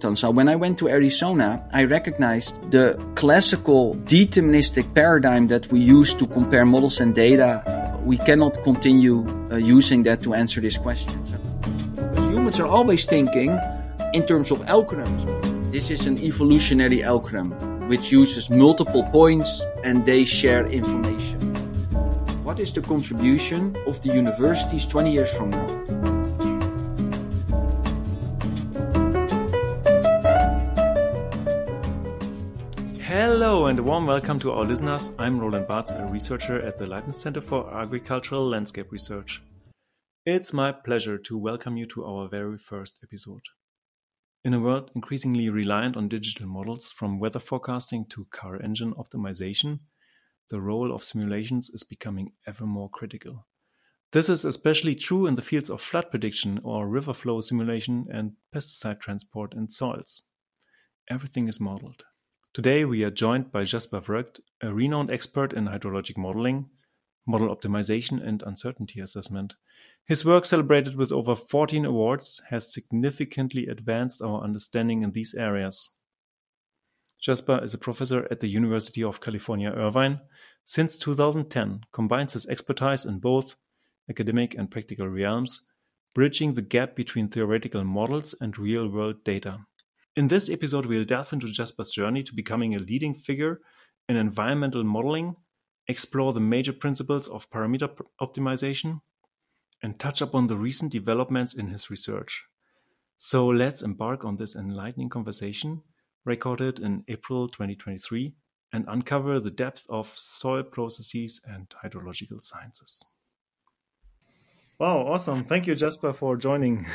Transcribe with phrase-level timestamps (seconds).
[0.00, 6.14] So when I went to Arizona, I recognized the classical deterministic paradigm that we use
[6.14, 7.62] to compare models and data.
[8.04, 11.12] We cannot continue uh, using that to answer this question.
[12.14, 13.58] Humans are always thinking
[14.14, 15.26] in terms of algorithms.
[15.72, 17.50] This is an evolutionary algorithm
[17.88, 21.40] which uses multiple points and they share information.
[22.44, 25.77] What is the contribution of the universities 20 years from now?
[33.68, 35.10] And a warm welcome to our listeners.
[35.18, 39.42] I'm Roland Baatz, a researcher at the Leibniz Center for Agricultural Landscape Research.
[40.24, 43.42] It's my pleasure to welcome you to our very first episode.
[44.42, 49.80] In a world increasingly reliant on digital models from weather forecasting to car engine optimization,
[50.48, 53.46] the role of simulations is becoming ever more critical.
[54.12, 58.32] This is especially true in the fields of flood prediction or river flow simulation and
[58.50, 60.22] pesticide transport in soils.
[61.10, 62.04] Everything is modeled.
[62.58, 66.68] Today we are joined by Jasper Vrugt, a renowned expert in hydrologic modeling,
[67.24, 69.54] model optimization, and uncertainty assessment.
[70.06, 75.88] His work, celebrated with over 14 awards, has significantly advanced our understanding in these areas.
[77.20, 80.18] Jasper is a professor at the University of California, Irvine.
[80.64, 83.54] Since 2010, combines his expertise in both
[84.10, 85.62] academic and practical realms,
[86.12, 89.60] bridging the gap between theoretical models and real-world data.
[90.16, 93.60] In this episode, we'll delve into Jasper's journey to becoming a leading figure
[94.08, 95.36] in environmental modeling,
[95.86, 97.88] explore the major principles of parameter
[98.20, 99.00] optimization,
[99.82, 102.44] and touch upon the recent developments in his research.
[103.16, 105.82] So let's embark on this enlightening conversation,
[106.24, 108.34] recorded in April 2023,
[108.72, 113.04] and uncover the depth of soil processes and hydrological sciences.
[114.78, 115.44] Wow, awesome.
[115.44, 116.86] Thank you, Jasper, for joining.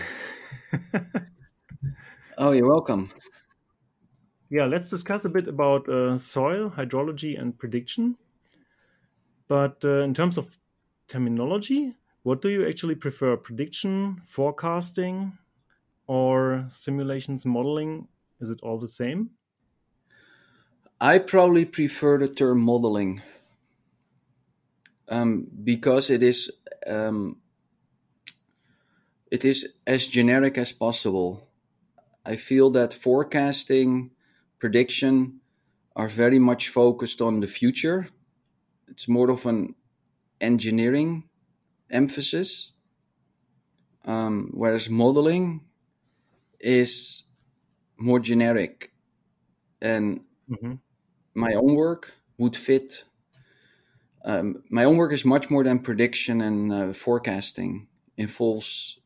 [2.38, 3.12] Oh, you're welcome.
[4.50, 8.18] Yeah, let's discuss a bit about uh, soil, hydrology, and prediction.
[9.48, 10.58] But uh, in terms of
[11.08, 13.36] terminology, what do you actually prefer?
[13.38, 15.38] Prediction, forecasting,
[16.08, 18.08] or simulations modeling?
[18.40, 19.32] Is it all the same?
[21.02, 23.22] I probably prefer the term modeling
[25.10, 26.52] um, because it is
[26.88, 27.38] um,
[29.30, 31.48] it is as generic as possible.
[32.26, 34.12] I feel that forecasting,
[34.60, 35.42] prediction
[35.96, 38.08] are very much focused on the future.
[38.88, 39.76] It's more of an
[40.40, 41.30] engineering
[41.90, 42.72] emphasis,
[44.06, 45.62] um, whereas modeling
[46.60, 47.24] is
[47.98, 48.92] more generic.
[49.82, 50.76] And mm-hmm.
[51.34, 53.04] my own work would fit.
[54.26, 57.88] Um, my own work is much more than prediction and uh, forecasting.
[58.18, 59.00] Involves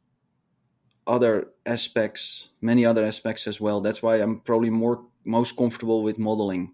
[1.08, 3.82] other aspects, many other aspects as well.
[3.82, 6.74] That's why I'm probably more most comfortable with modeling.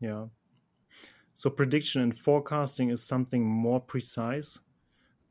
[0.00, 0.26] Yeah.
[1.34, 4.60] So prediction and forecasting is something more precise,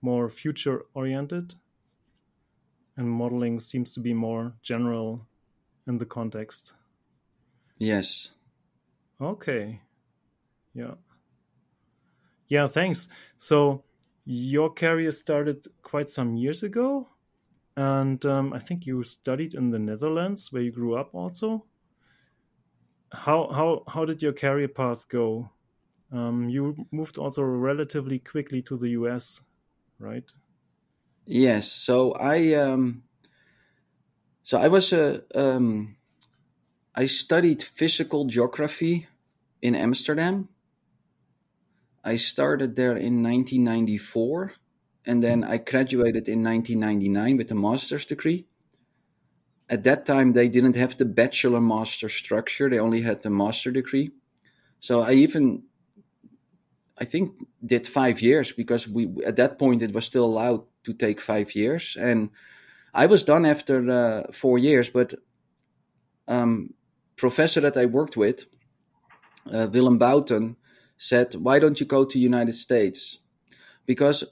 [0.01, 1.55] more future oriented,
[2.97, 5.27] and modeling seems to be more general
[5.87, 6.75] in the context.
[7.77, 8.31] Yes.
[9.19, 9.81] Okay.
[10.73, 10.95] Yeah.
[12.47, 13.07] Yeah, thanks.
[13.37, 13.83] So
[14.25, 17.07] your career started quite some years ago,
[17.77, 21.65] and um, I think you studied in the Netherlands, where you grew up, also.
[23.11, 25.51] How how how did your career path go?
[26.11, 29.41] Um, you moved also relatively quickly to the US,
[29.99, 30.29] right?
[31.25, 31.71] Yes.
[31.71, 33.03] So I um,
[34.43, 35.97] so I was a um,
[36.95, 39.07] I studied physical geography
[39.61, 40.49] in Amsterdam
[42.05, 44.53] I started there in 1994
[45.07, 48.45] and then I graduated in 1999 with a master's degree.
[49.67, 53.71] At that time, they didn't have the bachelor master structure, they only had the master
[53.71, 54.11] degree.
[54.79, 55.63] So I even,
[56.95, 57.31] I think,
[57.65, 61.55] did five years because we at that point it was still allowed to take five
[61.55, 61.97] years.
[61.99, 62.29] And
[62.93, 65.15] I was done after uh, four years, but
[66.27, 66.75] um,
[67.15, 68.45] professor that I worked with,
[69.51, 70.55] uh, Willem Bouten,
[70.97, 73.19] said, "Why don't you go to United States?"
[73.85, 74.23] Because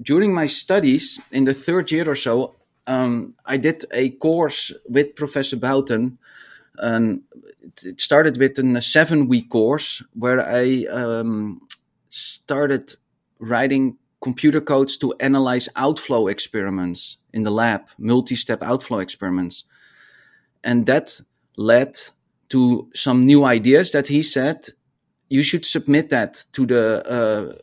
[0.00, 2.54] during my studies in the third year or so,
[2.86, 6.18] um, I did a course with Professor Bouten.
[6.78, 7.22] And
[7.82, 11.60] it started with a seven-week course where I um,
[12.08, 12.94] started
[13.38, 19.64] writing computer codes to analyze outflow experiments in the lab, multi-step outflow experiments,
[20.62, 21.20] and that
[21.56, 21.98] led
[22.50, 24.68] to some new ideas that he said
[25.30, 27.54] you should submit that to the uh,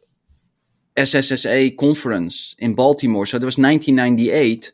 [0.98, 3.26] SSSA conference in Baltimore.
[3.26, 4.72] So it was 1998.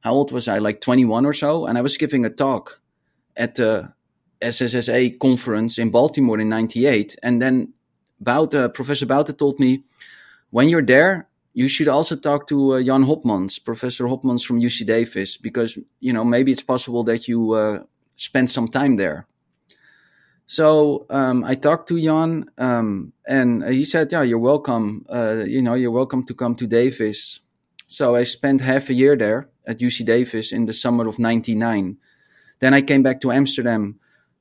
[0.00, 0.58] how old was I?
[0.58, 1.66] Like 21 or so.
[1.66, 2.80] And I was giving a talk
[3.36, 3.92] at the
[4.40, 7.16] SSSA conference in Baltimore in 98.
[7.22, 7.74] And then
[8.22, 9.84] Boute, Professor Boute told me,
[10.50, 14.86] when you're there, you should also talk to uh, Jan Hopmans, Professor Hopmans from UC
[14.86, 17.82] Davis, because, you know, maybe it's possible that you uh,
[18.16, 19.26] spend some time there.
[20.50, 25.06] So um, I talked to Jan, um, and he said, "Yeah, you're welcome.
[25.08, 27.38] Uh, you know, you're welcome to come to Davis."
[27.86, 31.98] So I spent half a year there at UC Davis in the summer of '99.
[32.58, 34.00] Then I came back to Amsterdam.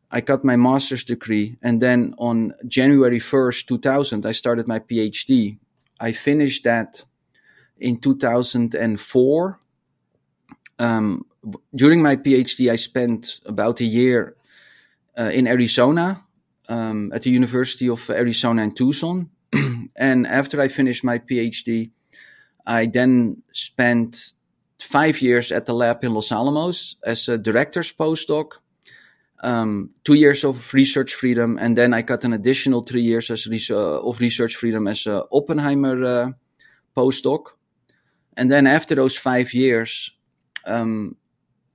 [0.10, 5.60] I got my master's degree, and then on January 1st, 2000, I started my PhD.
[6.00, 7.06] I finished that
[7.78, 9.60] in 2004.
[10.80, 11.26] Um,
[11.76, 14.36] during my PhD, I spent about a year
[15.24, 16.24] in Arizona
[16.70, 19.30] um, at the University of Arizona in Tucson.
[19.96, 21.92] and after I finished my PhD,
[22.66, 24.34] I then spent
[24.80, 28.60] five years at the lab in Los Alamos as a director's postdoc,
[29.42, 33.48] um, two years of research freedom, and then I got an additional three years as
[33.48, 36.32] res- uh, of research freedom as a Oppenheimer uh,
[36.96, 37.48] postdoc.
[38.38, 40.12] And then after those five years,
[40.66, 41.16] um,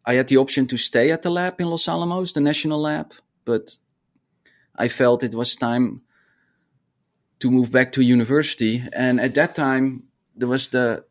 [0.07, 3.13] I had the option to stay at the lab in Los Alamos, the national lab,
[3.45, 3.77] but
[4.77, 6.03] I felt it was time
[7.41, 8.83] to move back to university.
[8.93, 10.05] And at that time,
[10.37, 11.05] there was the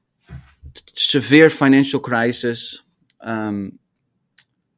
[0.94, 2.82] severe financial crisis
[3.22, 3.80] um,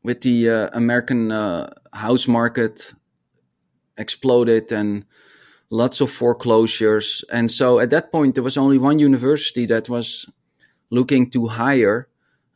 [0.04, 2.94] with the uh, American uh, house market
[3.98, 5.06] exploded and
[5.70, 7.24] lots of foreclosures.
[7.32, 10.28] And so at that point, there was only one university that was
[10.90, 12.08] looking to hire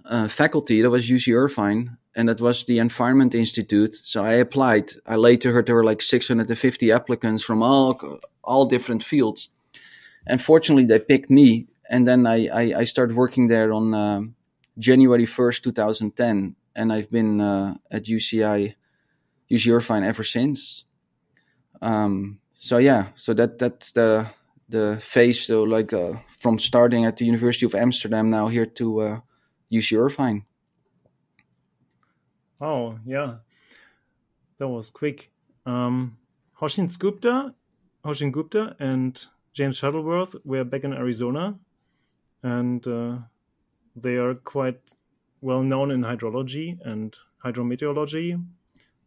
[0.06, 0.82] uh, faculty.
[0.82, 3.94] That was UC Irvine and that was the Environment Institute.
[3.94, 4.92] So I applied.
[5.06, 9.50] I later heard there were like 650 applicants from all all different fields,
[10.26, 11.68] and fortunately they picked me.
[11.90, 14.22] And then I I, I started working there on uh,
[14.78, 18.76] January 1st, 2010, and I've been uh, at UCI
[19.52, 20.86] UC Irvine ever since.
[21.82, 24.28] Um, so yeah, so that that's the
[24.68, 25.42] the phase.
[25.42, 29.22] So like uh, from starting at the University of Amsterdam now here to
[29.72, 30.46] UC uh, Irvine.
[32.62, 33.36] Oh, yeah.
[34.58, 35.32] That was quick.
[35.66, 36.18] Um,
[36.60, 37.54] Hoshin Gupta,
[38.04, 41.58] Hoshin Gupta and James Shuttleworth were back in Arizona,
[42.44, 43.18] and uh,
[43.96, 44.94] they are quite
[45.42, 48.42] well known in hydrology and hydrometeorology,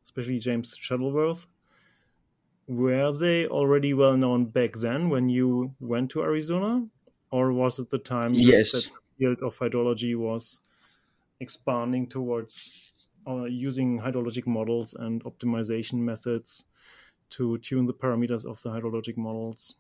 [0.05, 1.47] especially James Shuttleworth.
[2.69, 6.87] Were they already well known back then when you went to Arizona,
[7.31, 8.73] or was it the time yes.
[8.73, 10.61] that the field of hydrology was
[11.41, 12.93] expanding towards
[13.27, 16.65] uh, using hydrologic models and optimization methods
[17.31, 19.77] to tune the parameters of the hydrologic models?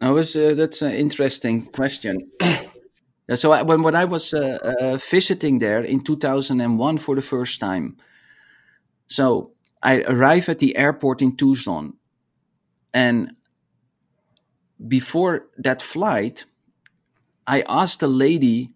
[0.00, 2.30] I was uh, that's an interesting question.
[3.34, 7.60] so I, when when I was uh, uh, visiting there in 2001 for the first
[7.60, 7.96] time,
[9.06, 11.94] so I arrived at the airport in Tucson,
[12.92, 13.32] and
[14.86, 16.44] before that flight,
[17.46, 18.73] I asked a lady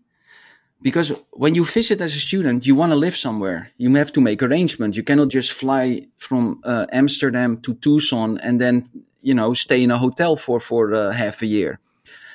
[0.81, 3.71] because when you visit as a student, you want to live somewhere.
[3.79, 4.97] You have to make arrangements.
[4.97, 8.87] You cannot just fly from uh, Amsterdam to Tucson and then
[9.23, 11.81] you know stay in a hotel for for uh, half a year.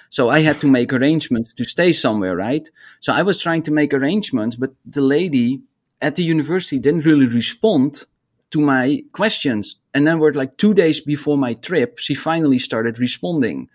[0.09, 2.69] So I had to make arrangements to stay somewhere, right?
[2.99, 5.63] So I was trying to make arrangements, but the lady
[6.01, 8.05] at the university didn't really respond
[8.51, 9.77] to my questions.
[9.93, 13.69] And then, we're like two days before my trip, she finally started responding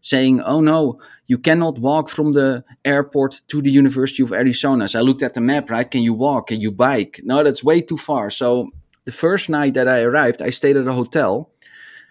[0.00, 4.98] saying, "Oh no, you cannot walk from the airport to the University of Arizona." So
[4.98, 5.70] I looked at the map.
[5.70, 5.90] Right?
[5.90, 6.48] Can you walk?
[6.48, 7.20] Can you bike?
[7.24, 8.30] No, that's way too far.
[8.30, 8.70] So
[9.04, 11.50] the first night that I arrived, I stayed at a hotel,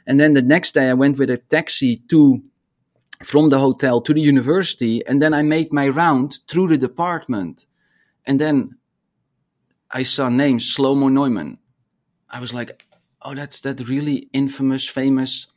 [0.08, 2.42] and then the next day I went with a taxi to
[3.24, 7.68] from the hotel to the university, and then I made my round through the department,
[8.26, 8.78] and then
[9.92, 11.58] I saw names Shlomo Neuman.
[12.30, 12.86] I was like,
[13.22, 15.48] "Oh, that's that really infamous, famous."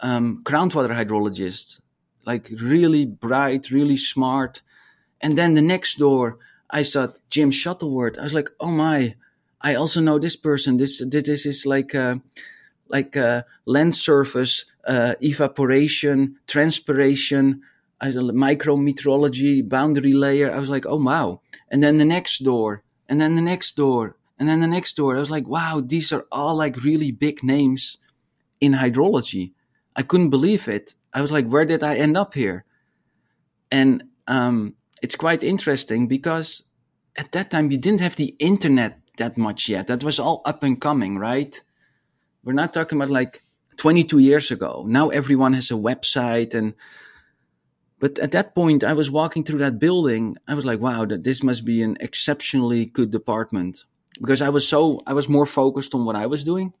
[0.00, 1.80] Um, groundwater hydrologist,
[2.26, 4.62] like really bright, really smart.
[5.20, 6.38] And then the next door,
[6.70, 8.18] I saw Jim Shuttleworth.
[8.18, 9.14] I was like, oh my,
[9.60, 10.76] I also know this person.
[10.76, 12.16] This this is like uh,
[12.88, 17.62] like uh, land surface uh, evaporation, transpiration,
[18.02, 20.52] micrometeorology, boundary layer.
[20.52, 21.40] I was like, oh wow.
[21.70, 25.16] And then the next door, and then the next door, and then the next door.
[25.16, 27.98] I was like, wow, these are all like really big names
[28.60, 29.52] in hydrology.
[29.98, 30.94] I couldn't believe it.
[31.12, 32.64] I was like, where did I end up here?
[33.72, 36.62] And um, it's quite interesting because
[37.16, 39.88] at that time you didn't have the internet that much yet.
[39.88, 41.60] That was all up and coming, right?
[42.44, 43.42] We're not talking about like
[43.76, 44.84] 22 years ago.
[44.86, 46.74] Now everyone has a website and
[48.00, 50.36] but at that point, I was walking through that building.
[50.46, 53.86] I was like, wow, that this must be an exceptionally good department
[54.20, 56.74] because I was so I was more focused on what I was doing.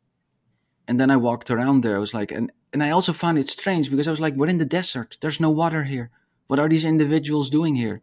[0.86, 1.96] And then I walked around there.
[1.96, 4.48] I was like, and and I also found it strange because I was like, we're
[4.48, 5.16] in the desert.
[5.20, 6.10] There's no water here.
[6.46, 8.02] What are these individuals doing here?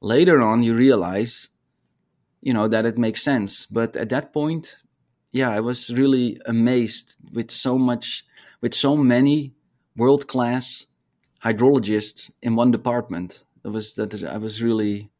[0.00, 1.48] Later on, you realize,
[2.42, 3.66] you know, that it makes sense.
[3.66, 4.76] But at that point,
[5.30, 8.24] yeah, I was really amazed with so much,
[8.60, 9.54] with so many
[9.96, 10.86] world class
[11.44, 13.44] hydrologists in one department.
[13.64, 15.10] It was that I was really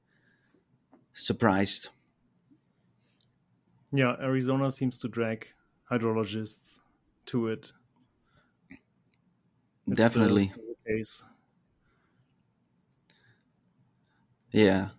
[1.13, 1.89] surprised.
[3.93, 5.47] Yeah, Arizona seems to drag
[5.91, 6.81] hydrologists
[7.27, 7.73] to it.
[9.87, 10.53] It's Definitely.
[14.53, 14.91] Yeah.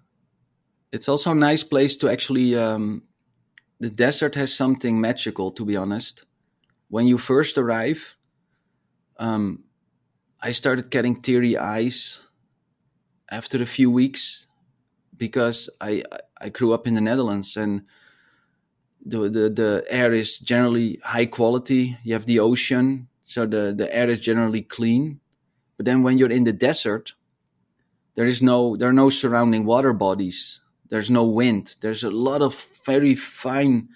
[0.92, 2.56] It's also a nice place to actually.
[2.56, 3.04] Um,
[3.80, 6.24] the desert has something magical, to be honest.
[6.88, 8.16] When you first arrive,
[9.18, 9.64] um,
[10.42, 12.22] I started getting teary eyes
[13.30, 14.48] after a few weeks
[15.18, 16.04] because I
[16.40, 17.84] I grew up in the Netherlands and
[19.06, 21.98] the the, the air is generally high quality.
[22.04, 25.20] You have the ocean, so the, the air is generally clean.
[25.76, 27.14] But then when you're in the desert,
[28.16, 30.62] there is no there are no surrounding water bodies.
[30.90, 31.76] There's no wind.
[31.82, 33.90] There's a lot of very fine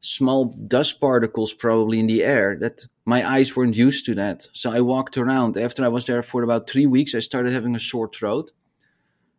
[0.00, 4.48] small dust particles probably in the air that my eyes weren't used to that.
[4.52, 5.56] So I walked around.
[5.56, 8.52] After I was there for about three weeks, I started having a sore throat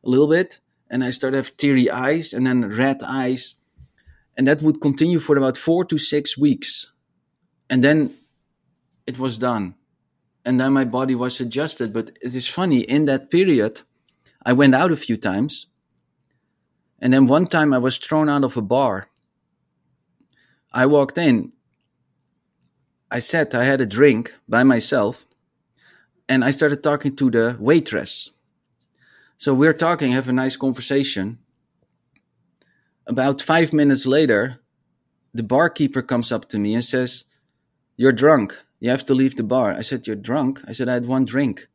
[0.04, 0.60] a little bit.
[0.90, 3.56] And I started have teary eyes and then red eyes.
[4.38, 6.92] And that would continue for about four to six weeks.
[7.70, 8.14] And then
[9.08, 9.76] it was done.
[10.46, 11.92] And then my body was adjusted.
[11.92, 13.82] But it is funny, in that period,
[14.46, 15.68] I went out a few times.
[17.00, 19.10] And then one time I was thrown out of a bar
[20.78, 21.54] I walked in.
[23.10, 25.26] I said I had a drink by myself,
[26.28, 28.32] and I started talking to the waitress.
[29.38, 31.40] So we're talking, have a nice conversation.
[33.06, 34.60] About five minutes later,
[35.34, 37.24] the barkeeper comes up to me and says,
[37.96, 38.58] You're drunk.
[38.80, 39.74] You have to leave the bar.
[39.74, 40.62] I said, You're drunk?
[40.68, 41.68] I said, I had one drink.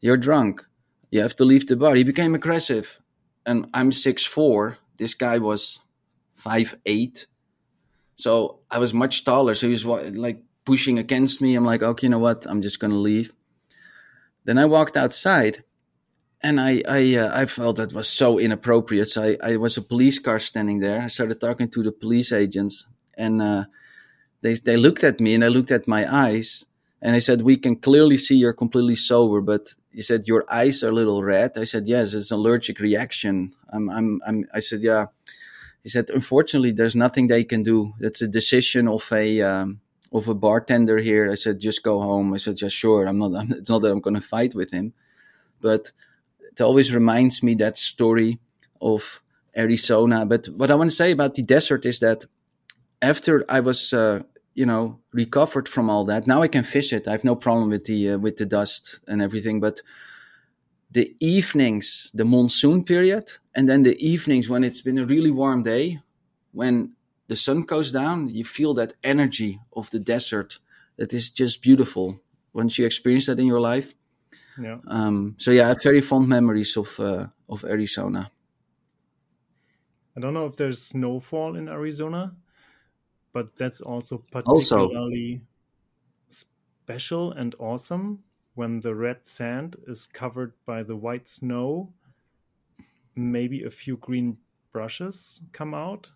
[0.00, 0.64] You're drunk.
[1.10, 1.94] You have to leave the bar.
[1.94, 3.00] He became aggressive.
[3.44, 4.78] And I'm six four.
[4.98, 5.80] This guy was
[6.34, 7.26] five eight.
[8.16, 9.54] So I was much taller.
[9.54, 11.54] So he was like pushing against me.
[11.54, 12.46] I'm like, okay, you know what?
[12.46, 13.32] I'm just going to leave.
[14.44, 15.64] Then I walked outside
[16.42, 19.08] and I I, uh, I felt that was so inappropriate.
[19.08, 21.00] So I, I was a police car standing there.
[21.00, 23.64] I started talking to the police agents and uh,
[24.40, 26.64] they, they looked at me and they looked at my eyes
[27.00, 30.82] and I said, we can clearly see you're completely sober, but he said, your eyes
[30.82, 31.56] are a little red.
[31.56, 33.54] I said, yes, it's an allergic reaction.
[33.72, 35.06] I'm, I'm, I'm, I said, yeah,
[35.82, 37.94] he said, unfortunately, there's nothing they can do.
[38.00, 39.80] It's a decision of a um,
[40.12, 41.30] of a bartender here.
[41.30, 42.34] I said, just go home.
[42.34, 43.06] I said, yeah, sure.
[43.06, 43.34] I'm not.
[43.34, 44.92] I'm, it's not that I'm going to fight with him,
[45.60, 45.92] but
[46.50, 48.38] it always reminds me that story
[48.80, 49.22] of
[49.56, 50.26] Arizona.
[50.26, 52.24] But what I want to say about the desert is that
[53.02, 54.22] after I was, uh,
[54.54, 57.06] you know, recovered from all that, now I can fish it.
[57.06, 59.82] I have no problem with the uh, with the dust and everything, but
[60.90, 65.62] the evenings, the monsoon period, and then the evenings when it's been a really warm
[65.62, 66.00] day,
[66.52, 66.96] when
[67.28, 70.58] the sun goes down, you feel that energy of the desert
[70.96, 72.20] that is just beautiful.
[72.52, 73.94] Once you experience that in your life,
[74.60, 74.78] yeah.
[74.88, 78.30] Um, so yeah, I have very fond memories of uh, of Arizona.
[80.16, 82.34] I don't know if there's snowfall in Arizona,
[83.32, 85.40] but that's also particularly
[86.30, 86.46] also.
[86.84, 88.22] special and awesome
[88.54, 91.92] when the red sand is covered by the white snow,
[93.14, 94.36] maybe a few green
[94.72, 96.10] brushes come out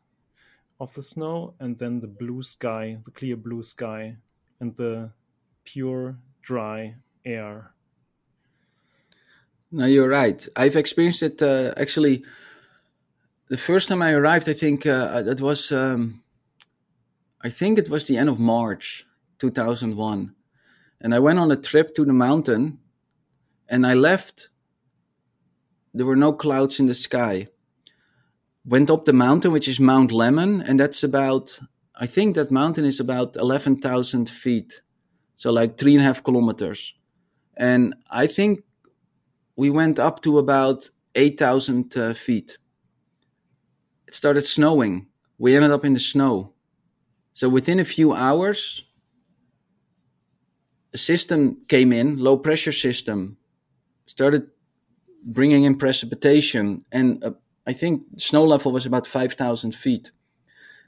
[0.80, 4.16] of the snow, and then the blue sky, the clear blue sky,
[4.58, 5.10] and the
[5.64, 7.72] pure, dry air.
[9.70, 10.46] No, you're right.
[10.56, 12.24] I've experienced it uh, actually.
[13.48, 16.21] The first time I arrived, I think uh, that was, um,
[17.42, 19.04] I think it was the end of March,
[19.38, 20.34] 2001
[21.02, 22.78] and I went on a trip to the mountain
[23.68, 24.50] and I left.
[25.92, 27.48] There were no clouds in the sky.
[28.64, 31.58] Went up the mountain, which is Mount Lemmon, and that's about,
[31.96, 34.80] I think that mountain is about 11,000 feet.
[35.34, 36.94] So, like three and a half kilometers.
[37.56, 38.60] And I think
[39.56, 42.58] we went up to about 8,000 uh, feet.
[44.06, 45.08] It started snowing.
[45.38, 46.52] We ended up in the snow.
[47.32, 48.84] So, within a few hours,
[50.92, 53.38] a system came in, low pressure system,
[54.04, 54.48] started
[55.24, 57.30] bringing in precipitation, and uh,
[57.66, 60.10] I think snow level was about five thousand feet.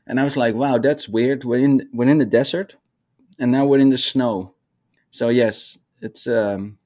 [0.06, 1.44] And I was like, "Wow, that's weird.
[1.44, 2.76] We're in we're in the desert,
[3.38, 4.54] and now we're in the snow."
[5.10, 6.78] So yes, it's um,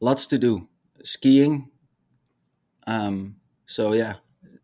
[0.00, 0.68] lots to do.
[1.04, 1.70] Skiing.
[2.86, 4.16] Um, so yeah,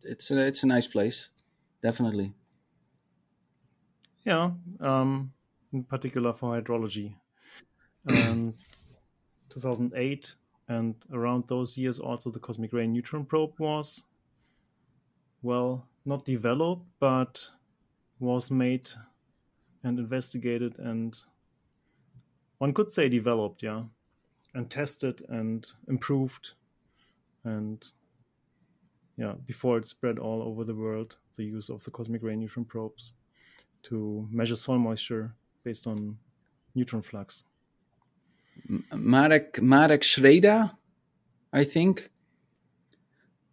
[0.03, 1.29] it's a, it's a nice place,
[1.81, 2.33] definitely.
[4.25, 5.31] Yeah, um,
[5.73, 7.15] in particular for hydrology.
[8.05, 8.55] And
[9.49, 10.33] 2008
[10.67, 14.03] and around those years, also the cosmic ray neutron probe was,
[15.41, 17.49] well, not developed, but
[18.19, 18.89] was made
[19.83, 21.17] and investigated and
[22.57, 23.83] one could say developed, yeah,
[24.53, 26.53] and tested and improved
[27.45, 27.91] and
[29.15, 32.65] yeah, before it spread all over the world, the use of the cosmic ray neutron
[32.65, 33.13] probes
[33.83, 35.33] to measure soil moisture
[35.63, 36.17] based on
[36.75, 37.43] neutron flux.
[38.93, 40.71] Marek Marek Zreda,
[41.53, 42.09] I think.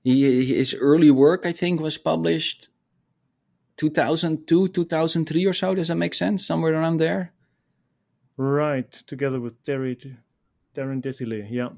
[0.02, 2.68] He, his early work, I think, was published
[3.76, 5.74] 2002, 2003 or so.
[5.74, 6.46] Does that make sense?
[6.46, 7.32] Somewhere around there.
[8.36, 10.18] Right, together with Darren,
[10.74, 11.70] Darren Desilets, yeah,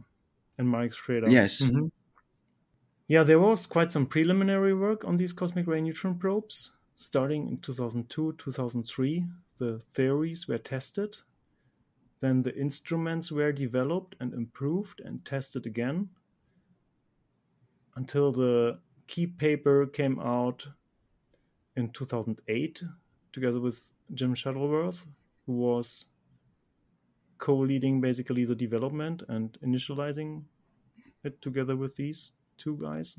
[0.59, 1.31] and Marek Zreda.
[1.31, 1.63] Yes.
[1.63, 1.87] Mm-hmm.
[3.07, 6.73] Yeah, there was quite some preliminary work on these cosmic ray neutron probes.
[7.01, 9.25] Starting in 2002, 2003,
[9.59, 11.17] the theories were tested.
[12.19, 16.09] Then the instruments were developed and improved and tested again
[17.95, 20.67] until the key paper came out
[21.77, 22.83] in 2008
[23.33, 25.05] together with Jim Shuttleworth,
[25.47, 26.07] who was
[27.39, 30.43] co-leading basically the development and initializing
[31.23, 33.17] it together with these two guys.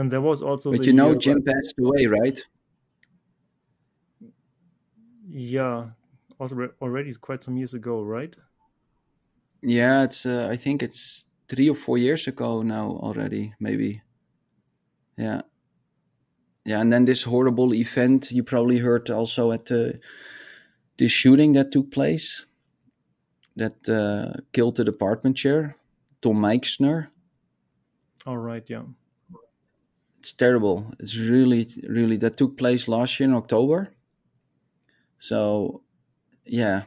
[0.00, 0.72] And there was also.
[0.72, 2.40] But you know, Jim passed away, right?
[5.28, 5.90] Yeah,
[6.40, 8.34] already quite some years ago, right?
[9.60, 10.24] Yeah, it's.
[10.24, 14.00] Uh, I think it's three or four years ago now already, maybe.
[15.18, 15.42] Yeah,
[16.64, 20.00] yeah, and then this horrible event you probably heard also at the
[20.96, 22.46] the shooting that took place
[23.54, 25.76] that uh, killed the department chair,
[26.22, 27.10] Tom Meixner.
[28.24, 28.84] All right, yeah
[30.20, 30.92] it's terrible.
[30.98, 33.88] It's really, really that took place last year in October.
[35.16, 35.82] So,
[36.44, 36.82] yeah,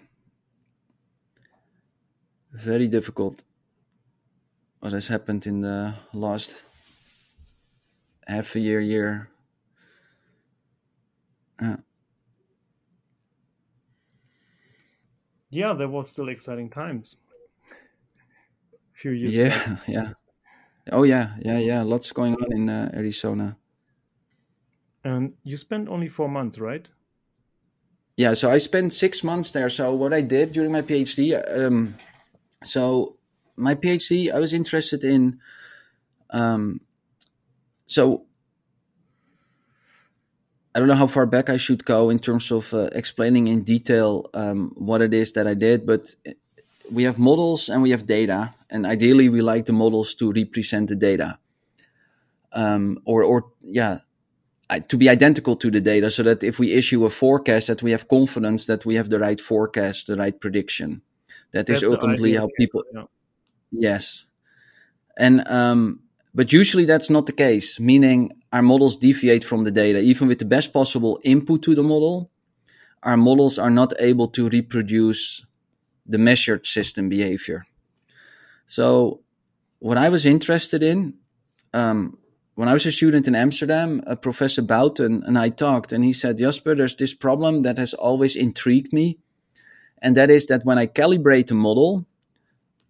[2.51, 3.43] very difficult.
[4.81, 6.63] What has happened in the last
[8.27, 9.29] half a year, year.
[11.59, 11.77] Yeah.
[15.49, 17.17] Yeah, there was still exciting times.
[17.71, 19.35] A few years.
[19.35, 19.79] Yeah, back.
[19.87, 20.13] yeah.
[20.91, 21.81] Oh yeah, yeah, yeah.
[21.83, 23.57] Lots going on in uh, Arizona.
[25.03, 26.89] And you spent only four months, right?
[28.15, 29.69] Yeah, so I spent six months there.
[29.69, 31.95] So what I did during my PhD, um,
[32.63, 33.17] so
[33.55, 35.39] my PhD, I was interested in,
[36.29, 36.81] um,
[37.87, 38.25] so
[40.75, 43.63] I don't know how far back I should go in terms of uh, explaining in
[43.63, 46.15] detail um, what it is that I did, but
[46.91, 50.89] we have models and we have data, and ideally we like the models to represent
[50.89, 51.37] the data,
[52.51, 53.99] um, or or yeah,
[54.87, 57.91] to be identical to the data, so that if we issue a forecast, that we
[57.91, 61.01] have confidence that we have the right forecast, the right prediction.
[61.51, 62.83] That is that's ultimately how people.
[62.93, 63.03] Yeah.
[63.71, 64.25] Yes,
[65.17, 66.01] and um,
[66.33, 67.79] but usually that's not the case.
[67.79, 71.83] Meaning our models deviate from the data, even with the best possible input to the
[71.83, 72.29] model.
[73.03, 75.45] Our models are not able to reproduce
[76.05, 77.65] the measured system behavior.
[78.65, 79.21] So,
[79.79, 81.15] what I was interested in,
[81.73, 82.17] um,
[82.55, 86.13] when I was a student in Amsterdam, uh, Professor Bouten and I talked, and he
[86.13, 89.17] said, Jasper, there's this problem that has always intrigued me.
[90.01, 92.05] And that is that when I calibrate a model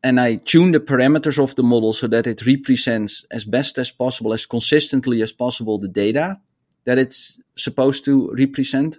[0.04, 3.90] and I tune the parameters of the model so that it represents as best as
[3.90, 6.40] possible, as consistently as possible, the data
[6.86, 8.98] that it's supposed to represent,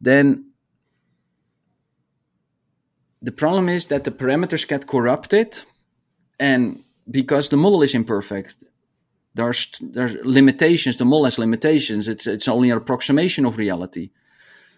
[0.00, 0.51] then
[3.22, 5.62] the problem is that the parameters get corrupted,
[6.40, 8.64] and because the model is imperfect,
[9.34, 10.96] there's there's limitations.
[10.96, 12.08] The model has limitations.
[12.08, 14.10] It's it's only an approximation of reality.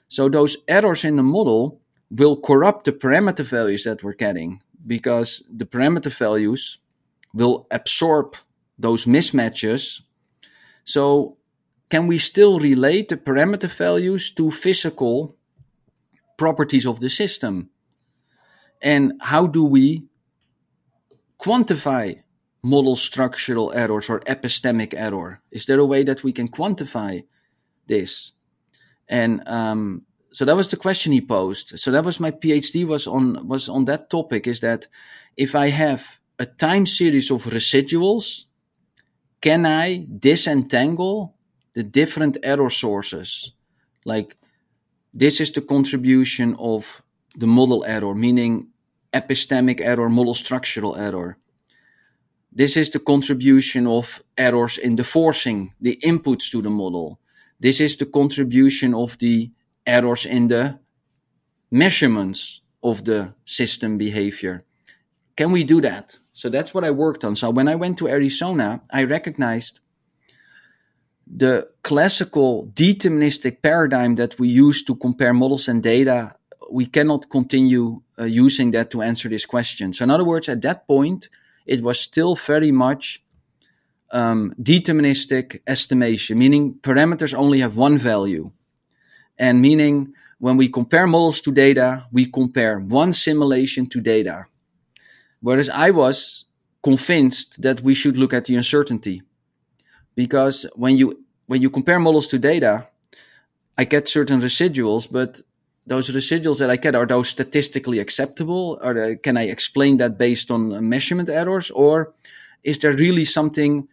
[0.09, 1.81] So those errors in the model
[2.11, 6.79] will corrupt the parameter values that we're getting because the parameter values
[7.33, 8.37] will absorb
[8.79, 10.03] those mismatches.
[10.85, 11.39] So
[11.89, 15.37] can we still relate the parameter values to physical
[16.37, 17.71] properties of the system?
[18.85, 20.05] And how do we
[21.41, 22.23] quantify
[22.63, 25.41] model structural errors or epistemic error?
[25.51, 27.25] Is there a way that we can quantify
[27.87, 28.33] this?
[29.09, 31.79] And um, so that was the question he posed.
[31.79, 34.47] So that was my PhD was on was on that topic.
[34.47, 34.87] Is that
[35.37, 38.45] if I have a time series of residuals,
[39.41, 41.35] can I disentangle
[41.75, 43.53] the different error sources?
[44.05, 44.37] Like
[45.15, 47.03] this is the contribution of
[47.37, 48.69] the model error, meaning
[49.15, 51.39] epistemic error, model structural error.
[52.53, 57.19] This is the contribution of errors in the forcing, the inputs to the model.
[57.59, 59.51] This is the contribution of the
[59.87, 60.79] errors in the
[61.71, 64.65] measurements of the system behavior.
[65.37, 66.19] Can we do that?
[66.33, 67.35] So that's what I worked on.
[67.37, 69.81] So when I went to Arizona, I recognized
[71.27, 76.37] the classical deterministic paradigm that we use to compare models and data,
[76.75, 79.93] we cannot continue uh, using that to answer this question.
[79.93, 81.29] So, in other words, at that point,
[81.67, 83.23] it was still very much
[84.11, 88.51] um, deterministic estimation, meaning parameters only have one value.
[89.39, 94.47] And meaning when we compare models to data, we compare one simulation to data.
[95.41, 96.47] Whereas I was
[96.83, 99.23] convinced that we should look at the uncertainty
[100.17, 102.89] because when you when you compare models to data,
[103.79, 105.41] I get certain residuals, but
[105.87, 108.79] those residuals that I get are those statistically acceptable?
[108.83, 112.15] Or they, can I explain that based on measurement errors, or
[112.63, 113.89] is there really something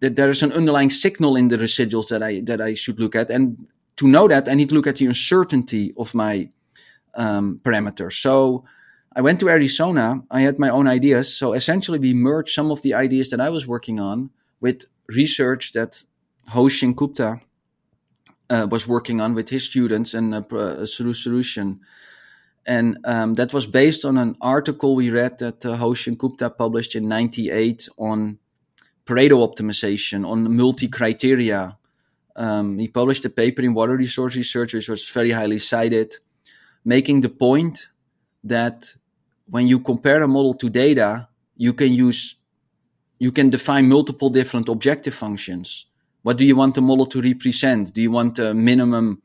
[0.00, 3.16] that there is an underlying signal in the residuals that I that I should look
[3.16, 3.30] at?
[3.30, 6.50] And to know that, I need to look at the uncertainty of my
[7.14, 8.20] um, parameters.
[8.20, 8.64] So
[9.14, 10.22] I went to Arizona.
[10.30, 11.34] I had my own ideas.
[11.34, 15.72] So essentially, we merged some of the ideas that I was working on with research
[15.72, 16.04] that
[16.50, 17.40] Hoshin Gupta
[18.50, 21.80] uh, was working on with his students and a, a solution.
[22.66, 26.96] And um, that was based on an article we read that uh, Hoshin Gupta published
[26.96, 28.38] in 98 on
[29.06, 31.78] Pareto optimization, on multi criteria.
[32.34, 36.16] Um, he published a paper in Water Resource Research, which was very highly cited,
[36.84, 37.88] making the point
[38.42, 38.96] that
[39.48, 42.34] when you compare a model to data, you can use,
[43.18, 45.86] you can define multiple different objective functions.
[46.26, 47.94] What do you want the model to represent?
[47.94, 49.22] Do you want a minimum?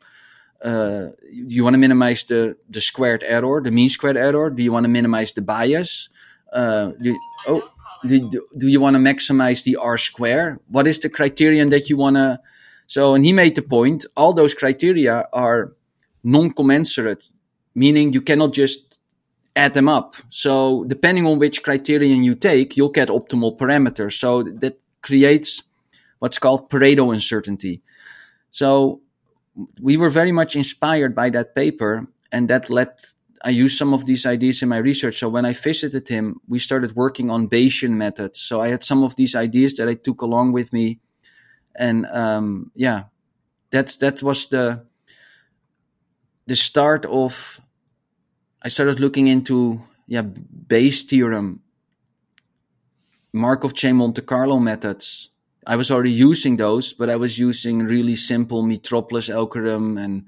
[0.63, 4.51] Uh, you want to minimize the the squared error, the mean squared error?
[4.51, 6.09] Do you want to minimize the bias?
[6.53, 7.63] Uh, do, oh,
[8.05, 10.59] do, do you want to maximize the R square?
[10.67, 12.39] What is the criterion that you want to?
[12.85, 15.73] So, and he made the point: all those criteria are
[16.23, 17.23] non-commensurate,
[17.73, 18.99] meaning you cannot just
[19.55, 20.17] add them up.
[20.29, 24.19] So, depending on which criterion you take, you'll get optimal parameters.
[24.19, 25.63] So that creates
[26.21, 27.81] what's called Pareto uncertainty.
[28.51, 29.01] So
[29.81, 32.89] we were very much inspired by that paper, and that led
[33.43, 35.17] I used some of these ideas in my research.
[35.17, 38.39] So when I visited him, we started working on Bayesian methods.
[38.39, 40.99] So I had some of these ideas that I took along with me,
[41.75, 43.05] and um, yeah,
[43.71, 44.85] that's that was the
[46.45, 47.59] the start of.
[48.63, 51.61] I started looking into yeah Bayes theorem,
[53.33, 55.31] Markov chain Monte Carlo methods,
[55.71, 60.25] I was already using those, but I was using really simple Metropolis algorithm, and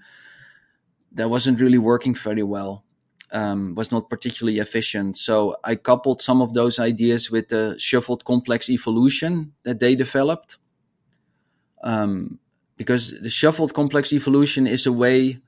[1.11, 2.85] that wasn't really working very well.
[3.29, 5.17] Um, was not particularly efficient.
[5.17, 10.59] So I coupled some of those ideas with the shuffled complex evolution that they developed.
[11.83, 12.39] Um,
[12.77, 15.39] because the shuffled complex evolution is a way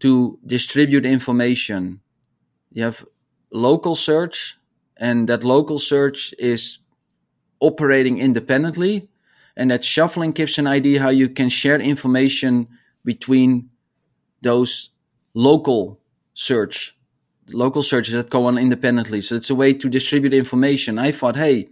[0.00, 2.00] to distribute information.
[2.72, 3.06] You have
[3.52, 4.58] local search,
[4.96, 6.78] and that local search is
[7.60, 9.09] operating independently
[9.60, 12.66] and that shuffling gives an idea how you can share information
[13.04, 13.68] between
[14.40, 14.88] those
[15.34, 16.00] local
[16.32, 16.96] search
[17.52, 19.20] local searches that go on independently.
[19.20, 20.98] So it's a way to distribute information.
[20.98, 21.68] I thought hey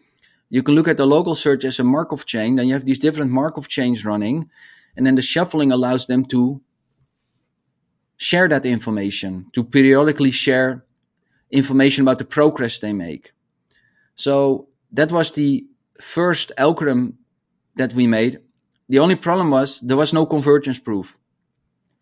[0.50, 2.98] you can look at the local search as a markov chain then you have these
[2.98, 4.50] different markov chains running.
[4.94, 6.60] And then the shuffling allows them to
[8.18, 10.84] share that information to periodically share
[11.50, 13.32] information about the progress they make.
[14.14, 15.64] So that was the
[16.00, 17.18] first algorithm
[17.78, 18.40] that we made.
[18.88, 21.18] The only problem was there was no convergence proof.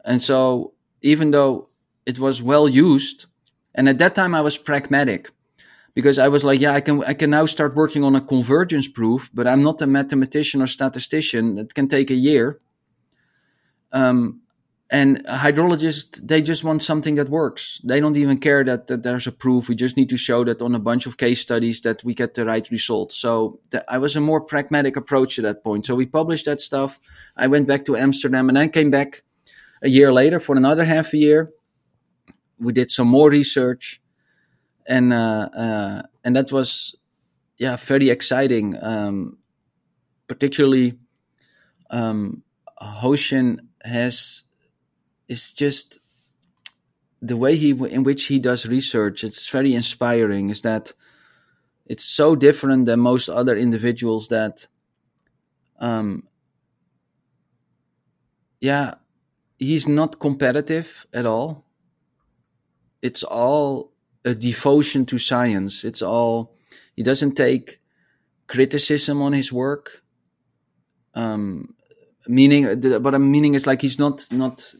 [0.05, 1.69] And so even though
[2.05, 3.27] it was well used,
[3.75, 5.31] and at that time I was pragmatic
[5.95, 8.89] because I was like, yeah, I can I can now start working on a convergence
[8.89, 11.59] proof, but I'm not a mathematician or statistician.
[11.59, 12.61] It can take a year.
[13.93, 14.43] Um,
[14.88, 17.81] and hydrologists they just want something that works.
[17.83, 19.68] They don't even care that, that there's a proof.
[19.68, 22.35] We just need to show that on a bunch of case studies that we get
[22.35, 23.16] the right results.
[23.16, 25.87] So i was a more pragmatic approach at that point.
[25.87, 27.01] So we published that stuff.
[27.37, 29.22] I went back to amsterdam and then came back
[29.83, 31.51] a year later for another half a year.
[32.59, 34.01] We did some more research.
[34.88, 36.94] And uh, uh, and that was
[37.59, 38.77] yeah very exciting.
[38.81, 39.38] Um,
[40.29, 40.94] particularly
[41.90, 42.42] um,
[42.81, 44.44] Hoshin has
[45.29, 45.99] is just
[47.21, 49.25] the way he in which he does research.
[49.25, 50.51] It's very inspiring.
[50.51, 50.93] Is that
[51.87, 54.67] it's so different than most other individuals that,
[55.79, 56.25] um,
[58.61, 58.95] yeah,
[59.59, 61.65] he's not competitive at all.
[63.03, 63.93] It's all
[64.25, 65.85] a devotion to science.
[65.85, 66.57] It's all
[66.95, 67.81] he doesn't take
[68.47, 70.03] criticism on his work.
[71.15, 71.75] Um,
[72.27, 72.65] meaning,
[73.03, 74.75] what I'm meaning is like he's not not.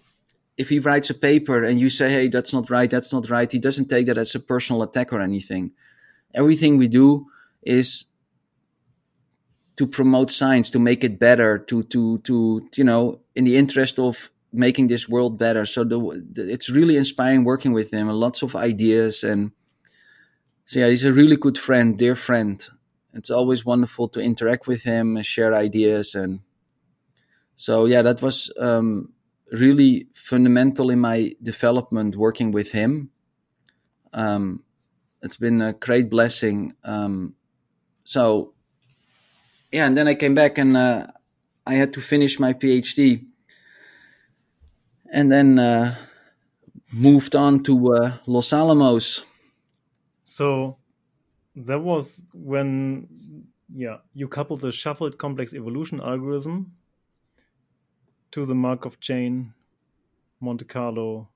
[0.57, 3.51] If he writes a paper and you say, "Hey, that's not right," that's not right,
[3.51, 5.73] he doesn't take that as a personal attack or anything.
[6.35, 7.27] Everything we do
[7.62, 8.07] is
[9.77, 13.99] to promote science, to make it better, to to to you know, in the interest
[13.99, 15.66] of making this world better.
[15.66, 15.99] So the,
[16.33, 18.09] the, it's really inspiring working with him.
[18.09, 19.53] Lots of ideas and
[20.64, 22.66] so yeah, he's a really good friend, dear friend.
[23.12, 26.40] It's always wonderful to interact with him and share ideas and
[27.55, 29.12] so yeah, that was um,
[29.53, 33.11] really fundamental in my development working with him.
[34.13, 34.63] Um,
[35.23, 36.75] it's been a great blessing.
[36.85, 37.35] Um,
[38.05, 38.55] so
[39.73, 41.07] yeah, and then I came back and uh,
[41.67, 43.27] I had to finish my PhD
[45.13, 45.97] and then uh,
[46.93, 49.23] moved on to uh, Los Alamos.
[50.25, 50.79] So
[51.55, 53.09] that was when,
[53.75, 56.76] yeah, you coupled the shuffled complex evolution algorithm
[58.37, 59.55] to the Markov chain
[60.40, 61.31] Monte Carlo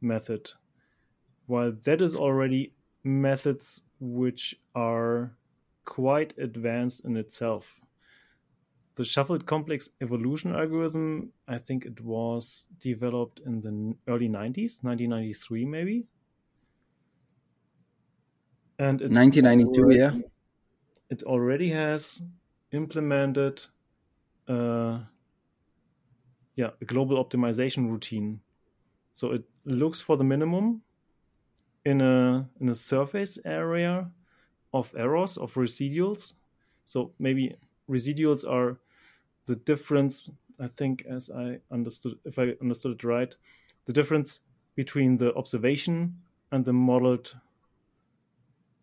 [0.00, 0.48] method.
[1.46, 5.36] While that is already methods which are
[5.84, 7.80] quite advanced in itself
[8.94, 15.64] the shuffled complex evolution algorithm, I think it was developed in the early 90s, 1993
[15.64, 16.06] maybe.
[18.78, 20.12] And 1992, already, yeah.
[21.10, 22.22] It already has
[22.70, 23.64] implemented
[24.46, 25.00] uh,
[26.56, 28.40] yeah, a global optimization routine.
[29.14, 30.82] So it looks for the minimum
[31.84, 34.10] in a in a surface area
[34.72, 36.34] of errors of residuals.
[36.86, 37.56] So maybe
[37.90, 38.80] residuals are
[39.46, 43.36] the difference i think as i understood if i understood it right
[43.86, 44.42] the difference
[44.76, 47.36] between the observation and the modeled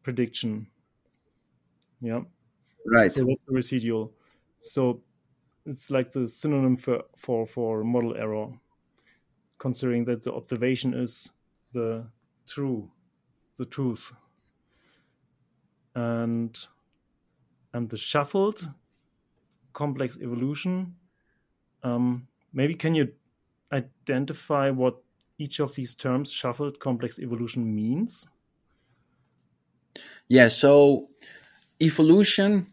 [0.03, 0.69] prediction
[2.01, 2.21] yeah
[2.86, 4.13] right so that's the residual
[4.60, 5.01] so
[5.65, 8.48] it's like the synonym for for for model error
[9.58, 11.32] considering that the observation is
[11.74, 12.08] the
[12.48, 12.89] true
[13.58, 14.13] the truth
[15.95, 16.67] and
[17.74, 18.72] and the shuffled
[19.74, 20.95] complex evolution.
[21.84, 23.13] Um, maybe can you
[23.72, 25.02] identify what
[25.38, 28.28] each of these terms, shuffled complex evolution, means?
[30.28, 30.48] Yeah.
[30.48, 31.10] So
[31.82, 32.67] evolution,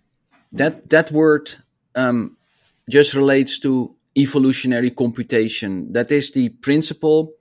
[0.52, 1.50] that that word
[1.94, 2.35] um,
[2.88, 5.92] just relates to evolutionary computation.
[5.92, 7.32] That is the principle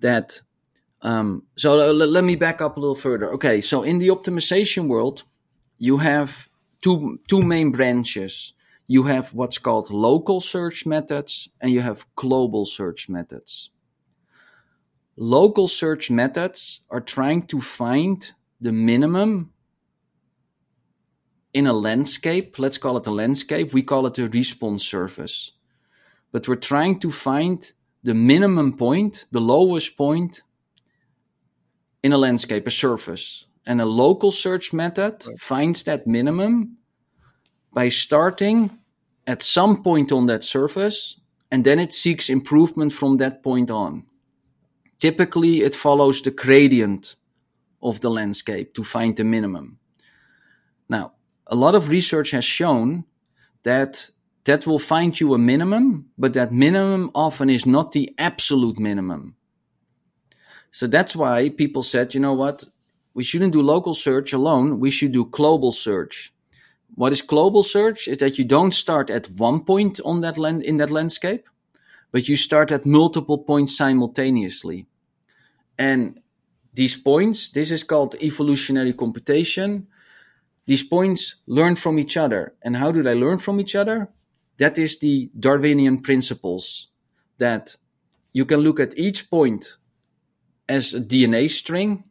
[0.00, 0.40] that.
[1.02, 3.32] Um, so let me back up a little further.
[3.32, 5.24] Okay, so in the optimization world,
[5.78, 6.50] you have
[6.82, 8.52] two two main branches
[8.90, 13.70] you have what's called local search methods and you have global search methods.
[15.16, 19.52] Local search methods are trying to find the minimum
[21.52, 22.58] in a landscape.
[22.58, 23.72] Let's call it a landscape.
[23.72, 25.52] We call it a response surface.
[26.32, 30.42] But we're trying to find the minimum point, the lowest point
[32.02, 33.46] in a landscape, a surface.
[33.66, 35.38] And a local search method right.
[35.38, 36.78] finds that minimum
[37.72, 38.78] by starting
[39.26, 44.06] at some point on that surface, and then it seeks improvement from that point on.
[44.98, 47.16] Typically, it follows the gradient
[47.82, 49.79] of the landscape to find the minimum.
[51.50, 53.04] A lot of research has shown
[53.64, 54.10] that
[54.44, 59.34] that will find you a minimum, but that minimum often is not the absolute minimum.
[60.70, 62.64] So that's why people said, you know what,
[63.12, 66.32] we shouldn't do local search alone, we should do global search.
[66.94, 70.62] What is global search is that you don't start at one point on that land
[70.62, 71.48] in that landscape,
[72.12, 74.86] but you start at multiple points simultaneously.
[75.78, 76.20] And
[76.74, 79.88] these points, this is called evolutionary computation.
[80.70, 82.54] These points learn from each other.
[82.62, 84.08] And how do they learn from each other?
[84.58, 86.86] That is the Darwinian principles
[87.38, 87.74] that
[88.32, 89.78] you can look at each point
[90.68, 92.04] as a DNA string,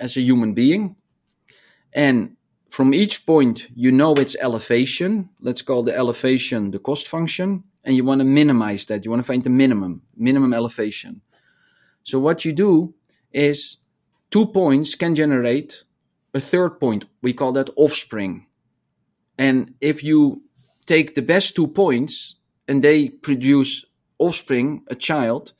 [0.00, 0.96] as a human being.
[1.92, 2.36] And
[2.68, 5.28] from each point, you know its elevation.
[5.40, 7.62] Let's call the elevation the cost function.
[7.84, 9.04] And you want to minimize that.
[9.04, 11.20] You want to find the minimum, minimum elevation.
[12.02, 12.94] So what you do
[13.30, 13.76] is
[14.32, 15.84] two points can generate
[16.34, 17.04] a third point.
[17.22, 18.46] We call that offspring.
[19.38, 20.42] And if you
[20.86, 22.36] take the best two points
[22.68, 23.84] and they produce
[24.18, 25.52] offspring, a child,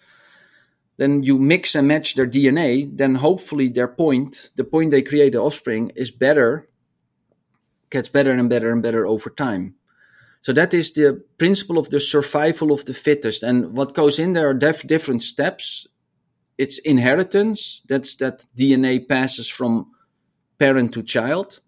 [0.96, 5.32] then you mix and match their DNA, then hopefully their point, the point they create
[5.32, 6.68] the offspring, is better
[7.90, 9.74] gets better and better and better over time.
[10.42, 13.42] So that is the principle of the survival of the fittest.
[13.42, 15.86] And what goes in there are def- different steps.
[16.56, 17.82] it's inheritance.
[17.88, 19.90] That's that DNA passes from
[20.58, 21.60] parent to child.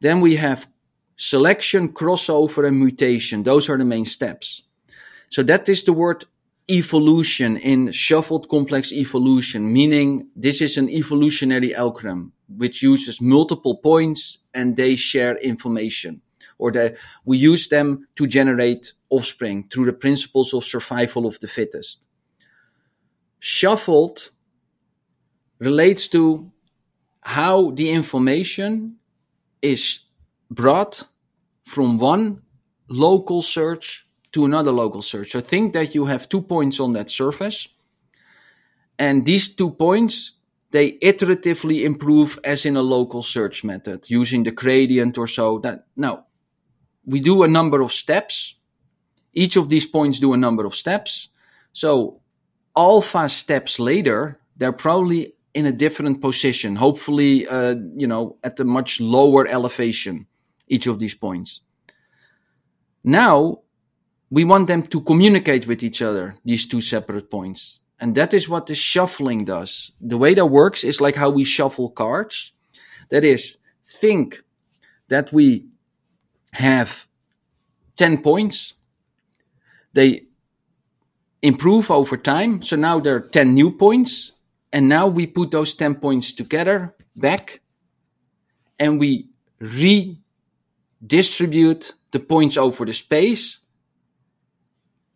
[0.00, 0.68] Then we have
[1.16, 3.42] selection, crossover, and mutation.
[3.42, 4.62] Those are the main steps.
[5.30, 6.24] So that is the word
[6.70, 14.38] evolution in shuffled complex evolution, meaning this is an evolutionary algorithm which uses multiple points
[14.54, 16.22] and they share information
[16.58, 21.48] or that we use them to generate offspring through the principles of survival of the
[21.48, 22.04] fittest.
[23.38, 24.30] Shuffled
[25.58, 26.50] relates to
[27.28, 28.96] how the information
[29.60, 30.00] is
[30.50, 31.02] brought
[31.62, 32.40] from one
[32.88, 35.32] local search to another local search.
[35.32, 37.68] So think that you have two points on that surface,
[38.98, 40.32] and these two points
[40.70, 45.58] they iteratively improve as in a local search method using the gradient or so.
[45.58, 46.24] That now
[47.04, 48.54] we do a number of steps.
[49.34, 51.28] Each of these points do a number of steps.
[51.72, 52.20] So
[52.74, 56.76] alpha steps later, they're probably in a different position.
[56.76, 60.26] Hopefully, uh, you know, at a much lower elevation.
[60.68, 61.62] Each of these points.
[63.02, 63.60] Now
[64.30, 66.34] we want them to communicate with each other.
[66.44, 67.80] These two separate points.
[67.98, 69.92] And that is what the shuffling does.
[70.00, 72.52] The way that works is like how we shuffle cards.
[73.10, 74.42] That is, think
[75.08, 75.66] that we
[76.52, 77.08] have
[77.96, 78.74] 10 points.
[79.94, 80.26] They
[81.42, 82.62] improve over time.
[82.62, 84.32] So now there are 10 new points.
[84.72, 87.60] And now we put those 10 points together back
[88.78, 89.28] and we
[89.60, 93.58] redistribute the points over the space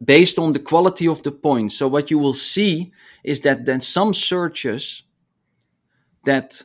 [0.05, 1.77] based on the quality of the points.
[1.77, 5.03] So what you will see is that then some searches
[6.25, 6.63] that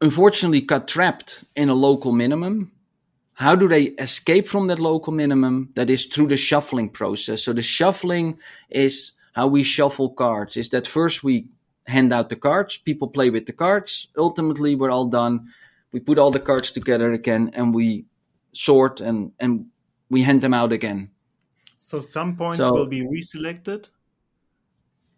[0.00, 2.72] unfortunately got trapped in a local minimum.
[3.34, 5.70] How do they escape from that local minimum?
[5.74, 7.42] That is through the shuffling process.
[7.42, 10.56] So the shuffling is how we shuffle cards.
[10.56, 11.48] Is that first we
[11.86, 14.08] hand out the cards, people play with the cards.
[14.16, 15.52] Ultimately, we're all done.
[15.92, 18.06] We put all the cards together again and we
[18.52, 19.66] sort and, and
[20.08, 21.10] we hand them out again.
[21.78, 23.90] So some points so, will be reselected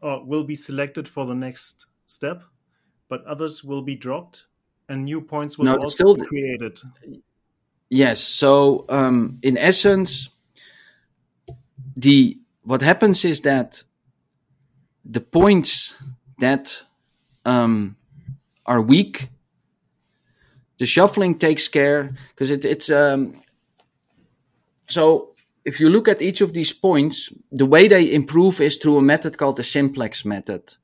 [0.00, 2.42] or will be selected for the next step,
[3.08, 4.46] but others will be dropped
[4.88, 6.80] and new points will no, also still, be created.
[7.88, 8.20] Yes.
[8.20, 10.28] So um, in essence,
[11.96, 13.84] the what happens is that
[15.04, 16.02] the points
[16.38, 16.82] that
[17.44, 17.96] um,
[18.66, 19.28] are weak,
[20.78, 23.40] the shuffling takes care because it, it's um,
[24.86, 25.30] so
[25.64, 29.02] if you look at each of these points, the way they improve is through a
[29.02, 30.74] method called the simplex method.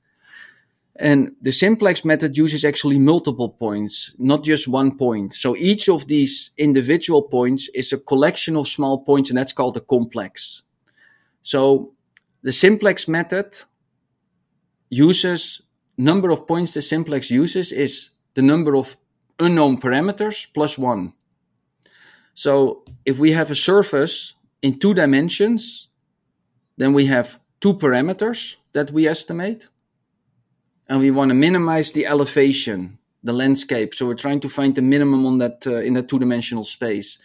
[0.96, 5.32] And the simplex method uses actually multiple points, not just one point.
[5.34, 9.76] So each of these individual points is a collection of small points, and that's called
[9.76, 10.62] a complex.
[11.42, 11.92] So
[12.42, 13.56] the simplex method
[14.90, 15.62] uses
[15.96, 18.96] number of points the simplex uses is the number of
[19.38, 21.12] unknown parameters plus one.
[22.34, 25.88] So if we have a surface in two dimensions,
[26.76, 29.68] then we have two parameters that we estimate.
[30.88, 33.94] And we want to minimize the elevation, the landscape.
[33.94, 37.18] So we're trying to find the minimum on that uh, in that two-dimensional space.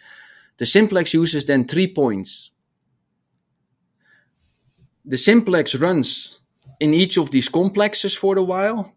[0.58, 2.50] The simplex uses then three points.
[5.04, 6.40] The simplex runs
[6.80, 8.92] in each of these complexes for a while.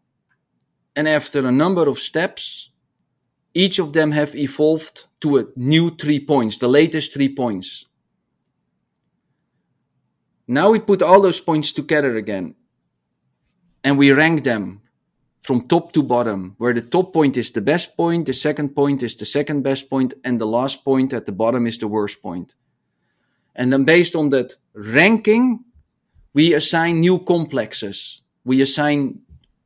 [0.96, 2.70] And after a number of steps,
[3.54, 7.86] each of them have evolved to a new three points, the latest three points.
[10.48, 12.56] Now we put all those points together again
[13.84, 14.82] and we rank them
[15.42, 19.02] from top to bottom, where the top point is the best point, the second point
[19.02, 22.22] is the second best point, and the last point at the bottom is the worst
[22.22, 22.56] point.
[23.56, 25.64] And then based on that ranking,
[26.34, 28.22] we assign new complexes.
[28.46, 29.22] We assign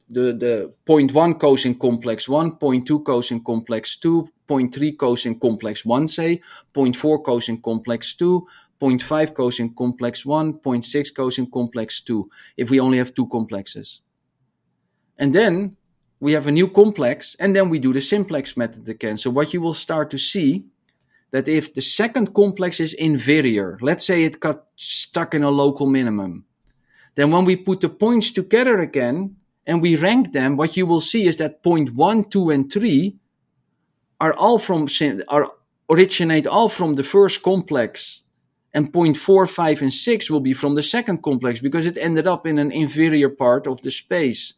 [0.10, 4.74] the, the point one goes in complex one, point two goes in complex two, point
[4.74, 6.42] three goes in complex one, say,
[6.74, 8.48] point four goes in complex two,
[8.84, 13.28] 0.5 goes in complex 1, 0.6 goes in complex 2, if we only have two
[13.28, 14.02] complexes.
[15.18, 15.78] And then
[16.20, 19.18] we have a new complex, and then we do the simplex method again.
[19.18, 20.66] So what you will start to see
[21.32, 25.88] that if the second complex is inferior, let's say it got stuck in a local
[25.88, 26.46] minimum,
[27.16, 29.36] then when we put the points together again
[29.66, 33.16] and we rank them, what you will see is that point 1, 2, and 3
[34.20, 34.88] are all from
[35.28, 35.52] are
[35.90, 38.22] originate all from the first complex
[38.74, 42.26] and point four, five, and six will be from the second complex because it ended
[42.26, 44.56] up in an inferior part of the space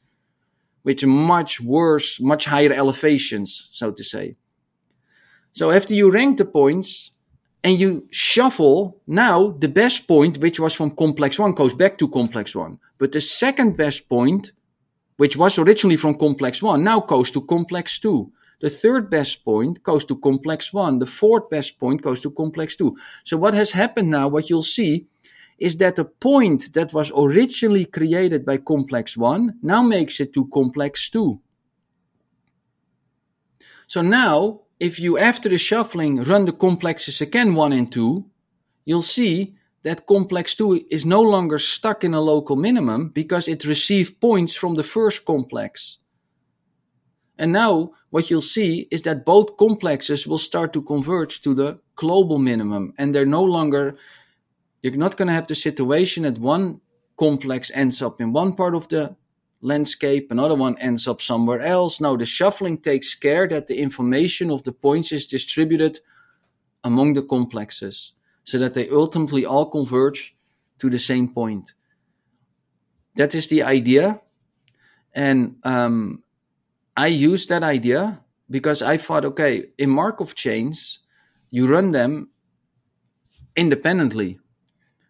[0.83, 4.35] with much worse, much higher elevations, so to say.
[5.51, 7.11] So after you rank the points
[7.65, 12.07] and you shuffle now the best point, which was from complex one, goes back to
[12.07, 12.77] complex one.
[12.99, 14.51] But the second best point,
[15.17, 18.31] which was originally from complex one, now goes to complex two.
[18.61, 20.99] The third best point goes to complex one.
[20.99, 22.97] The fourth best point goes to complex two.
[23.23, 25.07] So what has happened now, what you'll see,
[25.57, 30.47] is that the point that was originally created by complex one now makes it to
[30.53, 31.39] complex two.
[33.87, 38.25] So now, if you, after the shuffling, run the complexes again one and two,
[38.83, 43.65] you'll see that complex 2 is no longer stuck in a local minimum because it
[43.65, 45.99] received points from the first complex.
[47.37, 51.79] And now what you'll see is that both complexes will start to converge to the
[51.95, 53.95] global minimum and they're no longer
[54.81, 56.81] you're not going to have the situation that one
[57.17, 59.15] complex ends up in one part of the
[59.65, 61.99] landscape, another one ends up somewhere else.
[61.99, 65.99] Now, the shuffling takes care that the information of the points is distributed
[66.83, 68.13] among the complexes
[68.43, 70.35] so that they ultimately all converge
[70.79, 71.73] to the same point.
[73.15, 74.21] That is the idea.
[75.13, 76.23] And um,
[76.95, 80.99] I used that idea because I thought, okay, in Markov chains,
[81.49, 82.29] you run them
[83.55, 84.39] independently.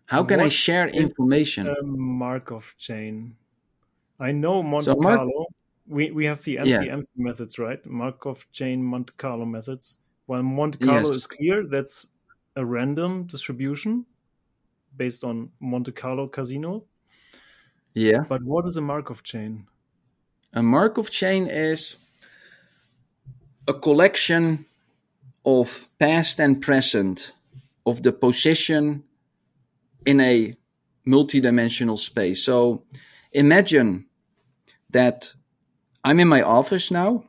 [0.06, 1.68] How can what I share information?
[1.68, 3.36] A Markov chain.
[4.20, 5.45] I know Monte so Carlo.
[5.88, 6.99] We we have the MCMC yeah.
[7.16, 7.86] methods, right?
[7.86, 9.97] Markov chain Monte Carlo methods.
[10.26, 11.18] While Monte Carlo yes.
[11.18, 12.07] is clear, that's
[12.55, 14.05] a random distribution
[14.95, 16.86] based on Monte Carlo casino.
[17.93, 18.24] Yeah.
[18.28, 19.68] But what is a Markov chain?
[20.53, 21.97] A Markov chain is
[23.68, 24.66] a collection
[25.45, 27.34] of past and present
[27.86, 29.03] of the position
[30.05, 30.55] in a
[31.07, 32.43] multidimensional space.
[32.43, 32.84] So
[33.32, 34.05] imagine
[34.89, 35.33] that
[36.03, 37.25] I'm in my office now,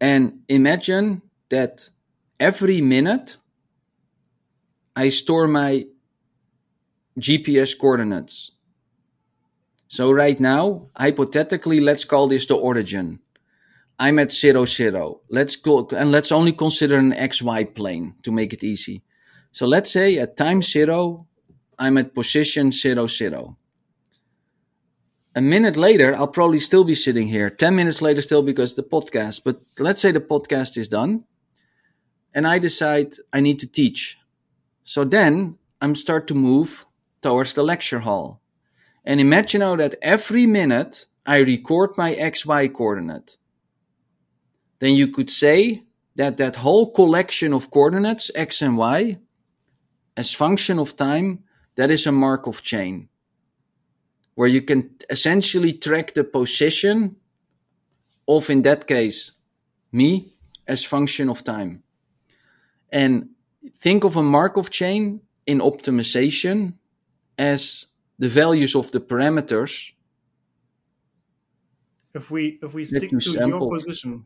[0.00, 1.90] and imagine that
[2.40, 3.36] every minute
[4.96, 5.86] I store my
[7.18, 8.52] GPS coordinates.
[9.88, 13.20] So right now, hypothetically, let's call this the origin.
[13.98, 15.20] I'm at zero zero.
[15.30, 19.02] Let's go and let's only consider an XY plane to make it easy.
[19.52, 21.28] So let's say at time zero,
[21.78, 23.56] I'm at position zero zero.
[25.36, 27.50] A minute later, I'll probably still be sitting here.
[27.50, 31.24] 10 minutes later, still because the podcast, but let's say the podcast is done
[32.34, 34.18] and I decide I need to teach.
[34.84, 36.86] So then I'm start to move
[37.22, 38.40] towards the lecture hall.
[39.04, 43.36] And imagine now that every minute I record my XY coordinate.
[44.78, 45.84] Then you could say
[46.16, 49.18] that that whole collection of coordinates, X and Y,
[50.16, 51.44] as function of time,
[51.76, 53.08] that is a Markov chain.
[54.34, 57.16] Where you can essentially track the position
[58.26, 59.32] of, in that case,
[59.92, 60.34] me
[60.66, 61.82] as function of time.
[62.90, 63.30] And
[63.76, 66.74] think of a Markov chain in optimization
[67.38, 67.86] as
[68.18, 69.92] the values of the parameters.
[72.14, 74.24] If we if we stick to your position,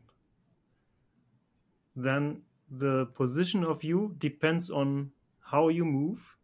[1.95, 6.35] then the position of you depends on how you move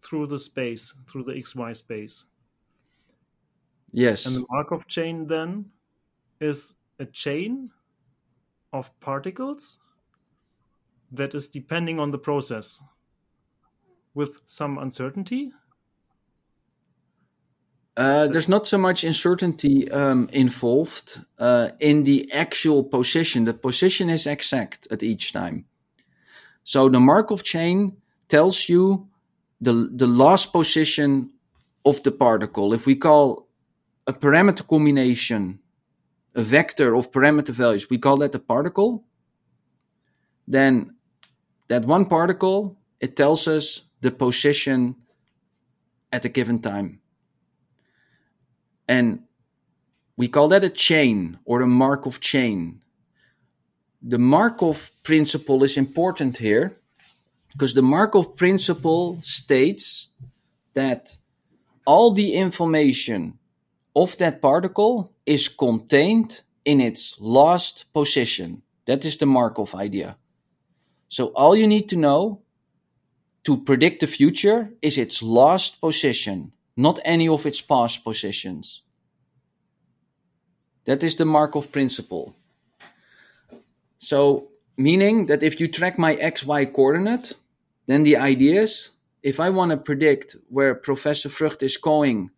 [0.00, 2.24] through the space, through the XY space.
[3.92, 4.26] Yes.
[4.26, 5.66] And the Markov chain then
[6.40, 7.70] is a chain
[8.72, 9.78] of particles
[11.12, 12.82] that is depending on the process
[14.14, 15.52] with some uncertainty?
[17.96, 23.44] Uh, there's not so much uncertainty um, involved uh, in the actual position.
[23.44, 25.66] The position is exact at each time.
[26.64, 27.96] So the Markov chain
[28.28, 29.08] tells you
[29.60, 31.30] the, the last position
[31.84, 32.72] of the particle.
[32.72, 33.48] If we call
[34.10, 35.60] a parameter combination
[36.34, 39.04] a vector of parameter values, we call that a particle,
[40.46, 40.94] then
[41.68, 44.96] that one particle, it tells us the position
[46.12, 47.00] at a given time.
[48.88, 49.24] And
[50.16, 52.82] we call that a chain or a Markov chain.
[54.02, 56.76] The Markov principle is important here
[57.52, 60.08] because the Markov principle states
[60.74, 61.16] that
[61.86, 63.39] all the information
[63.94, 68.62] of that particle is contained in its last position.
[68.86, 70.16] That is the Markov idea.
[71.08, 72.42] So all you need to know
[73.44, 78.82] to predict the future is its last position, not any of its past positions.
[80.84, 82.34] That is the Markov principle.
[83.98, 87.34] So, meaning that if you track my xy coordinate,
[87.86, 88.90] then the idea is
[89.22, 92.30] if I want to predict where Professor Vrugt is going,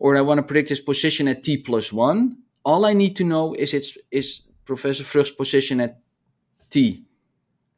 [0.00, 3.24] or I want to predict his position at t plus one, all I need to
[3.24, 6.00] know is its is Professor Vrugt's position at
[6.70, 7.04] t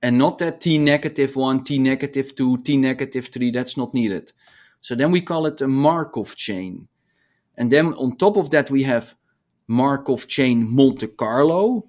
[0.03, 4.33] and not that t negative 1, t negative 2, t negative 3, that's not needed.
[4.81, 6.89] So then we call it a Markov chain.
[7.57, 9.14] And then on top of that, we have
[9.68, 11.89] Markov chain Monte Carlo.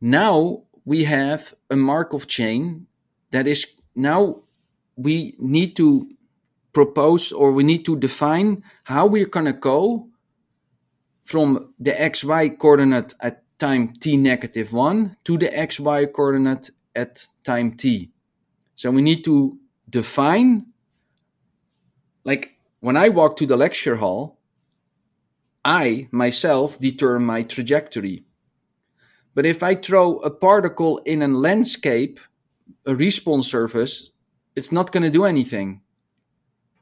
[0.00, 2.86] Now we have a Markov chain
[3.32, 3.66] that is
[3.96, 4.42] now
[4.96, 6.08] we need to
[6.72, 10.08] propose or we need to define how we're going to go
[11.24, 17.72] from the xy coordinate at time t negative 1 to the xy coordinate at time
[17.72, 18.10] t.
[18.74, 19.58] So we need to
[19.88, 20.66] define,
[22.24, 24.38] like when I walk to the lecture hall,
[25.64, 28.24] I myself determine my trajectory.
[29.34, 32.18] But if I throw a particle in a landscape,
[32.84, 34.10] a response surface,
[34.56, 35.81] it's not going to do anything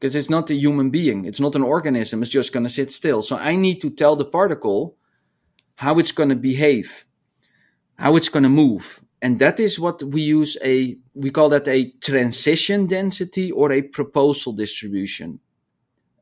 [0.00, 1.26] because it's not a human being.
[1.26, 2.22] It's not an organism.
[2.22, 3.20] It's just going to sit still.
[3.20, 4.96] So I need to tell the particle
[5.74, 7.04] how it's going to behave,
[7.96, 9.02] how it's going to move.
[9.20, 13.82] And that is what we use a, we call that a transition density or a
[13.82, 15.40] proposal distribution.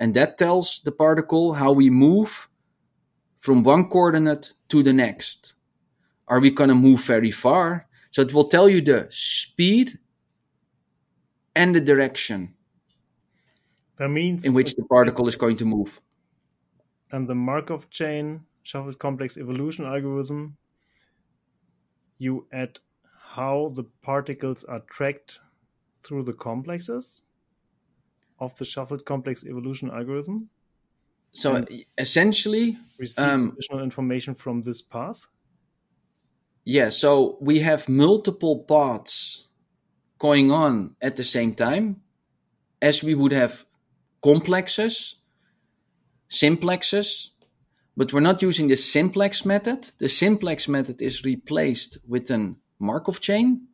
[0.01, 2.49] And that tells the particle how we move
[3.39, 5.55] from one coordinate to the next.
[6.27, 7.87] Are we going to move very far?
[8.11, 9.99] So it will tell you the speed
[11.55, 12.55] and the direction
[13.99, 16.01] that means in which the particle is going to move.
[17.11, 20.57] And the Markov chain shuffled complex evolution algorithm,
[22.19, 22.79] you add
[23.21, 25.41] how the particles are tracked
[26.01, 27.23] through the complexes
[28.39, 30.49] of the shuffled complex evolution algorithm.
[31.33, 31.65] So
[31.97, 35.27] essentially, receive um, additional information from this path.
[36.65, 39.49] Yeah, so we have multiple paths
[40.19, 42.03] going on at the same time,
[42.83, 43.65] as we would have
[44.23, 45.17] complexes,
[46.31, 47.31] simplexes,
[47.97, 49.91] but we're not using the simplex method.
[49.99, 53.67] The simplex method is replaced with a Markov chain.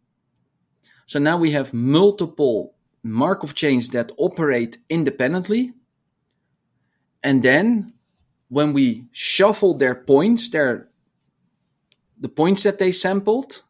[1.07, 5.75] So now we have multiple Markov chains that operate independently.
[7.23, 7.93] And then
[8.49, 10.89] when we shuffle their points, their
[12.19, 13.63] the points that they sampled,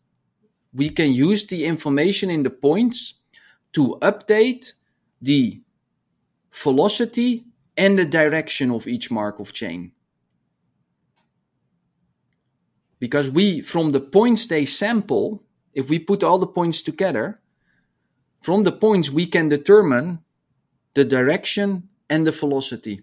[0.73, 3.15] we can use the information in the points
[3.73, 4.75] to update
[5.21, 5.64] the
[6.55, 7.45] velocity
[7.77, 9.93] and the direction of each Markov chain.
[13.01, 15.43] Because we, from the points they sample,
[15.75, 17.41] if we put all the points together,
[18.41, 20.21] from the points we can determine
[20.95, 23.03] the direction and the velocity.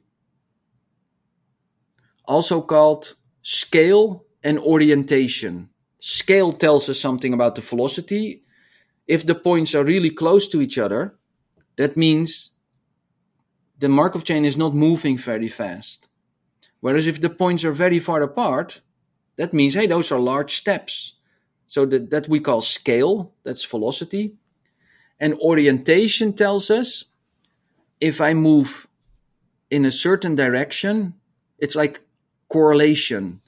[2.26, 5.70] Also called scale and orientation.
[5.99, 8.43] Scale tells us something about the velocity.
[9.08, 11.16] If the points are really close to each other,
[11.78, 12.52] that means
[13.82, 16.08] the Markov chain is not moving very fast.
[16.82, 18.82] Whereas if the points are very far apart,
[19.38, 21.14] that means, hey, those are large steps.
[21.66, 24.36] So that, that we call scale, that's velocity.
[25.20, 27.06] And orientation tells us
[28.00, 28.88] if I move
[29.72, 31.16] in a certain direction,
[31.58, 32.02] it's like
[32.50, 33.42] correlation.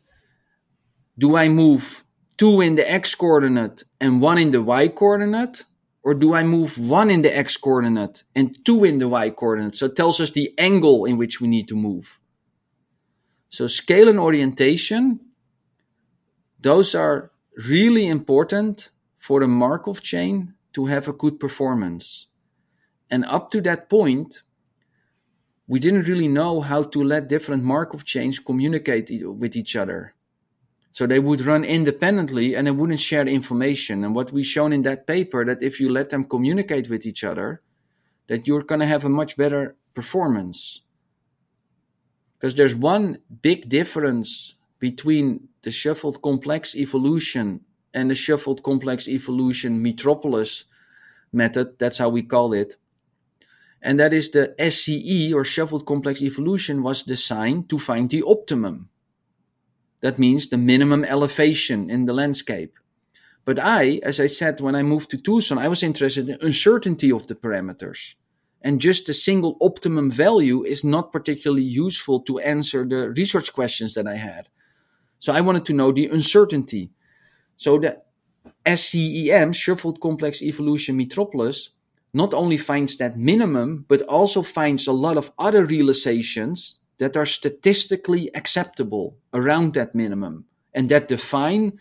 [1.18, 2.04] Do I move
[2.38, 5.66] two in the x coordinate and one in the y coordinate?
[6.04, 9.76] Or do I move one in the x coordinate and two in the y coordinate?
[9.76, 12.20] So it tells us the angle in which we need to move.
[13.50, 15.20] So scale and orientation,
[16.60, 17.32] those are
[17.70, 22.28] really important for the Markov chain to have a good performance.
[23.10, 24.42] And up to that point,
[25.68, 30.16] we didn't really know how to let different Markov chains communicate with each other.
[30.94, 34.04] So they would run independently and they wouldn't share information.
[34.04, 37.24] And what we shown in that paper that if you let them communicate with each
[37.24, 37.62] other,
[38.28, 40.82] that you're going to have a much better performance.
[42.38, 49.82] Because there's one big difference between the shuffled complex evolution and the shuffled complex evolution
[49.82, 50.66] metropolis
[51.32, 51.80] method.
[51.80, 52.76] That's how we call it.
[53.82, 58.90] And that is the SCE or shuffled complex evolution was designed to find the optimum.
[60.04, 62.78] That means the minimum elevation in the landscape.
[63.46, 67.10] But I, as I said, when I moved to Tucson, I was interested in uncertainty
[67.10, 68.16] of the parameters.
[68.62, 73.94] And just a single optimum value is not particularly useful to answer the research questions
[73.94, 74.50] that I had.
[75.20, 76.90] So I wanted to know the uncertainty.
[77.56, 78.02] So the
[78.66, 81.70] SCEM, Shuffled Complex Evolution Metropolis,
[82.14, 87.26] not only finds that minimum, but also finds a lot of other realizations that are
[87.26, 91.80] statistically acceptable around that minimum and that define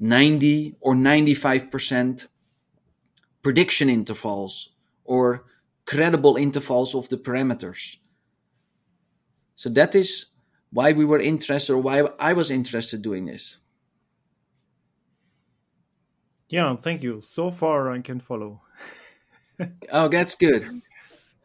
[0.00, 2.26] 90 or 95%
[3.42, 4.70] prediction intervals
[5.04, 5.44] or
[5.86, 7.96] credible intervals of the parameters.
[9.54, 10.26] So that is
[10.72, 13.58] why we were interested or why I was interested doing this.
[16.48, 17.20] Yeah, thank you.
[17.20, 18.60] So far, I can follow.
[19.92, 20.82] oh, that's good.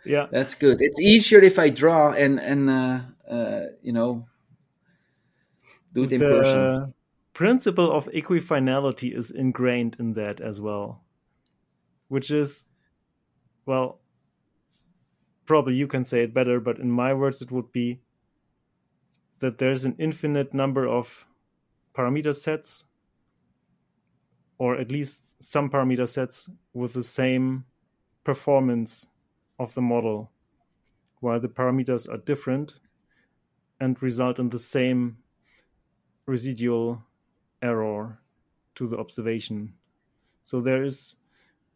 [0.08, 0.82] Yeah, that's good.
[0.82, 3.00] It's easier if I draw and and uh,
[3.30, 4.28] uh, you know
[5.94, 6.94] do it in the person.
[7.34, 11.04] Principle of equifinality is ingrained in that as well,
[12.08, 12.66] which is,
[13.68, 14.00] well,
[15.46, 18.02] probably you can say it better, but in my words, it would be
[19.38, 21.28] that there's an infinite number of
[21.94, 22.86] parameter sets
[24.58, 27.66] or at least some parameter sets with the same
[28.24, 29.10] performance
[29.60, 30.32] of the model,
[31.20, 32.80] while the parameters are different
[33.80, 35.18] and result in the same
[36.26, 37.04] residual
[37.62, 38.20] error
[38.76, 39.74] to the observation.
[40.44, 41.18] So there is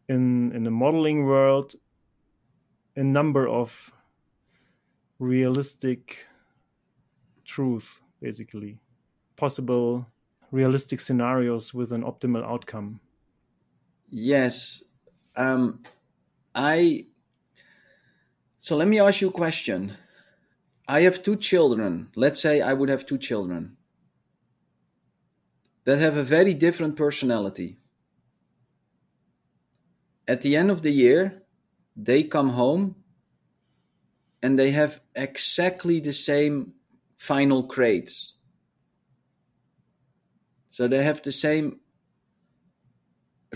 [0.08, 1.74] in in the modeling world
[2.96, 3.92] a number of
[5.18, 6.26] realistic
[7.44, 8.78] truth basically
[9.36, 10.06] possible
[10.52, 13.00] realistic scenarios with an optimal outcome?
[14.08, 14.84] Yes.
[15.34, 15.82] Um,
[16.54, 17.06] I.
[18.62, 19.94] So let me ask you a question.
[20.86, 22.10] I have two children.
[22.14, 23.76] Let's say I would have two children
[25.82, 27.80] that have a very different personality.
[30.28, 31.42] At the end of the year,
[31.96, 32.94] they come home
[34.40, 36.74] and they have exactly the same
[37.16, 38.34] final grades.
[40.68, 41.80] So they have the same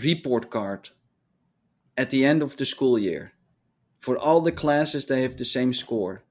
[0.03, 0.89] report card
[1.95, 3.31] at the end of the school year.
[3.99, 6.23] For all the classes, they have the same score.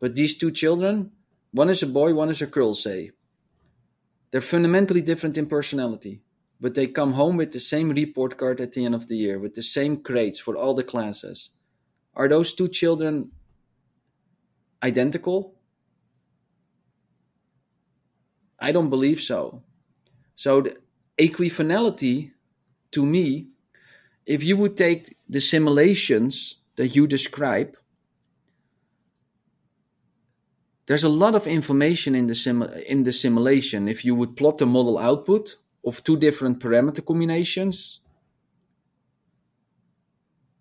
[0.00, 1.12] But these two children,
[1.52, 3.12] one is a boy, one is a girl, say,
[4.30, 6.20] they're fundamentally different in personality,
[6.60, 9.38] but they come home with the same report card at the end of the year,
[9.38, 11.50] with the same grades for all the classes.
[12.14, 13.30] Are those two children
[14.82, 15.54] identical?
[18.58, 19.62] I don't believe so.
[20.34, 20.76] So the
[21.16, 22.32] equifinality,
[22.90, 23.48] to me,
[24.26, 27.76] if you would take the simulations that you describe,
[30.86, 33.88] there's a lot of information in the sim in the simulation.
[33.88, 38.00] If you would plot the model output of two different parameter combinations,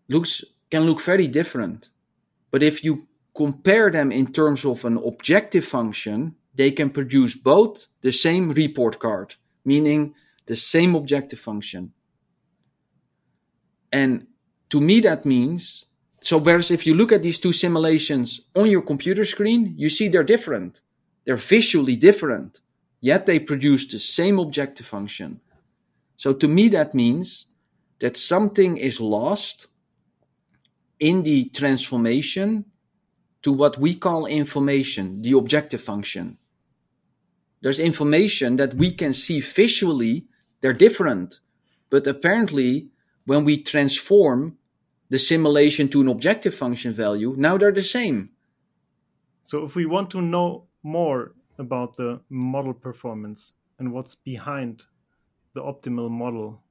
[0.07, 1.89] looks can look very different.
[2.51, 7.87] But if you compare them in terms of an objective function, they can produce both
[8.01, 9.35] the same report card
[9.65, 10.13] meaning
[10.45, 11.93] the same objective function.
[13.91, 14.27] And
[14.69, 15.85] to me, that means
[16.23, 16.37] so.
[16.37, 20.23] Whereas if you look at these two simulations on your computer screen, you see they're
[20.23, 20.81] different.
[21.25, 22.61] They're visually different,
[22.99, 25.41] yet they produce the same objective function.
[26.15, 27.47] So to me, that means
[27.99, 29.67] that something is lost
[30.99, 32.65] in the transformation
[33.41, 36.37] to what we call information, the objective function
[37.63, 40.25] there's information that we can see visually,
[40.59, 41.39] they're different.
[41.89, 42.89] But apparently,
[43.25, 44.57] when we transform
[45.13, 48.31] the simulation to an objective function value, now they're the same.
[49.43, 54.85] So, if we want to know more about the model performance and what's behind
[55.53, 56.63] the optimal model,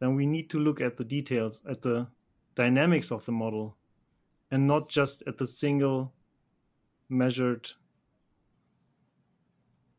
[0.00, 2.08] then we need to look at the details, at the
[2.56, 3.76] dynamics of the model,
[4.50, 6.12] and not just at the single
[7.08, 7.68] measured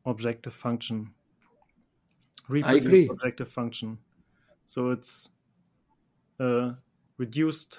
[0.05, 1.13] objective function.
[2.49, 3.07] I agree.
[3.07, 3.99] Objective function.
[4.65, 5.29] So it's
[6.37, 6.75] a
[7.23, 7.71] reduced,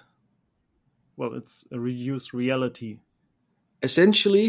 [1.19, 2.91] well, it's a reduced reality.
[3.89, 4.49] Essentially,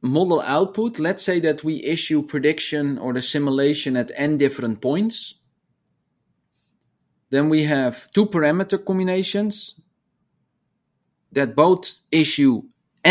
[0.00, 5.16] model output, let's say that we issue prediction or the simulation at n different points.
[7.32, 9.54] Then we have two parameter combinations
[11.36, 11.82] that both
[12.22, 12.54] issue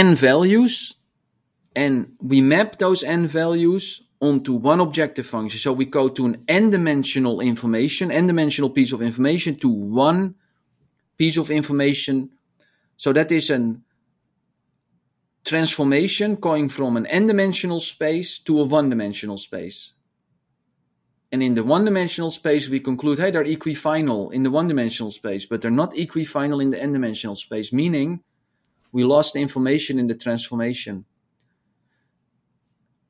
[0.05, 0.95] n values
[1.75, 1.93] and
[2.31, 3.85] we map those n values
[4.27, 5.59] onto one objective function.
[5.59, 9.67] So we go to an n-dimensional information, n-dimensional piece of information to
[10.07, 10.35] one
[11.17, 12.29] piece of information.
[12.97, 13.75] So that is a
[15.43, 19.93] transformation going from an n-dimensional space to a one-dimensional space.
[21.31, 25.61] And in the one-dimensional space, we conclude, hey, they're equifinal in the one-dimensional space, but
[25.61, 28.23] they're not equifinal in the n-dimensional space, meaning
[28.91, 31.05] we lost information in the transformation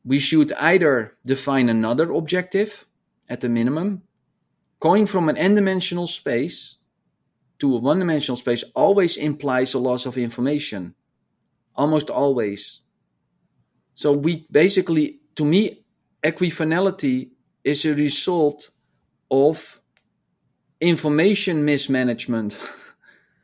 [0.06, 2.86] we should either define another objective
[3.30, 4.04] at the minimum.
[4.80, 6.78] Going from an n-dimensional space
[7.60, 10.96] to a one-dimensional space always implies a loss of information.
[11.76, 12.82] Almost always.
[13.94, 15.84] So we basically, to me,
[16.24, 17.30] equifinality
[17.64, 18.70] is a result
[19.30, 19.82] of
[20.82, 22.60] information mismanagement.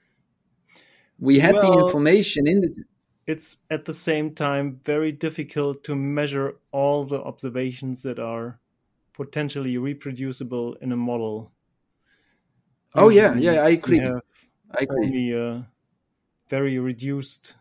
[1.20, 2.84] we had well, the information in the
[3.30, 8.60] it's at the same time very difficult to measure all the observations that are
[9.14, 11.52] potentially reproducible in a model.
[12.96, 14.00] Oh yeah, yeah, I agree.
[14.72, 15.08] I agree.
[15.08, 15.68] only a
[16.50, 17.56] very reduced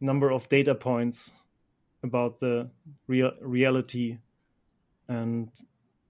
[0.00, 1.36] number of data points
[2.02, 2.70] about the
[3.08, 4.18] real reality
[5.08, 5.50] and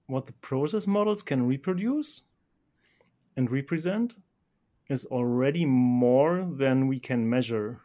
[0.07, 2.23] what the process models can reproduce
[3.35, 4.15] and represent
[4.89, 7.81] is already more than we can measure.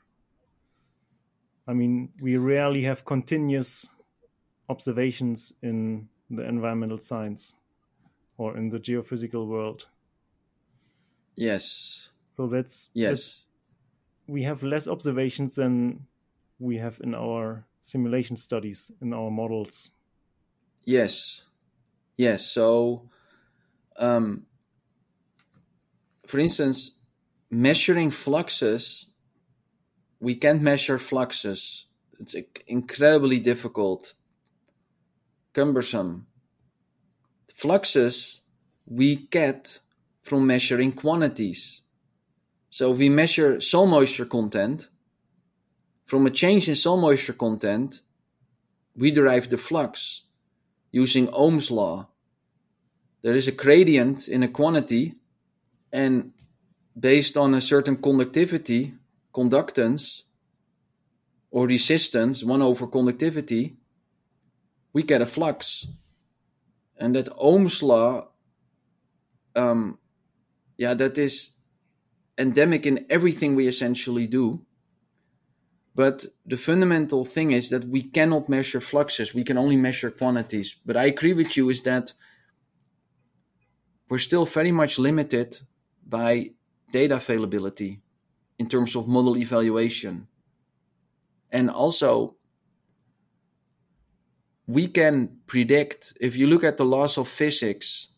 [1.69, 3.89] I mean, we rarely have continuous
[4.69, 7.57] observations in the environmental science
[8.39, 9.89] or in the geophysical world.
[11.37, 13.47] Yes, So that's that's yes,
[14.29, 16.07] we have less observations than
[16.59, 19.91] we have in our simulation studies in our models.
[20.85, 21.45] yes,
[22.17, 22.47] yes.
[22.47, 23.11] So,
[23.99, 24.47] um,
[26.27, 26.93] for instance,
[27.51, 29.07] measuring fluxes,
[30.21, 31.87] we can't measure fluxes.
[32.19, 32.35] It's
[32.67, 34.15] incredibly difficult,
[35.53, 36.27] cumbersome.
[37.53, 38.43] Fluxes
[38.87, 39.81] we get
[40.27, 41.83] from measuring quantities.
[42.71, 44.89] So we measure soil moisture content,
[46.07, 48.03] from a change in soil moisture content,
[48.95, 50.23] we derive the flux
[50.93, 52.09] using Ohm's law.
[53.23, 55.15] There is a gradient in a quantity,
[55.93, 56.33] and
[56.99, 58.95] based on a certain conductivity,
[59.35, 60.23] conductance,
[61.51, 63.77] or resistance, 1 over conductivity,
[64.93, 65.89] we get a flux.
[66.97, 68.29] And that Ohm's law,
[69.55, 69.99] um,
[70.77, 71.51] yeah, that is
[72.39, 74.65] endemic in everything we essentially do.
[75.95, 80.77] But the fundamental thing is that we cannot measure fluxes, we can only measure quantities.
[80.85, 82.13] But I agree with you, is that
[84.09, 85.59] we're still very much limited
[86.07, 86.51] by
[86.93, 88.03] data availability
[88.59, 90.29] in terms of model evaluation.
[91.51, 92.37] And also,
[94.67, 98.09] we can predict, if you look at the laws of physics,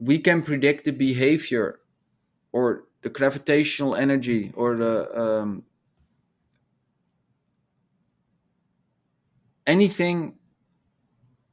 [0.00, 1.78] we can predict the behavior
[2.52, 5.64] or the gravitational energy or the um,
[9.66, 10.34] anything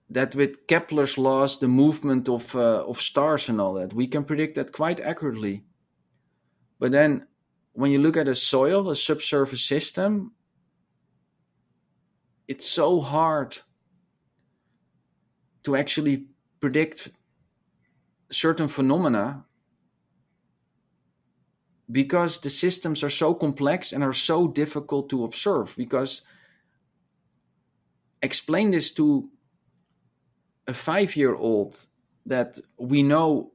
[0.09, 4.23] that with Kepler's laws, the movement of uh, of stars and all that, we can
[4.23, 5.63] predict that quite accurately.
[6.79, 7.27] But then,
[7.73, 10.31] when you look at a soil, a subsurface system,
[12.47, 13.57] it's so hard
[15.63, 16.27] to actually
[16.61, 17.09] predict
[18.29, 19.45] certain phenomena
[21.89, 26.21] because the systems are so complex and are so difficult to observe because
[28.21, 29.29] explain this to
[30.67, 31.87] a five year old
[32.25, 33.51] that we know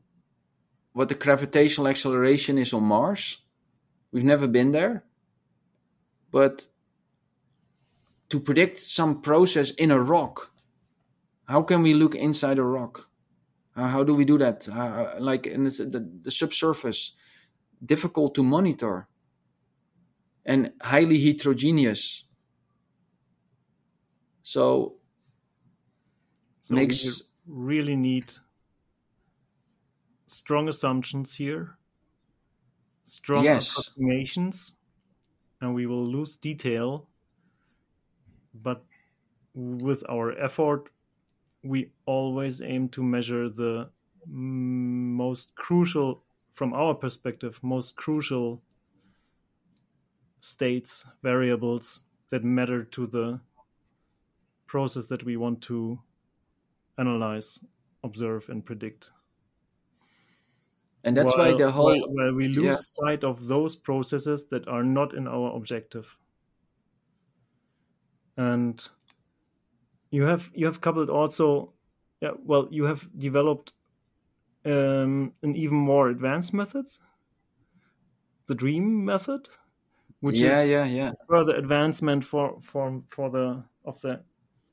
[0.92, 3.42] what the gravitational acceleration is on Mars.
[4.10, 5.04] We've never been there.
[6.30, 6.68] But
[8.30, 10.50] to predict some process in a rock,
[11.46, 13.08] how can we look inside a rock?
[13.74, 14.68] Uh, how do we do that?
[14.68, 17.14] Uh, like in the, the, the subsurface,
[17.84, 19.08] difficult to monitor
[20.44, 22.24] and highly heterogeneous.
[24.42, 24.98] So
[26.60, 28.32] So makes really need
[30.26, 31.78] strong assumptions here,
[33.04, 33.68] strong Yes.
[33.68, 34.74] approximations,
[35.60, 37.08] and we will lose detail.
[38.54, 38.86] But
[39.54, 40.90] with our effort,
[41.62, 43.90] we always aim to measure the
[44.26, 48.62] most crucial, from our perspective, most crucial
[50.40, 52.00] states, variables
[52.30, 53.40] that matter to the
[54.66, 56.00] process that we want to
[56.98, 57.64] analyze,
[58.02, 59.10] observe, and predict.
[61.04, 62.74] and that's why the whole while, while we lose yeah.
[62.74, 66.16] sight of those processes that are not in our objective.
[68.36, 68.88] And
[70.12, 71.74] you have you have coupled also,
[72.22, 72.32] yeah.
[72.38, 73.74] Well, you have developed
[74.64, 76.86] um, an even more advanced method,
[78.46, 79.48] the Dream method,
[80.20, 84.24] which yeah is yeah yeah further advancement for for for the of the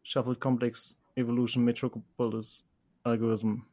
[0.03, 2.63] shuffled complex evolution metropolis
[3.05, 3.67] algorithm.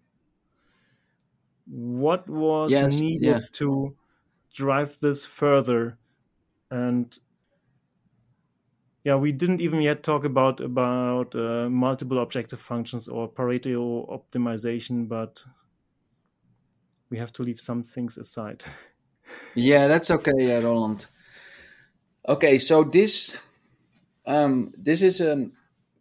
[1.67, 3.41] What was Yes, needed yeah.
[3.55, 3.97] to
[4.55, 5.99] drive this further?
[6.71, 7.19] And
[9.07, 15.09] yeah, we didn't even yet talk about about uh, multiple objective functions or Pareto optimization,
[15.09, 15.45] but
[17.09, 18.65] we have to leave some things aside.
[19.55, 21.07] Yeah, that's okay, Roland.
[22.29, 23.39] Okay, so this
[24.27, 25.51] um this is a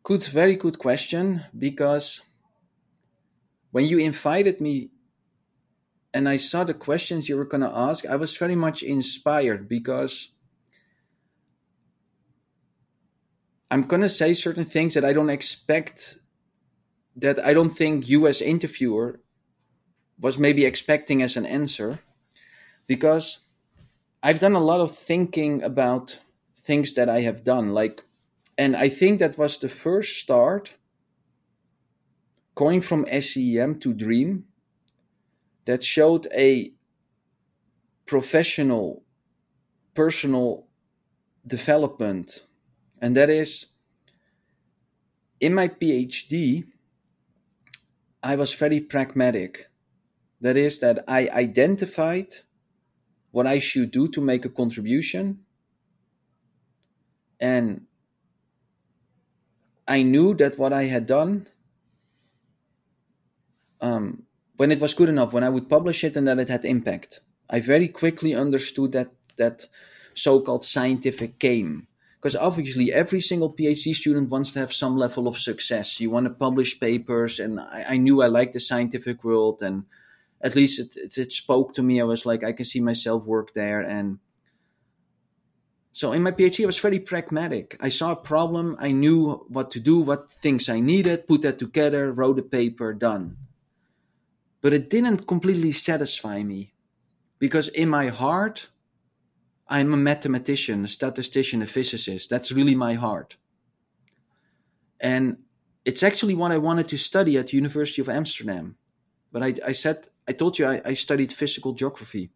[0.03, 2.22] good very good question because
[3.72, 4.89] when you invited me
[6.14, 9.68] and I saw the questions you were going to ask, I was very much inspired
[9.68, 10.34] because
[13.72, 16.18] I'm going to say certain things that I don't expect
[17.16, 19.20] that I don't think you as interviewer
[20.20, 21.99] was maybe expecting as an answer
[22.88, 23.39] because
[24.22, 26.20] I've done a lot of thinking about
[26.57, 28.03] things that I have done like
[28.57, 30.74] and I think that was the first start
[32.55, 34.45] going from SCEM to Dream
[35.66, 36.72] that showed a
[38.05, 39.03] professional
[39.93, 40.68] personal
[41.45, 42.43] development
[43.02, 43.68] and that is
[45.39, 46.66] in my PhD
[48.24, 49.70] I was very pragmatic
[50.41, 52.36] that is that I identified
[53.32, 55.46] what I should do to make a contribution
[57.39, 57.86] and
[59.88, 61.48] I knew that what I had done
[63.82, 64.24] um,
[64.58, 67.20] when it was good enough, when I would publish it and that it had impact.
[67.50, 69.66] I very quickly understood that that
[70.14, 71.88] so-called scientific game.
[72.26, 75.99] Because obviously every single PhD student wants to have some level of success.
[75.99, 79.86] You want to publish papers, and I, I knew I liked the scientific world, and
[80.41, 82.01] at least it, it, it spoke to me.
[82.01, 84.17] I was like, I can see myself work there, and
[85.91, 87.78] so in my PhD, I was very pragmatic.
[87.80, 91.59] I saw a problem, I knew what to do, what things I needed, put that
[91.59, 93.38] together, wrote a paper, done.
[94.61, 96.73] But it didn't completely satisfy me
[97.38, 98.69] because in my heart,
[99.68, 102.30] I'm a mathematician, a statistician, a physicist.
[102.30, 103.38] That's really my heart.
[104.99, 105.38] And
[105.84, 108.78] it's actually what I wanted to study at the University of Amsterdam.
[109.32, 112.32] But I, I said, I told you I, I studied physical geography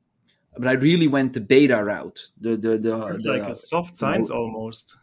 [0.57, 2.19] but I really went the beta route.
[2.39, 4.97] The the the it's the, like a soft science almost.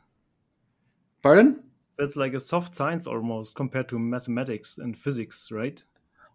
[1.22, 1.62] Pardon?
[1.98, 5.82] That's like a soft science almost compared to mathematics and physics, right?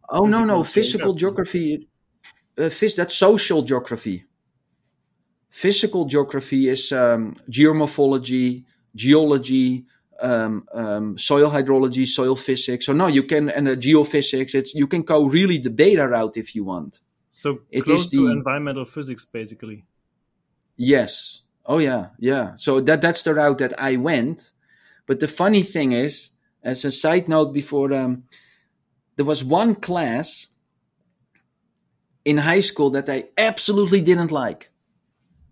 [0.10, 1.88] Oh physical no no physical geography,
[2.58, 4.26] uh, phys- that's social geography.
[5.52, 8.64] Physical geography is um, geomorphology,
[8.95, 9.86] geology,
[10.22, 12.86] um, um, soil hydrology, soil physics.
[12.86, 14.56] So no, you can and uh, geophysics.
[14.56, 16.99] It's you can go really the beta route if you want.
[17.32, 19.86] So it is the, to environmental physics, basically.
[20.78, 21.41] Yes.
[21.66, 22.54] Oh yeah, yeah.
[22.56, 24.52] So that that's the route that I went.
[25.06, 26.30] But the funny thing is,
[26.64, 28.24] as a side note, before um,
[29.16, 30.47] there was one class
[32.24, 34.71] in high school that I absolutely didn't like.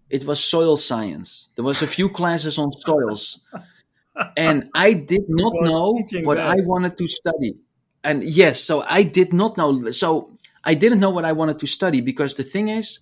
[0.09, 1.49] It was soil science.
[1.55, 3.39] There was a few classes on soils,
[4.35, 6.57] and I did not know what that.
[6.57, 7.55] I wanted to study.
[8.03, 9.91] And yes, so I did not know.
[9.91, 12.99] So I didn't know what I wanted to study because the thing is,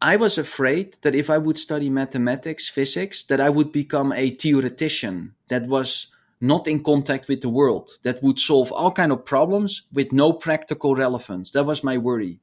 [0.00, 4.30] I was afraid that if I would study mathematics, physics, that I would become a
[4.30, 6.08] theoretician that was
[6.40, 10.34] not in contact with the world, that would solve all kind of problems with no
[10.34, 11.50] practical relevance.
[11.52, 12.40] That was my worry.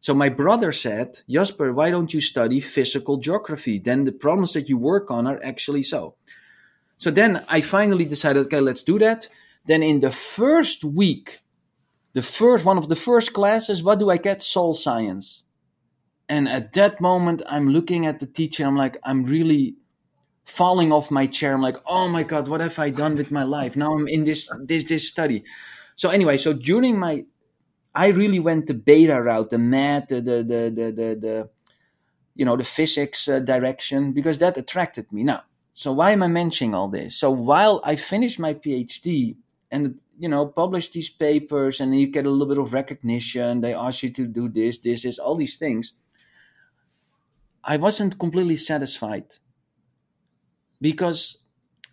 [0.00, 3.78] So my brother said, Jasper, why don't you study physical geography?
[3.78, 6.14] Then the problems that you work on are actually so.
[6.96, 9.28] So then I finally decided, okay, let's do that.
[9.66, 11.40] Then in the first week
[12.18, 15.44] the first one of the first classes what do i get soil science
[16.28, 19.76] and at that moment i'm looking at the teacher i'm like i'm really
[20.44, 23.42] falling off my chair i'm like oh my god what have i done with my
[23.42, 25.44] life now i'm in this this this study
[25.94, 27.24] so anyway so during my
[27.94, 31.50] i really went the beta route the math the the the the, the, the
[32.34, 35.24] you know the physics uh, direction because that attracted me.
[35.24, 35.42] Now
[35.74, 37.16] so why am i mentioning all this?
[37.16, 39.36] So while i finished my phd
[39.70, 43.74] and you know publish these papers and you get a little bit of recognition they
[43.74, 45.94] ask you to do this this is all these things
[47.64, 49.26] i wasn't completely satisfied
[50.80, 51.38] because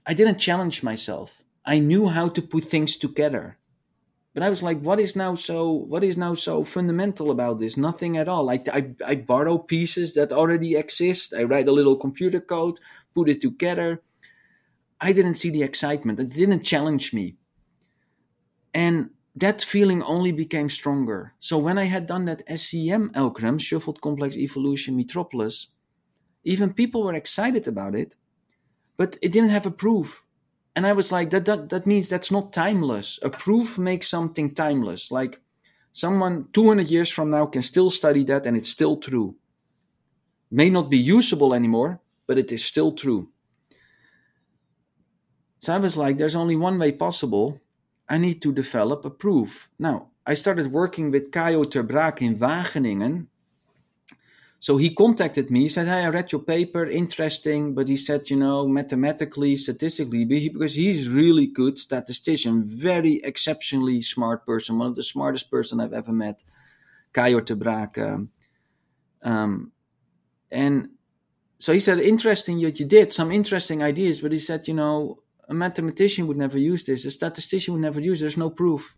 [0.05, 1.41] i didn't challenge myself.
[1.67, 3.57] I knew how to put things together
[4.35, 7.77] but i was like what is now so what is now so fundamental about this?
[7.77, 8.51] Nothing at all.
[8.51, 11.33] I, I, I borrow pieces that already exist.
[11.33, 12.79] I write a little computer code
[13.15, 14.03] put it together.
[15.01, 16.19] I didn't see the excitement.
[16.19, 17.37] It didn't challenge me.
[18.73, 21.33] And that feeling only became stronger.
[21.39, 25.67] So when I had done that SCEM algorithm, Shuffled Complex Evolution Metropolis,
[26.43, 28.15] even people were excited about it,
[28.97, 30.23] but it didn't have a proof.
[30.75, 33.19] And I was like, that, that, that means that's not timeless.
[33.21, 35.09] A proof makes something timeless.
[35.09, 35.39] Like
[35.93, 39.35] someone 200 years from now can still study that and it's still true.
[40.51, 43.29] May not be usable anymore, but it is still true.
[45.59, 47.59] So I was like, there's only one way possible,
[48.07, 49.69] I need to develop a proof.
[49.79, 53.27] Now, I started working with Cajo ter Braak in Wageningen.
[54.59, 57.75] So he contacted me, he said, Hey, I read your paper, interesting.
[57.75, 64.45] But he said, you know, mathematically, statistically, because he's really good statistician, very exceptionally smart
[64.45, 66.43] person, one of the smartest person I've ever met,
[67.13, 67.97] Cajo ter Braak.
[67.97, 68.29] Um,
[69.21, 69.71] um,
[70.51, 70.89] and
[71.57, 75.19] so he said, interesting what you did, some interesting ideas, but he said, you know,
[75.47, 77.05] a mathematician would never use this.
[77.05, 78.21] A statistician would never use.
[78.21, 78.23] It.
[78.23, 78.95] There's no proof.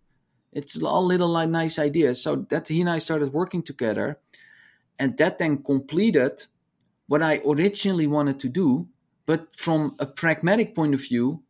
[0.54, 2.22] It's all little like nice ideas.
[2.22, 4.20] So that he and I started working together,
[5.00, 6.44] and that then completed
[7.08, 8.88] what I originally wanted to do.
[9.26, 11.44] But from a pragmatic point of view,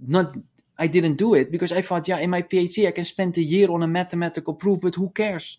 [0.00, 0.36] not
[0.76, 3.42] I didn't do it because I thought, yeah, in my PhD I can spend a
[3.42, 5.58] year on a mathematical proof, but who cares?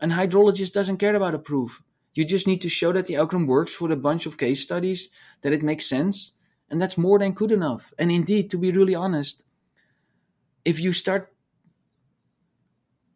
[0.00, 1.82] An hydrologist doesn't care about a proof.
[2.14, 5.08] You just need to show that the algorithm works for a bunch of case studies,
[5.42, 6.32] that it makes sense,
[6.70, 7.92] and that's more than good enough.
[7.98, 9.44] And indeed, to be really honest,
[10.64, 11.32] if you start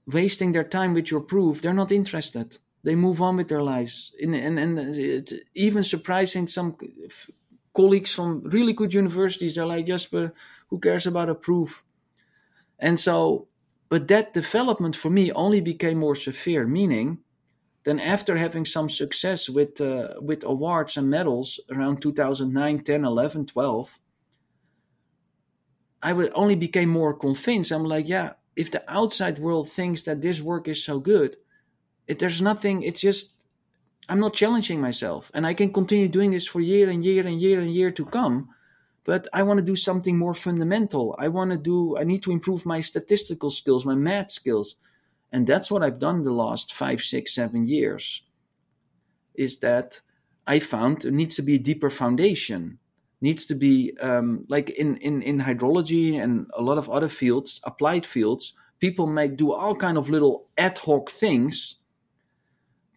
[0.07, 2.59] wasting their time with your proof, they're not interested.
[2.85, 4.15] They move on with their lives.
[4.23, 6.77] And, and, and it's even surprising some
[7.75, 10.33] colleagues from really good universities, they're like, Jasper,
[10.69, 11.85] who cares about a proof?
[12.79, 13.49] And so,
[13.89, 17.19] but that development for me only became more severe, meaning
[17.85, 23.47] then after having some success with uh, with awards and medals around 2009 10 11
[23.47, 23.99] 12
[26.03, 30.21] i would only became more convinced i'm like yeah if the outside world thinks that
[30.21, 31.37] this work is so good,
[32.09, 32.83] it, there's nothing.
[32.83, 33.33] It's just
[34.09, 37.41] I'm not challenging myself, and I can continue doing this for year and year and
[37.41, 38.49] year and year to come.
[39.05, 41.15] But I want to do something more fundamental.
[41.19, 41.97] I want to do.
[41.97, 44.77] I need to improve my statistical skills, my math skills,
[45.33, 48.23] and that's what I've done the last five, six, seven years.
[49.35, 50.01] Is that
[50.47, 52.79] I found there needs to be a deeper foundation
[53.21, 57.61] needs to be um, like in, in, in hydrology and a lot of other fields,
[57.65, 61.77] applied fields, people might do all kind of little ad hoc things,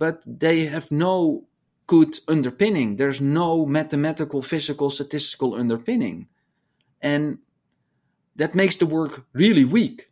[0.02, 1.44] but they have no
[1.86, 2.96] good underpinning.
[2.96, 6.28] There's no mathematical, physical, statistical underpinning.
[7.04, 7.38] And
[8.36, 10.10] that makes the work really weak.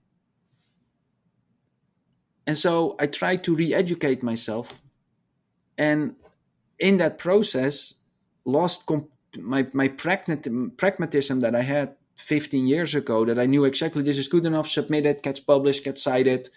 [2.45, 4.79] And so I try to re educate myself.
[5.75, 6.15] And
[6.77, 7.95] in that process,
[8.45, 9.15] lost completely
[9.55, 14.27] my my pragmatism that I had 15 years ago that I knew exactly this is
[14.27, 16.49] good enough, submit it, gets published, gets cited,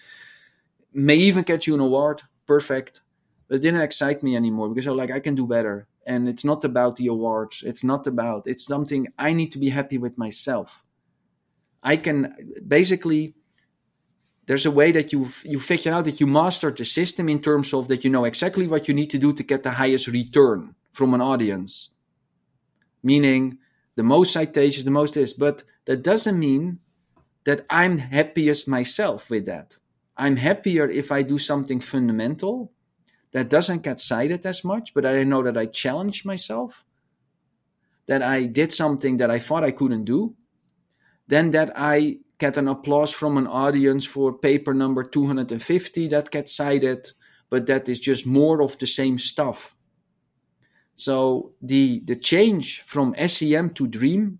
[0.93, 3.01] may even get you an award, perfect.
[3.53, 5.87] But it didn't excite me anymore because I was like, I can do better.
[6.07, 7.63] And it's not about the awards.
[7.67, 10.87] It's not about, it's something I need to be happy with myself.
[11.83, 12.35] I can
[12.67, 13.35] basically,
[14.47, 17.75] there's a way that you you figure out that you mastered the system in terms
[17.75, 20.75] of that you know exactly what you need to do to get the highest return
[20.93, 21.91] from an audience
[23.03, 23.59] meaning
[23.97, 25.33] the most citations, the most is.
[25.33, 26.79] But that doesn't mean
[27.45, 29.79] that I'm happiest myself with that.
[30.17, 32.73] I'm happier if I do something fundamental
[33.33, 36.85] that doesn't get cited as much, but I know that I challenged myself,
[38.07, 40.35] that I did something that I thought I couldn't do,
[41.27, 46.55] then that I get an applause from an audience for paper number 250 that gets
[46.55, 47.09] cited,
[47.49, 49.77] but that is just more of the same stuff.
[50.95, 54.39] So the the change from SCEM to DREAM,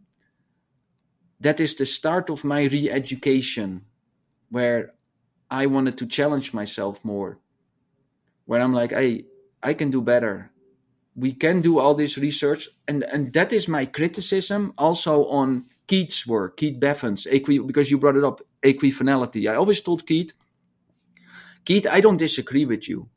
[1.41, 3.83] that is the start of my re-education,
[4.51, 4.95] where
[5.51, 7.39] I wanted to challenge myself more.
[8.47, 9.27] Where I'm like, hey,
[9.63, 10.51] I can do better.
[11.15, 16.27] We can do all this research, and and that is my criticism also on Keith's
[16.27, 19.51] work, Keith Beven's, equi, because you brought it up, equifinality.
[19.51, 20.33] I always told Keith,
[21.65, 23.09] Keith, I don't disagree with you.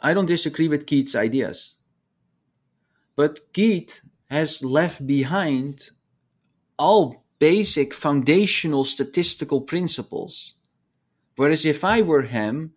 [0.00, 1.76] I don't disagree with Keith's ideas.
[3.16, 5.90] But Keith has left behind
[6.78, 10.54] all basic foundational statistical principles.
[11.36, 12.72] Whereas if I were him,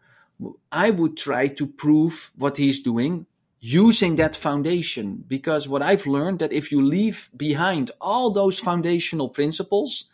[0.71, 3.25] I would try to prove what he's doing
[3.59, 5.23] using that foundation.
[5.27, 10.05] Because what I've learned that if you leave behind all those foundational principles,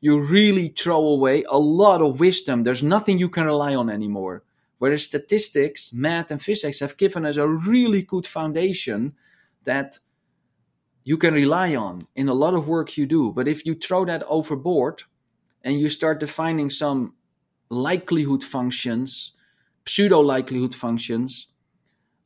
[0.00, 2.62] you really throw away a lot of wisdom.
[2.62, 4.42] There's nothing you can rely on anymore.
[4.78, 9.14] Whereas statistics, math, and physics have given us a really good foundation
[9.64, 9.98] that
[11.02, 13.32] you can rely on in a lot of work you do.
[13.32, 15.04] But if you throw that overboard
[15.62, 17.14] and you start defining some
[17.70, 19.32] likelihood functions,
[19.86, 21.48] pseudo likelihood functions,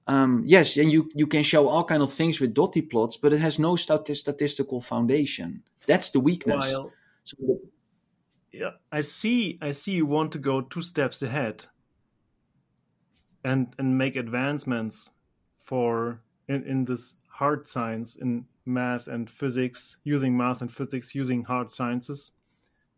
[0.07, 3.33] um, yes, and you, you can show all kind of things with dotty plots, but
[3.33, 5.63] it has no statistical foundation.
[5.87, 6.73] That's the weakness.
[6.73, 6.93] While,
[7.23, 7.61] so the,
[8.53, 9.59] yeah, I see.
[9.63, 9.93] I see.
[9.93, 11.67] You want to go two steps ahead
[13.45, 15.11] and and make advancements
[15.63, 21.45] for in, in this hard science in math and physics using math and physics using
[21.45, 22.33] hard sciences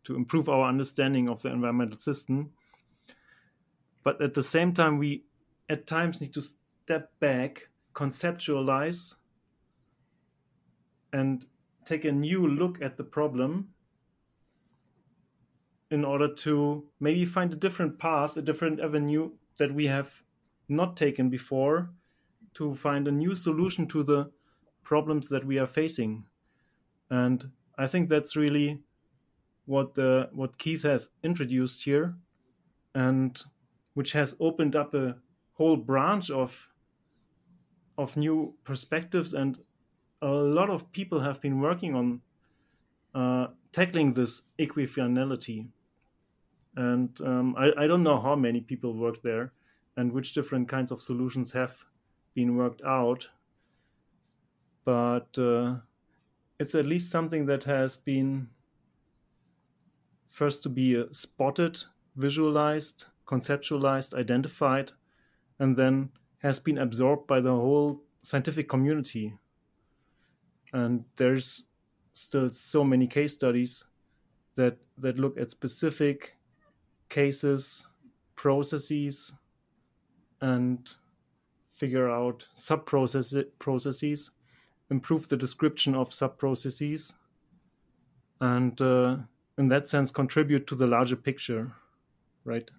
[0.03, 2.51] to improve our understanding of the environmental system
[4.03, 5.23] but at the same time we
[5.69, 9.15] at times need to step back conceptualize
[11.11, 11.45] and
[11.85, 13.69] take a new look at the problem
[15.91, 20.23] in order to maybe find a different path a different avenue that we have
[20.67, 21.89] not taken before
[22.53, 24.31] to find a new solution to the
[24.83, 26.25] problems that we are facing.
[27.09, 28.79] And I think that's really
[29.65, 32.15] what uh, what Keith has introduced here,
[32.93, 33.41] and
[33.93, 35.15] which has opened up a
[35.53, 36.69] whole branch of
[37.97, 39.59] of new perspectives and
[40.21, 42.21] a lot of people have been working on
[43.13, 45.67] uh, tackling this equifinality.
[46.75, 49.51] And um, I, I, don't know how many people work there
[49.95, 51.85] and which different kinds of solutions have
[52.33, 53.27] been worked out
[54.85, 55.75] but uh,
[56.59, 58.47] it's at least something that has been
[60.27, 61.79] first to be uh, spotted
[62.15, 64.91] visualized conceptualized identified
[65.59, 66.09] and then
[66.39, 69.33] has been absorbed by the whole scientific community.
[70.73, 71.67] And there's
[72.13, 73.85] still so many case studies
[74.55, 76.35] that that look at specific
[77.09, 77.87] cases,
[78.35, 79.33] processes,
[80.41, 80.93] and
[81.75, 84.31] figure out sub processes,
[84.89, 87.15] improve the description of sub processes,
[88.41, 89.17] and uh,
[89.57, 91.71] in that sense contribute to the larger picture,
[92.43, 92.69] right?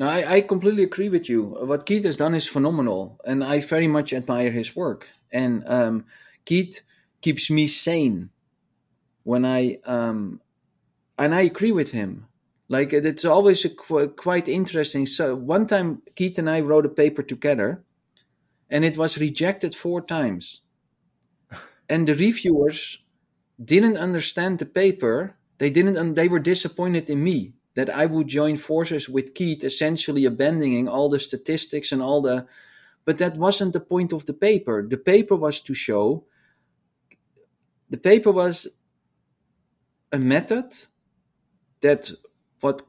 [0.00, 1.44] No, I, I completely agree with you.
[1.44, 5.08] What Keith has done is phenomenal, and I very much admire his work.
[5.30, 6.06] And um,
[6.46, 6.80] Keith
[7.20, 8.30] keeps me sane
[9.24, 10.40] when I um,
[11.18, 12.28] and I agree with him.
[12.68, 15.06] Like it's always qu- quite interesting.
[15.06, 17.84] So one time, Keith and I wrote a paper together,
[18.70, 20.62] and it was rejected four times.
[21.90, 22.98] and the reviewers
[23.62, 25.36] didn't understand the paper.
[25.58, 26.14] They didn't.
[26.14, 31.08] They were disappointed in me that I would join forces with Keith, essentially abandoning all
[31.08, 32.46] the statistics and all the.
[33.06, 34.86] But that wasn't the point of the paper.
[34.86, 36.26] The paper was to show.
[37.88, 38.68] The paper was
[40.12, 40.66] a method
[41.80, 42.10] that
[42.60, 42.82] what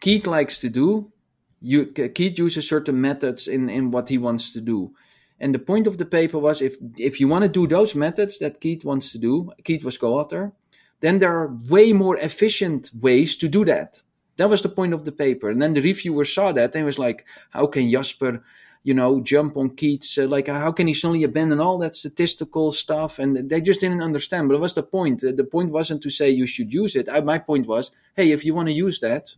[0.00, 1.12] Keith likes to do.
[1.60, 4.92] You, Keith uses certain methods in, in what he wants to do.
[5.40, 8.38] And the point of the paper was if if you want to do those methods
[8.40, 10.52] that Keith wants to do, Keith was co-author,
[11.00, 14.02] then there are way more efficient ways to do that.
[14.36, 15.50] That was the point of the paper.
[15.50, 18.44] And then the reviewer saw that and was like, how can Jasper,
[18.82, 22.70] you know, jump on Keith's, uh, like, how can he suddenly abandon all that statistical
[22.72, 23.18] stuff?
[23.18, 24.48] And they just didn't understand.
[24.48, 25.20] But it was the point.
[25.20, 27.08] The point wasn't to say you should use it.
[27.08, 29.34] I, my point was, hey, if you want to use that,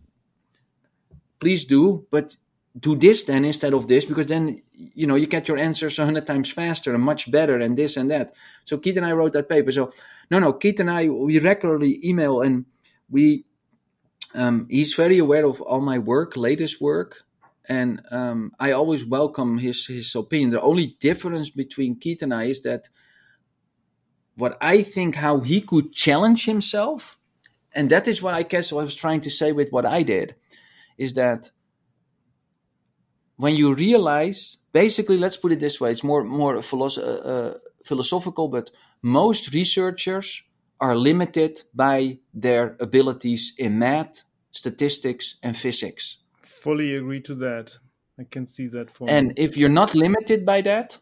[1.41, 2.07] please do.
[2.11, 2.37] But
[2.79, 6.05] do this then instead of this because then you know you get your answers a
[6.05, 8.33] hundred times faster and much better and this and that
[8.65, 9.91] so keith and i wrote that paper so
[10.31, 12.67] no no keith and i we regularly email and
[13.11, 13.45] we
[14.35, 17.25] um, he's very aware of all my work, latest work,
[17.69, 20.51] and um, I always welcome his his opinion.
[20.51, 22.89] The only difference between Keith and I is that
[24.37, 27.19] what I think how he could challenge himself,
[27.73, 30.35] and that is what I guess I was trying to say with what I did,
[30.97, 31.51] is that
[33.37, 37.55] when you realize, basically, let's put it this way: it's more more philosoph- uh, uh,
[37.85, 38.71] philosophical, but
[39.03, 40.43] most researchers
[40.81, 44.23] are limited by their abilities in math,
[44.53, 46.19] statistics, and physics.
[46.43, 47.79] Fully agree to that.
[48.19, 50.99] I can see that for And if you're not limited by that,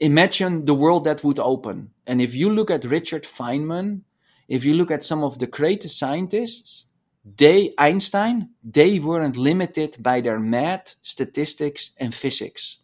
[0.00, 1.90] imagine the world that would open.
[2.06, 4.02] And if you look at Richard Feynman,
[4.48, 6.86] if you look at some of the greatest scientists,
[7.24, 12.78] they Einstein, they weren't limited by their math, statistics, and physics.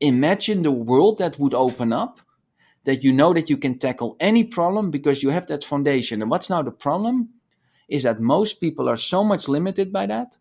[0.00, 2.20] Imagine the world that would open up
[2.88, 6.22] that you know that you can tackle any problem because you have that foundation.
[6.22, 7.28] And what's now the problem
[7.86, 10.38] is that most people are so much limited by that,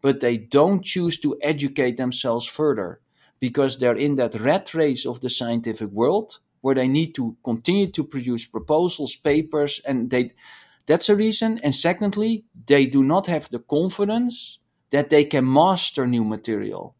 [0.00, 3.00] but they don't choose to educate themselves further
[3.38, 7.88] because they're in that rat race of the scientific world where they need to continue
[7.92, 10.32] to produce proposals, papers, and they
[10.86, 11.60] that's a reason.
[11.62, 14.58] And secondly, they do not have the confidence
[14.90, 16.96] that they can master new material.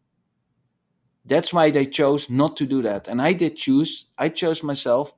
[1.25, 3.07] That's why they chose not to do that.
[3.07, 5.13] And I did choose, I chose myself.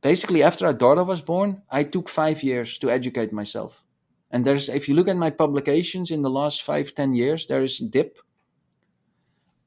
[0.00, 3.84] Basically, after our daughter was born, I took five years to educate myself.
[4.30, 7.62] And there's, if you look at my publications in the last five, ten years, there
[7.62, 8.18] is a dip.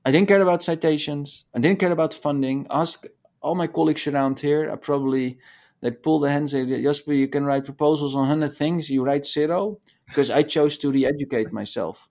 [0.05, 1.45] I didn't care about citations.
[1.53, 2.67] I didn't care about funding.
[2.69, 3.05] Ask
[3.41, 4.69] all my colleagues around here.
[4.71, 5.39] I probably,
[5.81, 8.89] they pull the hands and say, Jasper, you can write proposals on 100 things.
[8.89, 12.09] You write zero because I chose to re educate myself.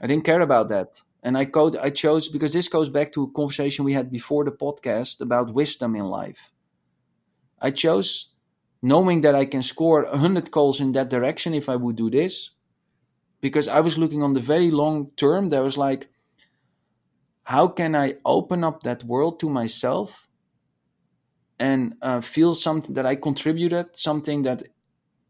[0.00, 1.02] I didn't care about that.
[1.26, 4.44] And I code I chose because this goes back to a conversation we had before
[4.44, 6.52] the podcast about wisdom in life.
[7.60, 8.28] I chose
[8.80, 12.52] knowing that I can score 100 calls in that direction if I would do this
[13.40, 16.08] because I was looking on the very long term there was like
[17.42, 20.28] how can I open up that world to myself
[21.58, 24.62] and uh, feel something that I contributed, something that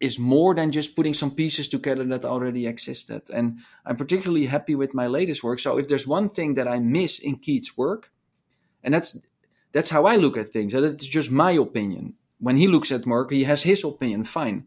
[0.01, 3.23] is more than just putting some pieces together that already existed.
[3.33, 5.59] And I'm particularly happy with my latest work.
[5.59, 8.11] So if there's one thing that I miss in Keith's work,
[8.83, 9.19] and that's
[9.73, 10.73] that's how I look at things.
[10.73, 12.15] That's just my opinion.
[12.39, 14.25] when he looks at Merkel, he has his opinion.
[14.25, 14.67] Fine.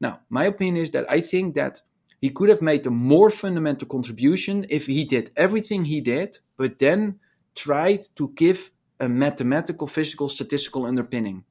[0.00, 1.82] Now, my opinion is that I think that
[2.20, 6.78] he could have made a more fundamental contribution if he did everything he did, but
[6.78, 7.18] then
[7.54, 11.44] tried to give a mathematical, physical, statistical underpinning.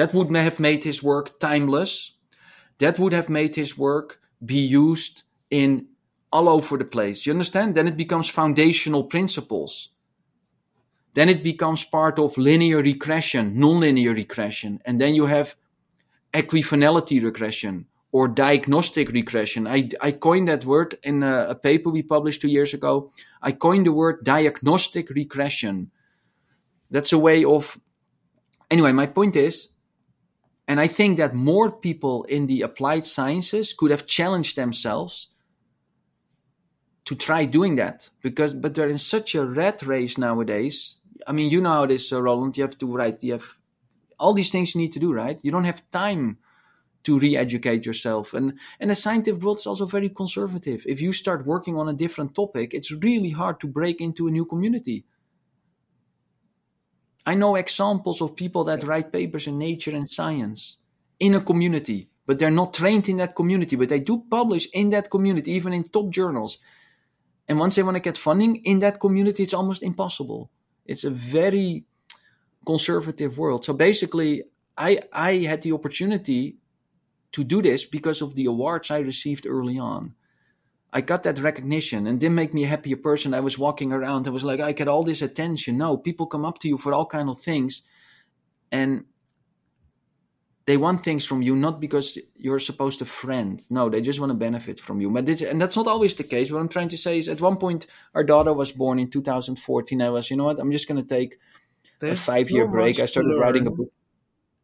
[0.00, 2.12] That would have made his work timeless.
[2.78, 5.88] That would have made his work be used in
[6.32, 7.26] all over the place.
[7.26, 7.74] You understand?
[7.74, 9.90] Then it becomes foundational principles.
[11.12, 14.80] Then it becomes part of linear regression, nonlinear regression.
[14.86, 15.56] And then you have
[16.32, 19.66] equifinality regression or diagnostic regression.
[19.66, 23.12] I, I coined that word in a, a, paper we published two years ago.
[23.42, 25.90] I coined the word diagnostic regression.
[26.90, 27.78] That's a way of.
[28.70, 29.68] Anyway, my point is,
[30.70, 35.30] and I think that more people in the applied sciences could have challenged themselves
[37.06, 40.94] to try doing that because, but they're in such a rat race nowadays.
[41.26, 42.56] I mean, you know how it is, uh, Roland.
[42.56, 43.20] You have to write.
[43.24, 43.58] You have
[44.20, 45.40] all these things you need to do, right?
[45.42, 46.38] You don't have time
[47.02, 51.46] to re-educate yourself and and the scientific world is also very conservative if you start
[51.46, 55.06] working on a different topic it's really hard to break into a new community
[57.30, 60.60] i know examples of people that write papers in nature and science
[61.26, 62.00] in a community
[62.30, 65.72] but they're not trained in that community but they do publish in that community even
[65.72, 66.58] in top journals.
[67.48, 70.48] And once they want to get funding in that community it's almost impossible.
[70.86, 71.86] It's a very
[72.64, 73.64] conservative world.
[73.64, 74.44] So basically
[74.78, 76.56] i i had the opportunity
[77.32, 80.14] to do this because of the awards I received early on.
[80.92, 83.32] I got that recognition and didn't make me a happier person.
[83.32, 84.26] I was walking around.
[84.26, 85.78] I was like, I get all this attention.
[85.78, 87.82] No, people come up to you for all kind of things,
[88.72, 89.04] and
[90.66, 93.60] they want things from you not because you're supposed to friend.
[93.70, 95.10] No, they just want to benefit from you.
[95.10, 96.50] But this, and that's not always the case.
[96.50, 100.02] What I'm trying to say is, at one point, our daughter was born in 2014.
[100.02, 100.58] I was, you know what?
[100.58, 101.38] I'm just going to take
[102.00, 103.00] There's a five year so break.
[103.00, 103.92] I started writing a book,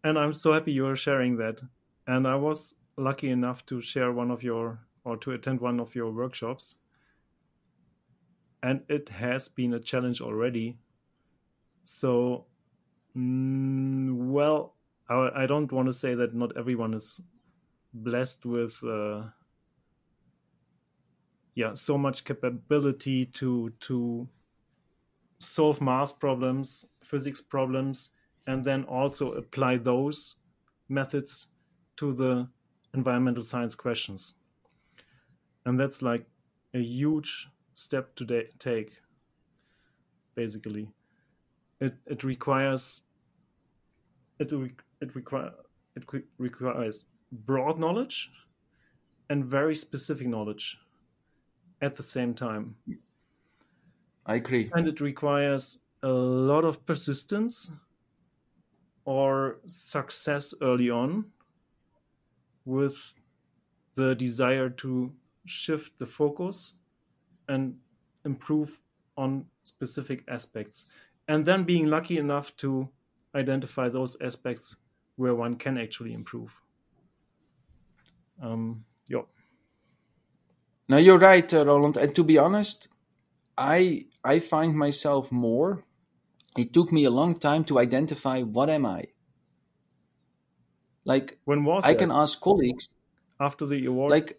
[0.02, 1.60] and I'm so happy you are sharing that
[2.06, 5.94] and I was lucky enough to share one of your or to attend one of
[5.94, 6.74] your workshops.
[8.62, 10.78] And it has been a challenge already.
[11.84, 12.46] So,
[13.16, 14.74] mm, well,
[15.08, 17.20] I, I, don't want to say that not everyone is
[17.94, 19.22] blessed with, uh,
[21.54, 24.28] yeah, so much capability to to
[25.38, 28.10] solve math problems, physics problems,
[28.48, 30.34] and then also apply those
[30.88, 31.48] methods
[31.96, 32.48] to the
[32.94, 34.34] environmental science questions.
[35.66, 36.26] And that's like
[36.72, 39.02] a huge step to take,
[40.34, 40.88] basically.
[41.80, 43.04] It, it requires
[44.38, 44.52] it,
[45.00, 45.52] it, require,
[45.94, 46.04] it
[46.38, 48.30] requires broad knowledge
[49.30, 50.78] and very specific knowledge
[51.80, 52.76] at the same time.
[54.26, 54.70] I agree.
[54.74, 57.72] And it requires a lot of persistence
[59.06, 61.32] or success early on
[62.66, 63.14] with
[63.94, 65.14] the desire to
[65.46, 66.74] shift the focus
[67.48, 67.76] and
[68.24, 68.80] improve
[69.16, 70.86] on specific aspects.
[71.28, 72.88] And then being lucky enough to
[73.34, 74.76] identify those aspects
[75.16, 76.52] where one can actually improve.
[78.42, 79.22] Um, yeah.
[80.88, 81.96] Now you're right, uh, Roland.
[81.96, 82.88] And to be honest,
[83.56, 85.84] I I find myself more.
[86.56, 89.06] It took me a long time to identify what am I.
[91.04, 92.88] Like when was I can ask colleagues
[93.40, 94.10] after the award?
[94.10, 94.36] Like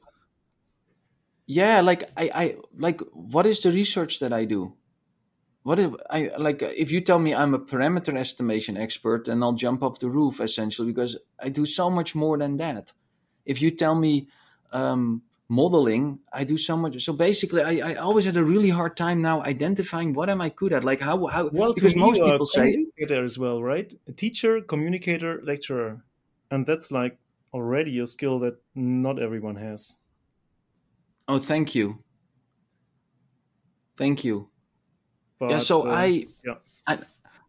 [1.48, 4.74] yeah, like I, I like what is the research that I do?
[5.64, 9.54] What if I like if you tell me I'm a parameter estimation expert and I'll
[9.54, 12.94] jump off the roof essentially because I do so much more than that.
[13.46, 14.28] If you tell me
[14.72, 17.02] um, modeling, I do so much.
[17.04, 20.50] So basically, I, I always had a really hard time now identifying what am I
[20.50, 20.84] good at.
[20.84, 23.94] Like how how well because most people say there as well, right?
[24.08, 26.04] A teacher, communicator, lecturer
[26.52, 27.18] and that's like
[27.54, 29.96] already a skill that not everyone has
[31.28, 32.04] oh thank you.
[33.98, 34.50] Thank you.
[35.40, 36.56] But, yeah so uh, I, yeah.
[36.88, 36.98] I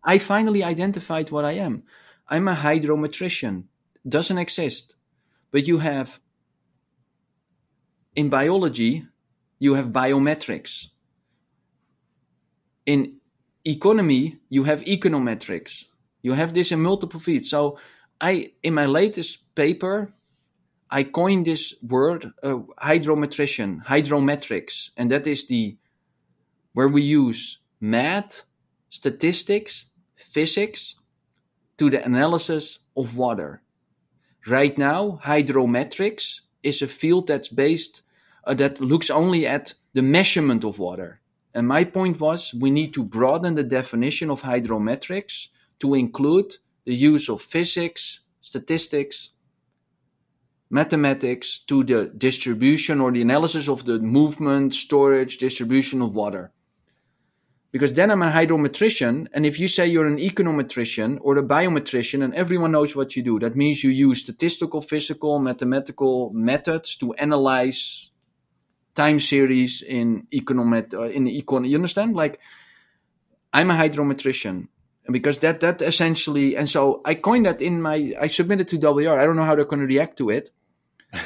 [0.04, 1.82] i finally identified what i am.
[2.28, 3.64] I'm a hydrometrician.
[4.06, 4.96] Doesn't exist.
[5.50, 6.20] But you have
[8.14, 9.06] in biology
[9.58, 10.88] you have biometrics.
[12.86, 13.16] In
[13.64, 15.84] economy you have econometrics.
[16.22, 17.78] You have this in multiple fields so
[18.20, 20.12] I in my latest paper,
[20.90, 25.76] I coined this word uh, hydrometrician, hydrometrics, and that is the
[26.72, 28.44] where we use math,
[28.88, 29.86] statistics,
[30.16, 30.96] physics
[31.76, 33.62] to the analysis of water.
[34.46, 38.02] Right now, hydrometrics is a field that's based
[38.44, 41.20] uh, that looks only at the measurement of water.
[41.54, 45.48] And my point was we need to broaden the definition of hydrometrics
[45.80, 49.30] to include the use of physics, statistics,
[50.70, 56.52] mathematics to the distribution or the analysis of the movement, storage, distribution of water.
[57.70, 62.24] Because then I'm a hydrometrician, and if you say you're an econometrician or a biometrician,
[62.24, 67.12] and everyone knows what you do, that means you use statistical, physical, mathematical methods to
[67.14, 68.10] analyze
[68.94, 71.68] time series in economet uh, in econ.
[71.68, 72.16] You understand?
[72.16, 72.40] Like,
[73.52, 74.68] I'm a hydrometrician
[75.10, 78.14] because that that essentially, and so I coined that in my.
[78.18, 79.18] I submitted to WR.
[79.18, 80.50] I don't know how they're going to react to it,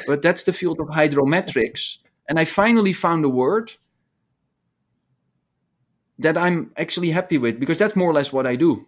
[0.07, 1.97] but that's the field of hydrometrics,
[2.29, 3.73] and I finally found a word
[6.19, 8.85] that I'm actually happy with because that's more or less what I do.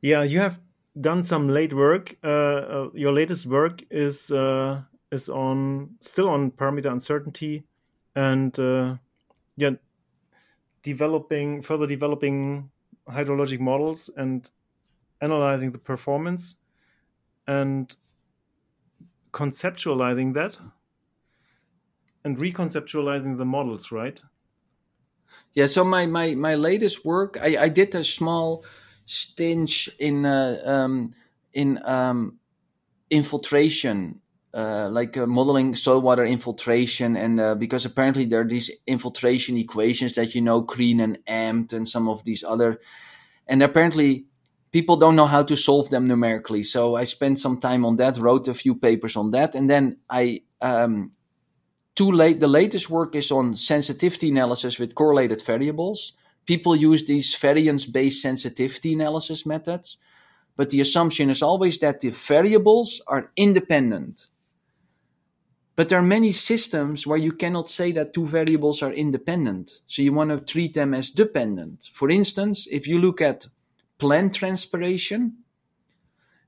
[0.00, 0.60] Yeah, you have
[1.00, 2.16] done some late work.
[2.24, 4.82] Uh, uh, your latest work is uh,
[5.12, 7.62] is on still on parameter uncertainty,
[8.16, 8.96] and uh,
[9.56, 9.70] yeah,
[10.82, 12.70] developing further developing
[13.08, 14.50] hydrologic models and
[15.22, 16.56] analyzing the performance
[17.46, 17.96] and
[19.32, 20.58] conceptualizing that
[22.24, 24.20] and reconceptualizing the models, right?
[25.54, 25.66] Yeah.
[25.66, 28.64] So my my my latest work, I I did a small
[29.06, 31.14] stint in uh, um,
[31.52, 32.38] in um,
[33.10, 34.18] infiltration.
[34.54, 39.56] Uh, like uh, modeling soil water infiltration, and uh, because apparently there are these infiltration
[39.56, 42.78] equations that you know, Green and Ampt, and some of these other,
[43.46, 44.26] and apparently
[44.72, 46.62] people don't know how to solve them numerically.
[46.62, 49.98] So I spent some time on that, wrote a few papers on that, and then
[50.10, 51.12] I um,
[51.94, 52.40] too late.
[52.40, 56.14] The latest work is on sensitivity analysis with correlated variables.
[56.46, 59.98] People use these variance-based sensitivity analysis methods,
[60.56, 64.26] but the assumption is always that the variables are independent.
[65.76, 69.70] But there are many systems where you cannot say that two variables are independent.
[69.86, 71.88] So you want to treat them as dependent.
[71.92, 73.46] For instance, if you look at
[74.02, 75.32] plant transpiration,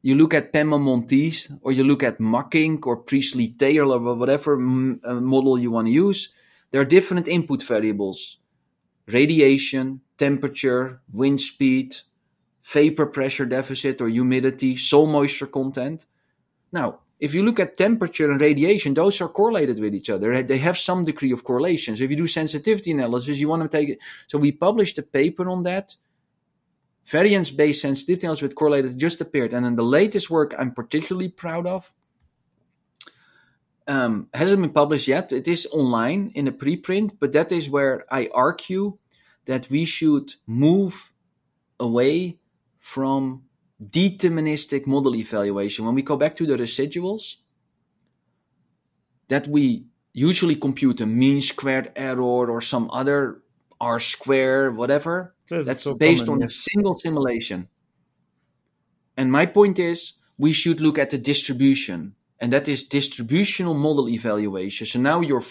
[0.03, 5.21] you look at Penman-Monteith or you look at Makkink or Priestley Taylor or whatever uh,
[5.21, 6.31] model you want to use,
[6.73, 8.39] there are different input variables
[9.07, 11.95] radiation, temperature, wind speed,
[12.65, 16.07] vapor pressure deficit or humidity, soil moisture content.
[16.73, 20.43] Now, if you look at temperature and radiation, those are correlated with each other.
[20.43, 21.95] They have some degree of correlation.
[21.95, 23.99] So if you do sensitivity analysis, you want to take it.
[24.27, 25.95] So we published a paper on that
[27.07, 29.53] variance-based sensitivity analysis with correlated just appeared.
[29.53, 31.93] And then the latest work I'm particularly proud of
[33.87, 35.33] um, hasn't been published yet.
[35.33, 38.99] It is online in a preprint, but that is where I argue
[39.45, 41.13] that we should move
[41.79, 42.39] away
[42.79, 43.45] from
[43.83, 45.85] deterministic model evaluation.
[45.85, 47.37] When we go back to the residuals,
[49.29, 53.43] that we usually compute a mean squared error or some other
[53.85, 56.57] R square, whatever, that's so based common, on yes.
[56.57, 57.69] a single simulation.
[59.17, 64.09] And my point is, we should look at the distribution, and that is distributional model
[64.09, 64.87] evaluation.
[64.87, 65.45] So now you're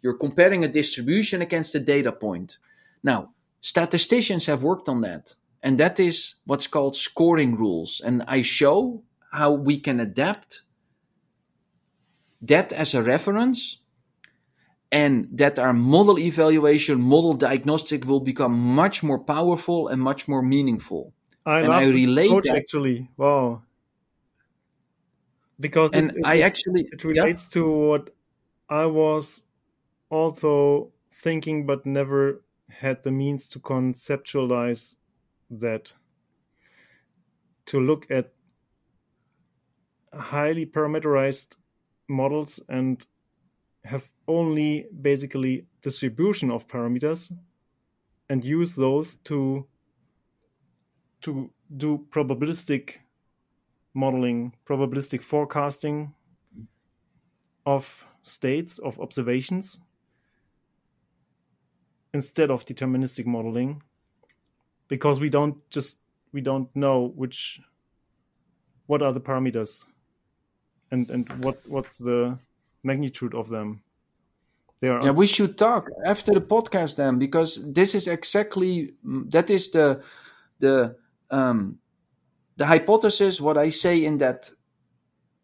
[0.00, 2.58] you're comparing a distribution against a data point.
[3.02, 3.30] Now,
[3.60, 8.00] statisticians have worked on that, and that is what's called scoring rules.
[8.00, 9.02] And I show
[9.32, 10.62] how we can adapt
[12.40, 13.81] that as a reference
[14.92, 20.42] and that our model evaluation, model diagnostic will become much more powerful and much more
[20.42, 21.14] meaningful.
[21.46, 23.10] I and I relate approach, that actually.
[23.16, 23.62] Wow.
[25.58, 27.62] Because and it, it, I actually it relates yeah.
[27.62, 28.10] to what
[28.68, 29.44] I was
[30.10, 34.96] also thinking, but never had the means to conceptualize
[35.50, 35.94] that.
[37.66, 38.32] To look at
[40.12, 41.56] highly parameterized
[42.08, 43.06] models and
[43.84, 47.32] have only basically distribution of parameters
[48.28, 49.66] and use those to
[51.22, 52.96] to do probabilistic
[53.94, 56.14] modeling, probabilistic forecasting
[57.66, 59.78] of states of observations
[62.14, 63.82] instead of deterministic modeling
[64.88, 65.98] because we don't just
[66.32, 67.60] we don't know which
[68.86, 69.84] what are the parameters
[70.90, 72.38] and and what what's the
[72.82, 73.82] magnitude of them.
[74.80, 75.04] They are.
[75.04, 80.02] Yeah, we should talk after the podcast then, because this is exactly that is the
[80.58, 80.96] the
[81.30, 81.78] um,
[82.56, 83.40] the hypothesis.
[83.40, 84.50] What I say in that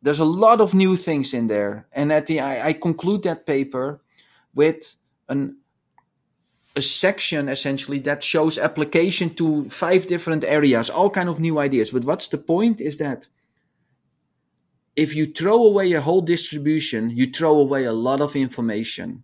[0.02, 3.46] there's a lot of new things in there, and at the I, I conclude that
[3.46, 4.00] paper
[4.54, 4.96] with
[5.28, 5.58] an
[6.76, 11.90] a section essentially that shows application to five different areas, all kind of new ideas.
[11.90, 13.26] But what's the point is that
[14.98, 19.22] if you throw away a whole distribution, you throw away a lot of information.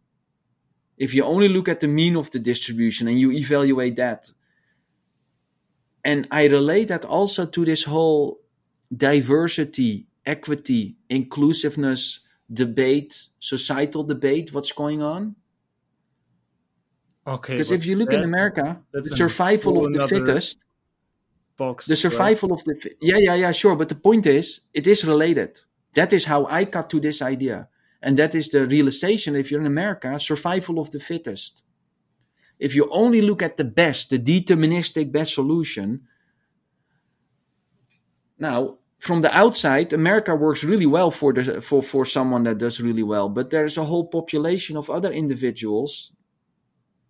[0.96, 4.30] if you only look at the mean of the distribution and you evaluate that.
[6.04, 8.40] And I relate that also to this whole
[8.94, 12.20] diversity, equity, inclusiveness
[12.52, 15.34] debate, societal debate, what's going on.
[17.26, 17.54] Okay.
[17.54, 20.58] Because if you look in America, the survival of the fittest,
[21.56, 22.58] box, the uh, survival right?
[22.58, 23.76] of the yeah yeah yeah sure.
[23.76, 25.60] But the point is, it is related.
[25.94, 27.68] That is how I got to this idea,
[28.02, 29.36] and that is the realization.
[29.36, 31.62] If you're in America, survival of the fittest.
[32.58, 36.02] If you only look at the best, the deterministic best solution.
[38.38, 42.80] Now, from the outside, America works really well for the for for someone that does
[42.80, 46.12] really well, but there's a whole population of other individuals.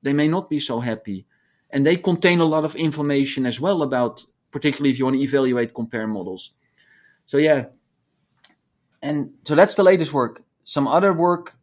[0.02, 1.26] They may not be so happy,
[1.70, 5.22] and they contain a lot of information as well about, particularly if you want to
[5.22, 6.52] evaluate compare models.
[7.26, 7.66] So yeah,
[9.02, 10.44] and so that's the latest work.
[10.62, 11.56] Some other work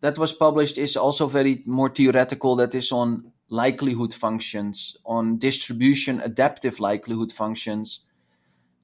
[0.00, 2.54] that was published is also very more theoretical.
[2.54, 8.00] That is on likelihood functions, on distribution adaptive likelihood functions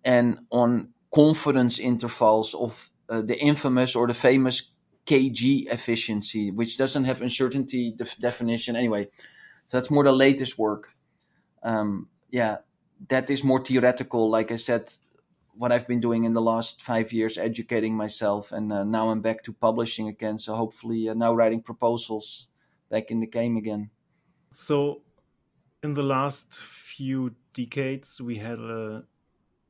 [0.05, 4.72] and on confidence intervals of uh, the infamous or the famous
[5.06, 9.05] KG efficiency, which doesn't have uncertainty def- definition anyway.
[9.68, 10.89] So that's more the latest work.
[11.62, 12.59] Um, yeah,
[13.09, 14.31] that is more theoretical.
[14.31, 14.93] Like I said,
[15.55, 19.20] what I've been doing in the last five years, educating myself, and uh, now I'm
[19.20, 20.39] back to publishing again.
[20.39, 22.47] So hopefully, uh, now writing proposals,
[22.91, 23.91] back in the game again.
[24.53, 25.03] So,
[25.83, 29.05] in the last few decades, we had a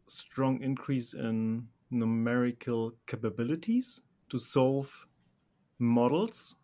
[0.07, 5.07] strong increase in numerical capabilities to solve
[5.79, 6.57] models.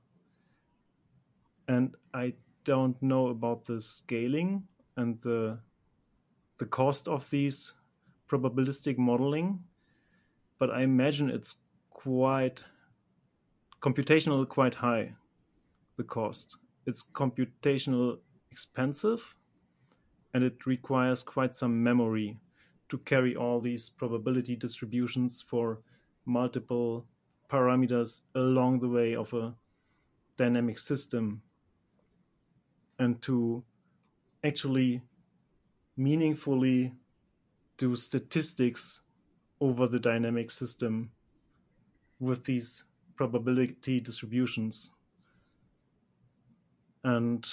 [1.69, 2.35] And I
[2.65, 4.65] don't know about the scaling
[4.97, 5.59] and the
[6.59, 7.73] the cost of these
[8.29, 9.61] probabilistic modeling,
[10.59, 11.57] but I imagine it's
[11.91, 12.63] quite
[13.81, 15.15] computational quite high
[15.97, 16.59] the cost.
[16.87, 18.19] It's computational
[18.51, 19.35] expensive
[20.35, 22.39] and it requires quite some memory
[22.89, 25.81] to carry all these probability distributions for
[26.25, 27.07] multiple
[27.49, 29.55] parameters along the way of a
[30.37, 31.43] dynamic system
[32.99, 33.63] and to
[34.45, 35.03] actually
[35.99, 36.95] meaningfully
[37.77, 39.03] do statistics
[39.61, 41.11] over the dynamic system
[42.21, 42.85] with these
[43.17, 44.95] probability distributions.
[47.05, 47.47] And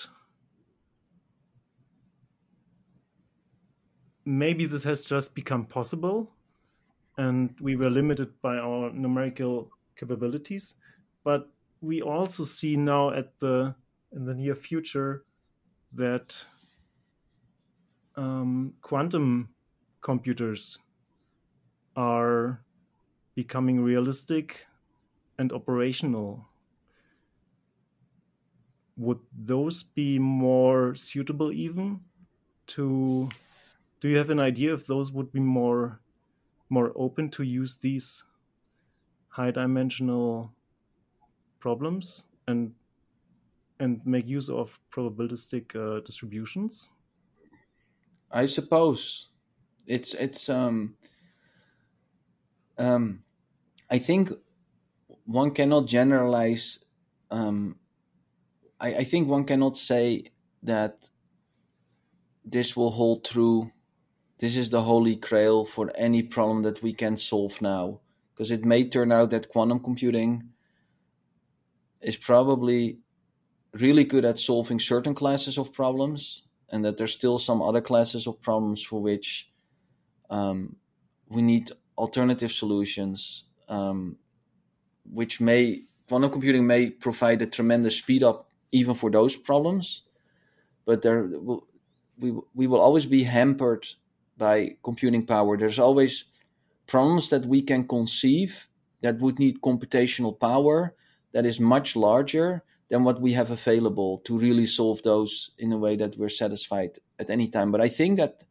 [4.25, 6.31] maybe this has just become possible
[7.17, 10.75] and we were limited by our numerical capabilities
[11.23, 11.49] but
[11.81, 13.73] we also see now at the
[14.13, 15.23] in the near future
[15.93, 16.43] that
[18.17, 19.49] um, quantum
[20.01, 20.79] computers
[21.95, 22.61] are
[23.35, 24.67] becoming realistic
[25.37, 26.47] and operational.
[28.97, 32.01] Would those be more suitable even
[32.67, 33.29] to
[33.99, 35.99] do you have an idea if those would be more
[36.69, 38.23] more open to use these
[39.29, 40.53] high dimensional
[41.59, 42.73] problems and
[43.79, 46.89] and make use of probabilistic uh, distributions
[48.31, 49.29] i suppose
[49.85, 50.95] it's it's um
[52.77, 53.23] um
[53.89, 54.31] i think
[55.25, 56.79] one cannot generalize
[57.31, 57.75] um
[58.79, 60.31] I, I think one cannot say
[60.63, 61.09] that
[62.43, 63.71] this will hold true
[64.39, 68.01] this is the holy grail for any problem that we can solve now.
[68.33, 70.49] Because it may turn out that quantum computing
[72.01, 72.99] is probably
[73.73, 78.27] really good at solving certain classes of problems, and that there's still some other classes
[78.27, 79.49] of problems for which
[80.29, 80.75] um,
[81.29, 84.17] we need alternative solutions, um,
[85.11, 90.03] which may quantum computing may provide a tremendous speed up even for those problems,
[90.85, 91.67] but there will
[92.17, 93.85] we we will always be hampered
[94.37, 95.57] by computing power.
[95.57, 96.25] There's always
[96.87, 98.67] problems that we can conceive
[99.01, 100.95] that would need computational power
[101.33, 105.77] that is much larger than what we have available to really solve those in a
[105.77, 107.71] way that we're satisfied at any time.
[107.71, 108.43] But I think that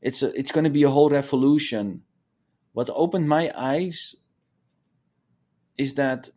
[0.00, 2.02] it's a, it's going to be a whole revolution.
[2.72, 4.14] What opened my eyes
[5.76, 6.30] is that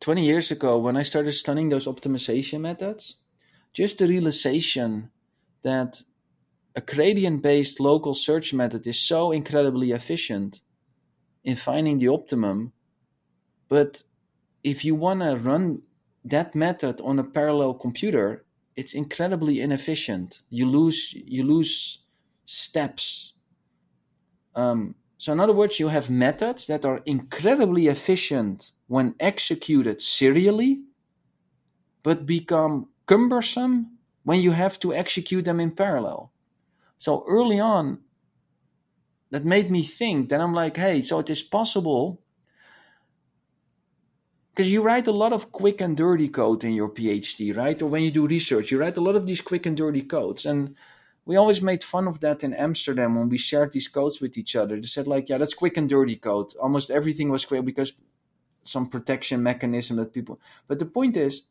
[0.00, 3.16] 20 years ago when I started studying those optimization methods,
[3.72, 5.10] just the realization
[5.62, 6.02] that
[6.76, 10.60] a gradient based local search method is so incredibly efficient
[11.42, 12.72] in finding the optimum.
[13.68, 14.02] But
[14.62, 15.82] if you want to run
[16.24, 18.44] that method on a parallel computer,
[18.76, 20.42] it's incredibly inefficient.
[20.48, 22.00] You lose you lose
[22.46, 23.34] steps.
[24.54, 30.82] Um, so in other words, you have methods that are incredibly efficient when executed serially,
[32.02, 36.32] but become cumbersome when you have to execute them in parallel.
[36.98, 38.00] So early on,
[39.30, 42.20] that made me think that I'm like, hey, so it is possible
[44.54, 47.80] because you write a lot of quick and dirty code in your PhD, right?
[47.82, 50.46] Or when you do research, you write a lot of these quick and dirty codes.
[50.46, 50.76] And
[51.24, 54.54] we always made fun of that in Amsterdam when we shared these codes with each
[54.54, 54.80] other.
[54.80, 56.54] They said, like, yeah, that's quick and dirty code.
[56.60, 57.94] Almost everything was quick because
[58.62, 60.38] some protection mechanism that people.
[60.68, 61.46] But the point is,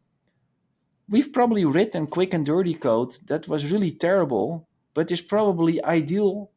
[1.09, 6.51] we've probably written quick and dirty code that was really terrible, but is probably ideal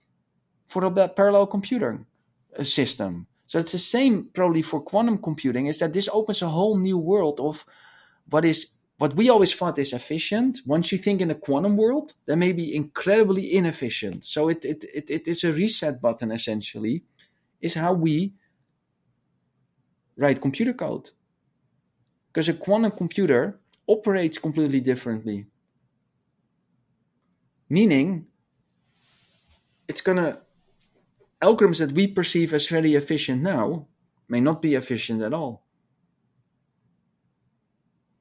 [0.68, 2.06] for a parallel computing
[2.56, 3.26] uh, system.
[3.46, 6.98] So it's the same probably for quantum computing is that this opens a whole new
[6.98, 7.64] world of
[8.28, 10.60] what is what we always thought is efficient.
[10.66, 14.24] Once you think in a quantum world, that may be incredibly inefficient.
[14.24, 17.04] So it it, it, it is a reset button essentially,
[17.60, 18.32] is how we
[20.16, 21.10] write computer code.
[22.32, 25.46] Because a quantum computer operates completely differently.
[27.68, 28.26] Meaning
[29.88, 30.40] it's gonna
[31.46, 33.86] algorithms that we perceive as very efficient now
[34.28, 35.64] may not be efficient at all.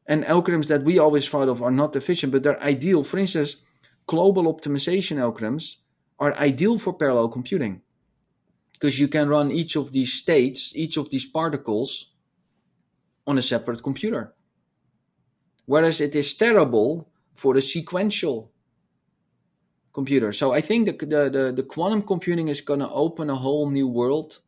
[0.06, 3.04] And algorithms that we always thought of are not efficient, but they're ideal.
[3.04, 3.58] For instance,
[4.06, 5.78] global optimization algorithms
[6.20, 7.82] are ideal for parallel computing
[8.74, 12.12] because you can run each of these states, each of these particles
[13.26, 14.34] on a separate computer.
[15.66, 18.52] Whereas it is terrible for the sequential
[19.96, 20.34] computer.
[20.34, 23.72] So I think the the the, the quantum computing is going to open a whole
[23.72, 24.42] new world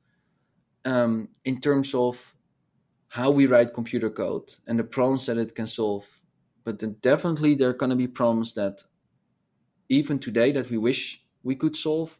[0.85, 2.35] um, in terms of
[3.07, 6.05] how we write computer code and the problems that it can solve.
[6.65, 8.83] But definitely there are going to be problems that
[9.87, 12.19] even today that we wish we could solve,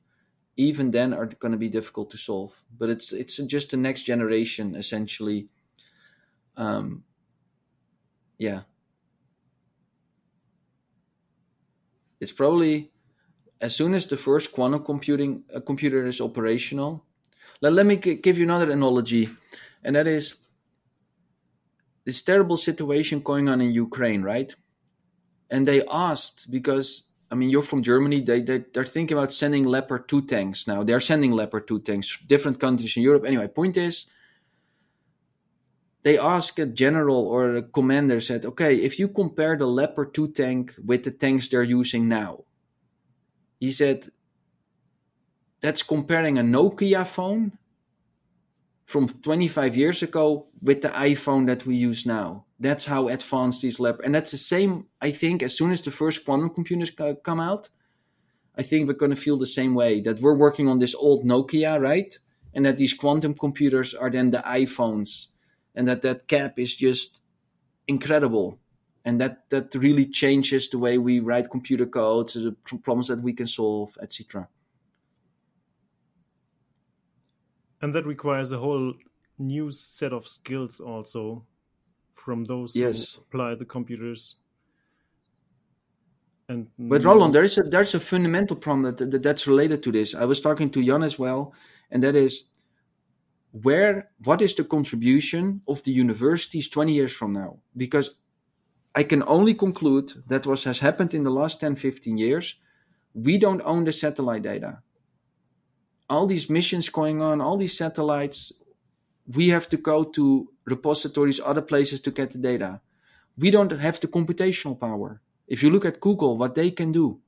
[0.56, 2.64] even then are going to be difficult to solve.
[2.80, 5.50] But it's it's just the next generation essentially.
[6.56, 7.04] Um,
[8.38, 8.62] yeah.
[12.20, 12.92] It's probably
[13.60, 17.04] as soon as the first quantum computing uh, computer is operational,
[17.62, 19.30] let, let me give you another analogy,
[19.84, 20.36] and that is
[22.06, 24.54] this terrible situation going on in Ukraine, right?
[25.50, 29.66] And they asked because I mean you're from Germany, they, they they're thinking about sending
[29.66, 30.84] Leopard two tanks now.
[30.84, 33.26] They're sending Leopard two tanks, to different countries in Europe.
[33.26, 34.06] Anyway, point is
[36.08, 40.30] they asked a general or a commander said, okay, if you compare the Leopard 2
[40.30, 42.46] tank with the tanks they're using now,
[43.60, 44.10] he said
[45.60, 47.58] that's comparing a Nokia phone
[48.86, 52.46] from 25 years ago with the iPhone that we use now.
[52.60, 54.88] That's how advanced these lab, and that's the same.
[55.02, 56.92] I think as soon as the first quantum computers
[57.24, 57.70] come out,
[58.56, 61.24] I think we're going to feel the same way that we're working on this old
[61.24, 62.18] Nokia, right?
[62.54, 65.28] And that these quantum computers are then the iPhones,
[65.76, 67.22] and that that cap is just
[67.88, 68.60] incredible
[69.08, 73.32] and that that really changes the way we write computer code, the problems that we
[73.32, 74.50] can solve, etc.
[77.82, 78.94] And that requires a whole
[79.40, 81.46] new set of skills also
[82.16, 83.16] from those yes.
[83.16, 84.36] who apply the computers.
[86.50, 89.92] And but Roland, there is a there's a fundamental problem that, that that's related to
[89.94, 90.16] this.
[90.16, 91.54] I was talking to Jan as well,
[91.92, 92.50] and that is
[93.52, 97.60] where what is the contribution of the universities 20 years from now?
[97.78, 98.16] Because
[98.96, 102.56] I can only conclude that what has happened in the last 10, 15 years,
[103.14, 104.80] we don't own the satellite data.
[106.10, 108.54] All these missions going on, all these satellites,
[109.28, 112.82] we have to go to repositories, other places to get the data.
[113.38, 115.22] We don't have the computational power.
[115.48, 117.20] If you look at Google, what they can do.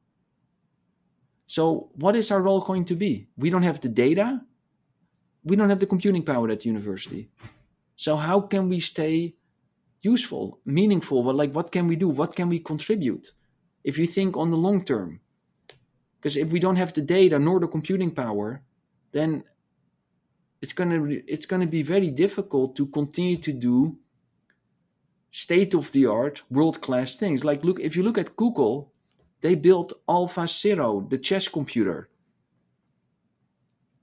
[1.45, 3.27] So, what is our role going to be?
[3.35, 4.41] We don't have the data.
[5.43, 7.29] We don't have the computing power at the university.
[7.95, 9.35] So, how can we stay
[10.01, 11.23] useful, meaningful.
[11.23, 12.09] But like, what can we do?
[12.09, 13.33] What can we contribute?
[13.83, 15.21] If you think on the long term,
[16.19, 18.61] because if we don't have the data nor the computing power,
[19.11, 19.43] then
[20.61, 23.97] it's gonna it's gonna be very difficult to continue to do
[25.31, 27.43] state of the art, world class things.
[27.43, 28.91] Like, look if you look at Google,
[29.41, 32.09] they built AlphaZero, the chess computer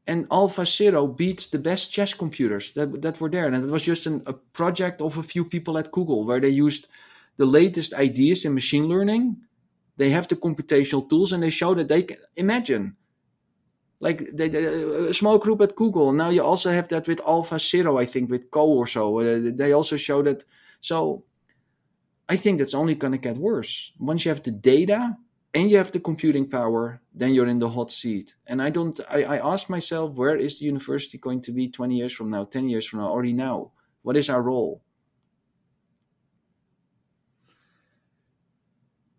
[0.06, 3.46] and AlphaZero beats the best chess computers that, that were there.
[3.46, 6.48] And it was just an, a project of a few people at Google where they
[6.48, 6.86] used
[7.36, 9.36] the latest ideas in machine learning.
[9.96, 12.96] They have the computational tools and they show that they can imagine.
[13.98, 16.12] Like they, they, a small group at Google.
[16.12, 19.18] Now you also have that with AlphaZero, I think, with Co or so.
[19.18, 20.44] Uh, they also show that.
[20.80, 21.24] So
[22.28, 23.92] I think that's only going to get worse.
[23.98, 25.16] Once you have the data
[25.56, 28.36] and you have the computing power, then you're in the hot seat.
[28.46, 31.96] And I don't, I, I ask myself, where is the university going to be 20
[31.96, 33.72] years from now, 10 years from now, already now?
[34.02, 34.82] What is our role?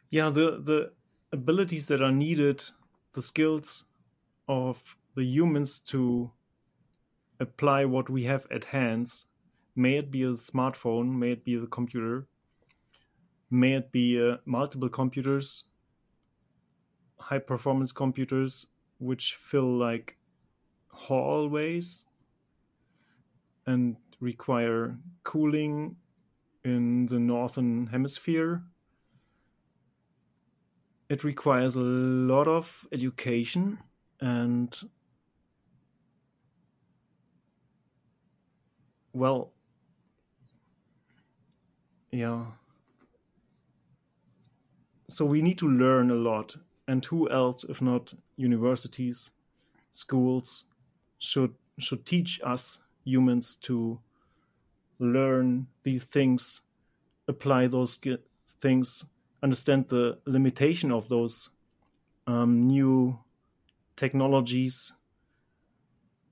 [0.09, 0.91] yeah the the
[1.34, 2.64] abilities that are needed
[3.14, 3.85] the skills
[4.47, 6.31] of the humans to
[7.39, 9.26] apply what we have at hands
[9.76, 12.27] may it be a smartphone may it be the computer
[13.49, 15.65] may it be uh, multiple computers
[17.19, 18.68] high performance computers
[18.99, 20.18] which fill like
[20.89, 22.06] hallways
[23.65, 25.95] and require cooling
[26.64, 28.64] in the northern hemisphere
[31.10, 33.77] it requires a lot of education
[34.19, 34.81] and
[39.14, 39.53] well
[42.11, 42.45] yeah.
[45.10, 46.56] So we need to learn a lot
[46.88, 49.31] and who else if not universities
[49.91, 50.65] schools
[51.19, 53.99] should should teach us humans to
[54.99, 56.61] learn these things
[57.27, 57.99] apply those
[58.59, 59.05] things
[59.43, 61.49] understand the limitation of those
[62.26, 63.18] um, new
[63.95, 64.93] technologies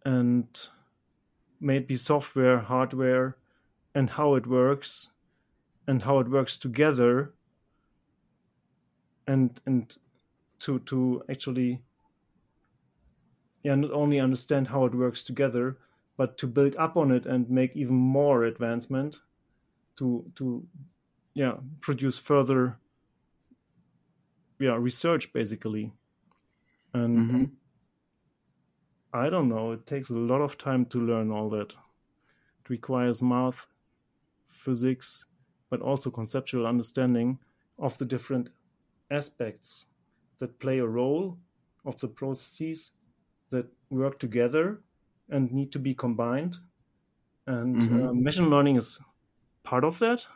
[0.03, 0.69] and
[1.59, 3.37] maybe software hardware
[3.93, 5.09] and how it works
[5.87, 7.33] and how it works together
[9.27, 9.97] and and
[10.59, 11.83] to to actually
[13.63, 15.77] yeah not only understand how it works together
[16.17, 19.21] but to build up on it and make even more advancement
[19.97, 20.67] to to
[21.35, 22.79] yeah produce further
[24.59, 25.93] yeah research basically.
[26.93, 27.55] And Mm-hmm.
[29.13, 31.73] i don't know it takes a lot of time to learn all that.
[32.61, 33.67] It requires math
[34.47, 35.25] physics
[35.69, 37.39] but also conceptual understanding
[37.79, 38.49] of the different
[39.11, 39.87] aspects
[40.39, 41.39] that play a role
[41.85, 42.93] of the processes
[43.49, 44.83] that work together
[45.29, 46.57] and need to be combined
[47.47, 47.97] and Mhm.
[48.01, 49.01] uh, machine learning is
[49.63, 50.27] part of that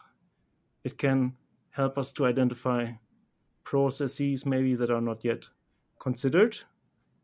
[0.84, 1.38] it can
[1.72, 2.94] help us to identify
[3.64, 5.50] processes maybe that are not yet
[6.00, 6.60] considered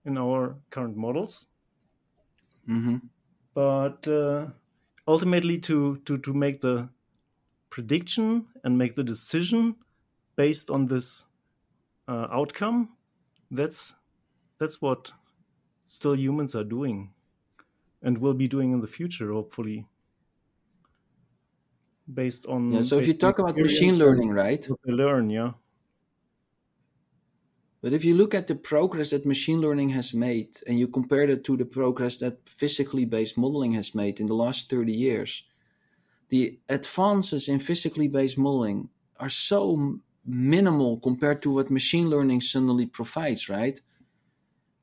[0.05, 1.47] in our current models
[2.67, 3.07] Mm-hmm.
[3.53, 4.49] but uh,
[5.07, 6.89] ultimately to, to to make the
[7.69, 9.77] prediction and make the decision
[10.35, 11.25] based on this
[12.07, 12.95] uh, outcome
[13.51, 13.95] that's
[14.59, 15.11] that's what
[15.85, 17.13] still humans are doing
[18.01, 19.87] and will be doing in the future hopefully
[22.11, 22.81] based on Yeah.
[22.81, 24.67] So if you talk about machine learning, right?
[24.85, 25.53] they learn yeah
[27.81, 31.23] But if you look at the progress that machine learning has made and you compare
[31.29, 35.43] it to the progress that physically based modeling has made in the last 30 years,
[36.29, 42.85] the advances in physically based modeling are so minimal compared to what machine learning suddenly
[42.85, 43.79] provides, right?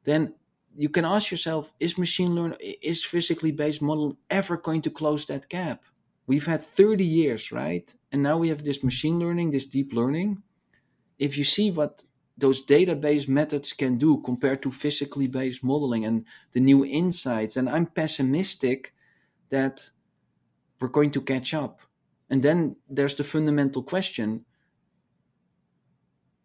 [0.04, 0.34] Then
[0.76, 5.26] you can ask yourself is machine learning is physically based model ever going to close
[5.26, 5.82] that gap?
[6.26, 7.92] We've had 30 years, right?
[8.12, 10.42] And now we have this machine learning, this deep learning.
[11.18, 12.04] If you see what
[12.36, 17.56] those database methods can do compared to physically based modeling and the new insights.
[17.56, 18.94] And I'm pessimistic
[19.50, 19.90] that
[20.80, 21.80] we're going to catch up.
[22.30, 24.44] And then there's the fundamental question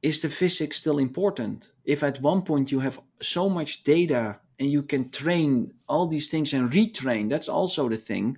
[0.01, 1.71] is the physics still important?
[1.85, 6.29] If at one point you have so much data and you can train all these
[6.29, 8.37] things and retrain, that's also the thing.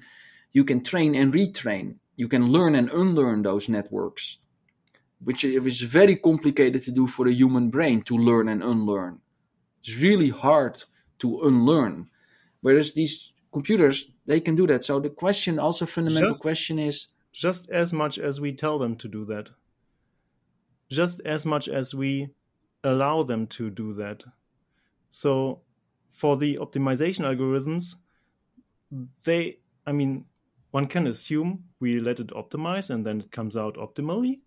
[0.52, 1.95] You can train and retrain.
[2.15, 4.38] You can learn and unlearn those networks
[5.23, 9.19] which is very complicated to do for the human brain to learn and unlearn.
[9.80, 10.84] It's really hard
[11.19, 12.10] to unlearn.
[12.61, 14.84] Whereas these computers, they can do that.
[14.84, 18.95] So the question, also fundamental Just- question is, just as much as we tell them
[18.95, 19.49] to do that
[20.90, 22.30] just as much as we
[22.84, 24.24] allow them to do that.
[25.10, 25.61] So
[26.10, 27.95] for the optimization algorithms
[29.24, 30.26] they i mean
[30.72, 34.40] one can assume we let it optimize and then it comes out optimally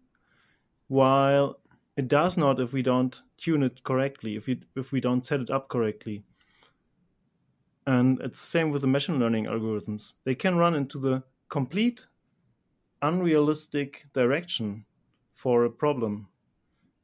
[0.89, 1.59] while
[1.97, 5.41] it does not if we don't tune it correctly if we if we don't set
[5.41, 6.23] it up correctly.
[7.87, 10.15] And it's the same with the machine learning algorithms.
[10.25, 12.07] They can run into the complete
[13.01, 14.85] unrealistic direction
[15.35, 16.29] for a problem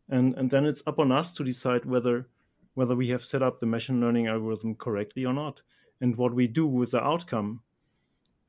[0.09, 2.29] and and then it's up on us to decide whether
[2.75, 5.63] whether we have set up the machine learning algorithm correctly or not
[6.01, 7.61] and what we do with the outcome.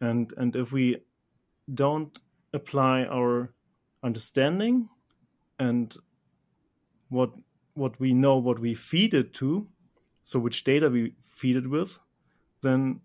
[0.02, 0.98] And and if we
[1.74, 2.18] don't
[2.54, 3.54] apply our
[4.04, 4.88] understanding
[5.58, 5.96] and
[7.10, 7.32] what
[7.74, 9.68] what we know what we feed it to
[10.24, 12.00] so which data we feed it with
[12.62, 13.00] then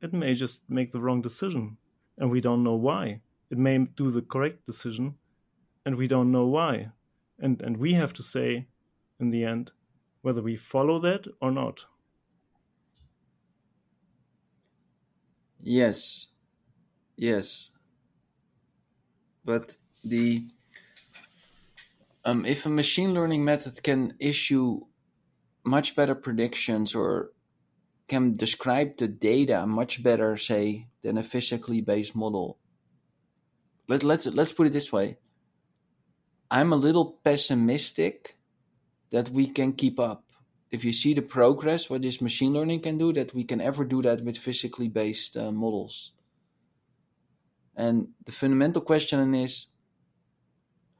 [0.00, 1.76] it may just make the wrong decision
[2.18, 3.20] and we don't know why.
[3.50, 5.14] It may do the correct decision
[5.84, 6.90] and we don't know why
[7.40, 8.66] and and we have to say
[9.18, 9.72] in the end
[10.22, 11.86] whether we follow that or not
[15.62, 16.28] yes,
[17.16, 17.70] yes.
[19.44, 20.44] But the
[22.24, 24.82] um, if a machine learning method can issue
[25.64, 27.30] much better predictions or
[28.08, 32.58] can describe the data much better, say, than a physically based model.
[33.88, 35.18] Let, let's let's put it this way.
[36.50, 38.36] I'm a little pessimistic
[39.10, 40.24] that we can keep up.
[40.70, 43.84] If you see the progress, what this machine learning can do, that we can ever
[43.84, 46.12] do that with physically based uh, models.
[47.76, 49.66] And the fundamental question is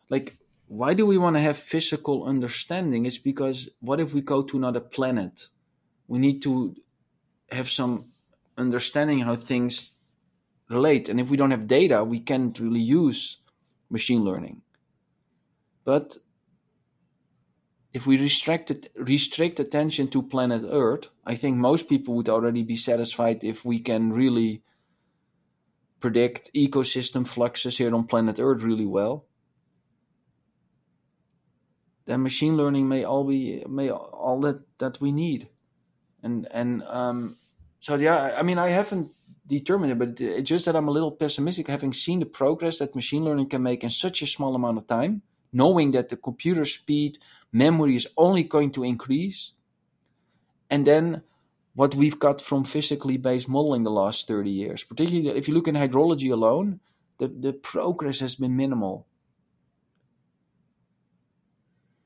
[0.08, 3.06] like, why do we want to have physical understanding?
[3.06, 5.48] It's because what if we go to another planet?
[6.06, 6.76] We need to
[7.50, 8.12] have some
[8.56, 9.92] understanding how things
[10.68, 11.08] relate.
[11.08, 13.38] And if we don't have data, we can't really use
[13.90, 14.62] machine learning.
[15.84, 16.18] But
[17.92, 22.76] if we restrict restrict attention to planet Earth, I think most people would already be
[22.76, 24.62] satisfied if we can really
[26.00, 29.26] predict ecosystem fluxes here on planet Earth really well.
[32.06, 35.48] Then machine learning may all be may all that that we need,
[36.22, 37.36] and and um,
[37.78, 39.12] so yeah, I mean I haven't
[39.46, 42.94] determined it, but it's just that I'm a little pessimistic, having seen the progress that
[42.94, 46.64] machine learning can make in such a small amount of time, knowing that the computer
[46.64, 47.18] speed
[47.52, 49.52] memory is only going to increase.
[50.68, 51.22] And then
[51.74, 55.68] what we've got from physically based modeling the last 30 years, particularly if you look
[55.68, 56.80] in hydrology alone,
[57.18, 59.06] the, the progress has been minimal.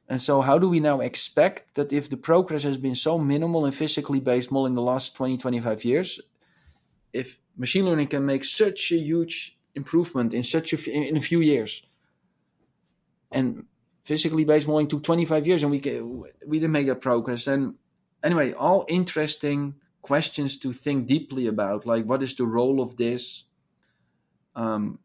[0.09, 3.65] And so, how do we now expect that if the progress has been so minimal
[3.65, 6.21] in physically based modeling the last 20, 25 years,
[7.13, 11.41] if machine learning can make such a huge improvement in such a, in a few
[11.41, 11.83] years,
[13.35, 13.67] and
[14.05, 15.81] physically based modeling took 25 years and we
[16.47, 17.47] we didn't make that progress.
[17.47, 17.75] And
[18.23, 23.45] anyway all interesting questions to think deeply about like what is the role of this?
[24.55, 25.01] Um,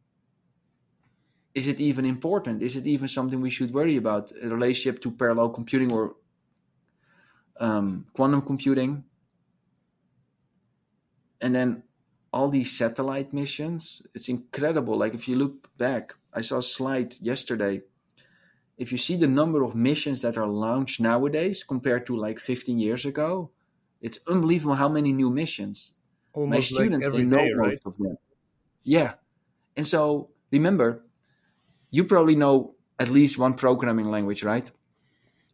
[1.55, 2.61] is it even important?
[2.61, 4.31] Is it even something we should worry about?
[4.31, 6.15] In relationship to parallel computing or
[7.59, 9.03] um, quantum computing?
[11.41, 11.83] And then
[12.31, 14.95] all these satellite missions it's incredible.
[14.97, 17.81] Like if you look back i saw a slide yesterday
[18.79, 22.79] if you see the number of missions that are launched nowadays compared to like 15
[22.79, 23.51] years ago,
[24.01, 25.95] it's unbelievable how many new missions.
[26.31, 28.17] Almost My students, like they know day, most of them.
[28.83, 29.13] Yeah.
[29.75, 31.03] And so remember,
[31.91, 34.71] you probably know at least one programming language, right?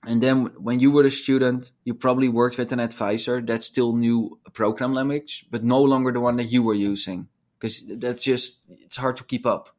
[0.06, 3.96] And then when you were a student, you probably worked with an advisor that still
[3.96, 7.28] knew a program language, but no longer the one that you were using.
[7.58, 9.70] Because that's just, it's hard to keep up.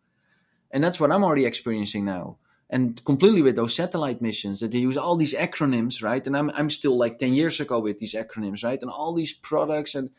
[0.73, 4.79] And that's what I'm already experiencing now and completely with those satellite missions that they
[4.79, 6.27] use all these acronyms, right?
[6.27, 8.81] And I'm I'm still like ten years ago with these acronyms, right?
[8.81, 10.11] And all these products and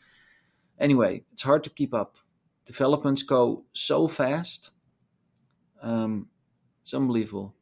[0.78, 2.16] anyway, it's hard to keep up.
[2.66, 4.70] Developments go so fast.
[5.82, 6.28] Um,
[6.82, 7.54] it's unbelievable.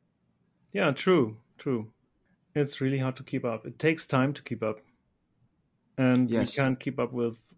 [0.73, 1.93] Yeah, true, true.
[2.55, 3.67] It's really hard to keep up.
[3.67, 4.81] It takes time to keep up,
[5.99, 6.51] and yes.
[6.51, 7.55] we can't keep up with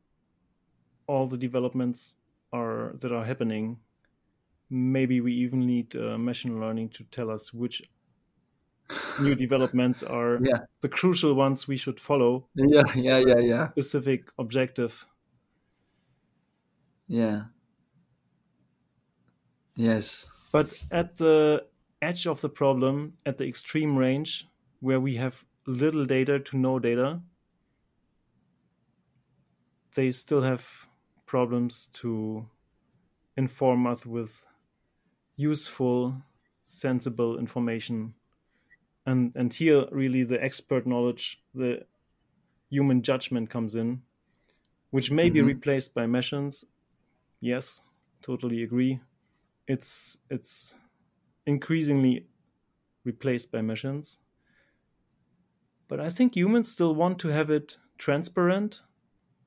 [1.06, 2.16] all the developments
[2.52, 3.78] are that are happening
[4.70, 7.82] maybe we even need uh, machine learning to tell us which
[9.20, 10.60] new developments are yeah.
[10.80, 12.46] the crucial ones we should follow.
[12.54, 13.70] Yeah, yeah, yeah, yeah.
[13.70, 15.06] Specific objective.
[17.06, 17.44] Yeah.
[19.74, 20.28] Yes.
[20.52, 21.64] But at the
[22.02, 24.46] edge of the problem, at the extreme range,
[24.80, 27.20] where we have little data to no data,
[29.94, 30.88] they still have
[31.26, 32.46] problems to
[33.36, 34.44] inform us with
[35.39, 36.20] useful,
[36.62, 38.12] sensible information.
[39.06, 41.86] And and here really the expert knowledge, the
[42.69, 44.02] human judgment comes in,
[44.90, 45.35] which may mm-hmm.
[45.35, 46.66] be replaced by machines.
[47.40, 47.81] Yes,
[48.20, 49.01] totally agree.
[49.66, 50.74] It's it's
[51.47, 52.27] increasingly
[53.05, 54.19] replaced by machines.
[55.86, 58.82] But I think humans still want to have it transparent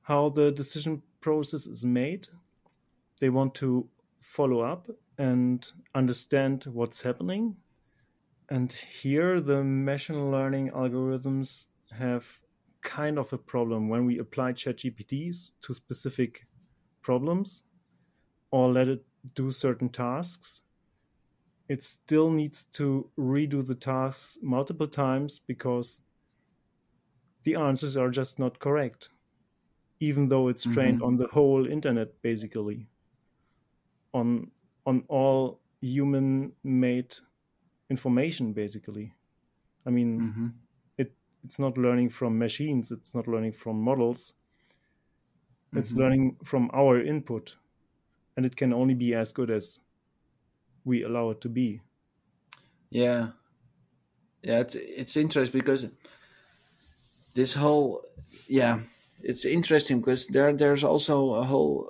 [0.02, 2.26] how the decision process is made.
[3.20, 3.88] They want to
[4.18, 7.56] follow up and understand what's happening.
[8.48, 12.40] And here, the machine learning algorithms have
[12.82, 16.46] kind of a problem when we apply ChatGPTs to specific
[17.02, 17.62] problems
[18.50, 20.62] or let it do certain tasks.
[21.68, 26.00] It still needs to redo the tasks multiple times because
[27.44, 29.08] the answers are just not correct,
[30.00, 31.06] even though it's trained mm-hmm.
[31.06, 32.86] on the whole internet, basically,
[34.12, 34.50] on
[34.86, 37.14] on all human made
[37.90, 39.12] information basically
[39.86, 40.46] i mean mm-hmm.
[40.98, 41.12] it
[41.44, 44.34] it's not learning from machines it's not learning from models
[45.74, 46.00] it's mm-hmm.
[46.00, 47.56] learning from our input
[48.36, 49.80] and it can only be as good as
[50.84, 51.80] we allow it to be
[52.90, 53.28] yeah
[54.42, 55.86] yeah it's it's interesting because
[57.34, 58.02] this whole
[58.48, 58.78] yeah
[59.22, 61.88] it's interesting because there there's also a whole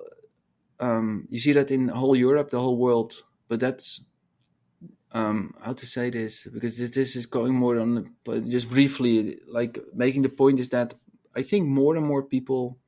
[0.81, 4.05] um, you see that in whole Europe, the whole world, but that's
[5.13, 9.39] um, how to say this because this, this is going more on but just briefly
[9.47, 10.95] like making the point is that
[11.37, 12.79] I think more and more people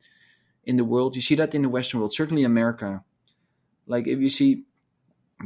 [0.64, 3.04] in the world you see that in the Western world, certainly America.
[3.86, 4.64] Like if you see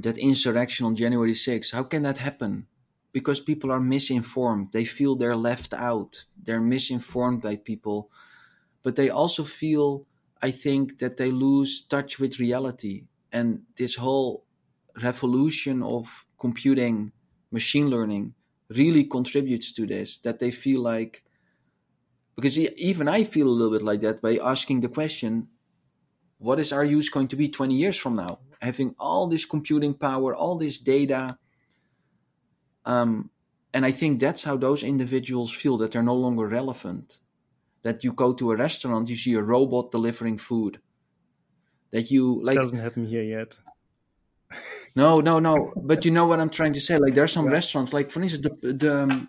[0.01, 2.69] that insurrection on January 6th, how can that happen?
[3.13, 4.71] Because people are misinformed.
[4.73, 6.27] They feel they're left out.
[6.41, 8.11] They're misinformed by people
[8.83, 10.07] but they also feel,
[10.43, 13.05] I think, that they lose touch with reality.
[13.33, 14.45] And this whole
[15.03, 17.13] revolution of computing,
[17.51, 18.35] machine learning,
[18.71, 20.19] really contributes to this.
[20.19, 21.25] That they feel like,
[22.37, 25.49] because even I feel a little bit like that by asking the question,
[26.39, 28.39] what is our use going to be 20 years from now?
[28.61, 31.39] Having all this computing power, all this data.
[32.85, 33.31] Um,
[33.75, 37.19] and I think that's how those individuals feel that they're no longer relevant
[37.83, 40.81] that you go to a restaurant, you see a robot delivering food.
[41.91, 43.57] That you like doesn't happen here yet.
[44.97, 45.73] no, no, no.
[45.77, 46.99] But you know what I'm trying to say.
[46.99, 47.53] Like there are some yeah.
[47.53, 49.29] restaurants, like for instance, the the um,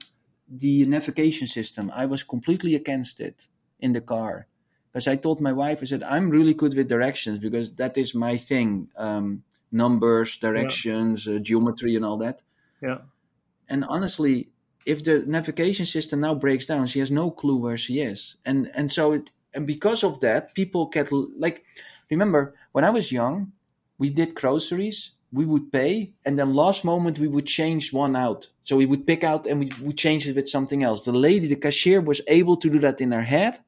[0.49, 1.91] the navigation system.
[1.93, 3.47] I was completely against it
[3.79, 4.47] in the car
[4.91, 8.15] because I told my wife, I said, I'm really good with directions because that is
[8.15, 8.89] my thing.
[8.97, 11.35] Um, numbers, directions, yeah.
[11.35, 12.41] uh, geometry, and all that.
[12.81, 12.99] Yeah.
[13.67, 14.49] And honestly,
[14.85, 18.71] if the navigation system now breaks down, she has no clue where she is, and
[18.73, 21.63] and so it and because of that, people get like
[22.09, 23.51] remember when I was young,
[23.97, 28.47] we did groceries, we would pay, and then last moment we would change one out.
[28.63, 31.05] So we would pick out and we would change it with something else.
[31.05, 33.59] The lady, the cashier, was able to do that in her head,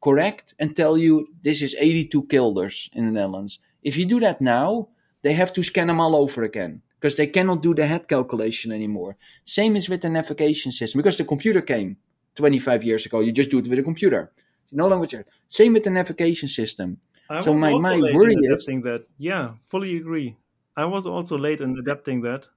[0.00, 3.58] correct, and tell you this is 82 guilders in the Netherlands.
[3.82, 4.88] If you do that now,
[5.22, 8.72] they have to scan them all over again because they cannot do the head calculation
[8.72, 9.18] anymore.
[9.44, 11.98] Same is with the navigation system because the computer came
[12.34, 13.20] 25 years ago.
[13.20, 14.32] You just do it with a computer.
[14.72, 15.26] No longer.
[15.46, 16.96] Same with the navigation system.
[17.28, 19.04] I so my, my worry is that.
[19.18, 20.38] Yeah, fully agree.
[20.78, 22.48] I was also late in adapting that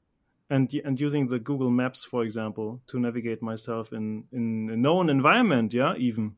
[0.49, 5.09] and and using the Google Maps, for example, to navigate myself in in a known
[5.09, 5.73] environment.
[5.73, 6.37] Yeah, even.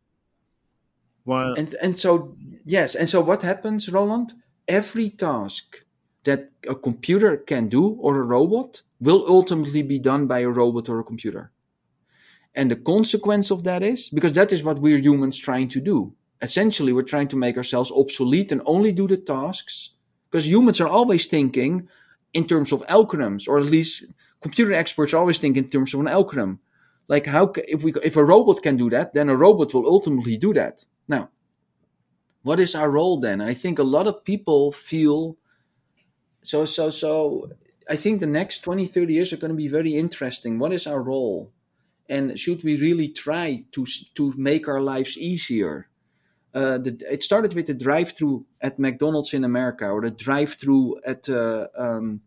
[1.25, 4.33] While and and so yes, and so what happens, Roland?
[4.67, 5.85] Every task
[6.23, 10.89] that a computer can do or a robot will ultimately be done by a robot
[10.89, 11.51] or a computer.
[12.55, 16.13] And the consequence of that is because that is what we're humans trying to do.
[16.41, 19.91] Essentially, we're trying to make ourselves obsolete and only do the tasks
[20.29, 21.87] because humans are always thinking
[22.33, 24.05] in terms of algorithms, or at least
[24.41, 26.59] computer experts always think in terms of an algorithm.
[27.07, 30.37] Like how if we if a robot can do that, then a robot will ultimately
[30.37, 30.85] do that.
[31.07, 31.29] Now,
[32.43, 33.41] what is our role then?
[33.41, 35.35] I think a lot of people feel
[36.41, 37.49] so so so
[37.89, 40.87] i think the next 20 30 years are going to be very interesting what is
[40.87, 41.51] our role
[42.07, 43.85] and should we really try to
[44.15, 45.89] to make our lives easier
[46.53, 51.29] uh, the, it started with the drive-through at McDonald's in America, or the drive-through at
[51.29, 52.21] uh, um,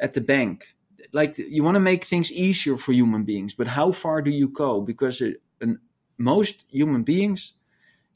[0.00, 0.74] at the bank.
[1.12, 4.48] Like you want to make things easier for human beings, but how far do you
[4.48, 4.80] go?
[4.80, 5.66] Because uh,
[6.18, 7.54] most human beings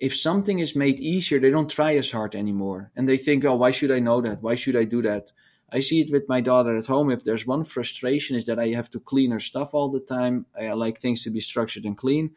[0.01, 2.93] if something is made easier, they don't try as hard anymore.
[2.95, 4.43] And they think, oh, why should I know that?
[4.43, 5.33] Why should I do that?
[5.71, 7.11] I see it with my daughter at home.
[7.11, 10.47] If there's one frustration is that I have to clean her stuff all the time.
[10.59, 12.31] I like things to be structured and clean.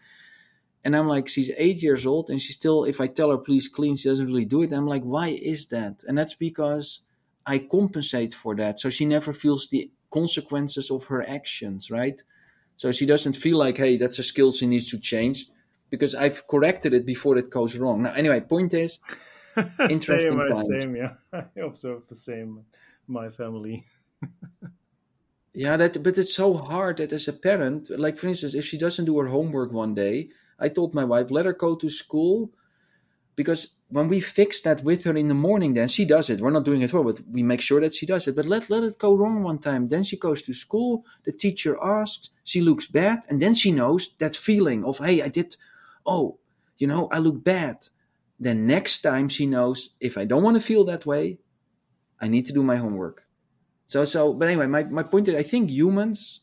[0.83, 3.67] And I'm like, she's eight years old and she still, if I tell her please
[3.67, 4.73] clean, she doesn't really do it.
[4.73, 6.03] I'm like, why is that?
[6.07, 7.01] And that's because
[7.45, 8.79] I compensate for that.
[8.79, 12.21] So she never feels the consequences of her actions, right?
[12.77, 15.45] So she doesn't feel like, hey, that's a skill she needs to change
[15.91, 18.03] because I've corrected it before it goes wrong.
[18.03, 18.99] Now, anyway, point is,
[19.79, 21.13] interesting same, same, yeah.
[21.33, 22.65] I observe the same.
[23.07, 23.83] My family.
[25.53, 28.77] yeah, that but it's so hard that as a parent, like for instance, if she
[28.77, 32.51] doesn't do her homework one day, I told my wife let her go to school
[33.35, 36.39] because when we fix that with her in the morning, then she does it.
[36.39, 38.35] We're not doing it for, but we make sure that she does it.
[38.37, 39.87] But let let it go wrong one time.
[39.87, 41.03] Then she goes to school.
[41.25, 42.29] The teacher asks.
[42.45, 45.57] She looks bad, and then she knows that feeling of hey, I did
[46.05, 46.39] oh,
[46.77, 47.87] you know, I look bad.
[48.39, 51.39] Then next time she knows if I don't want to feel that way,
[52.19, 53.25] I need to do my homework.
[53.87, 56.41] So, so, but anyway, my, my point is I think humans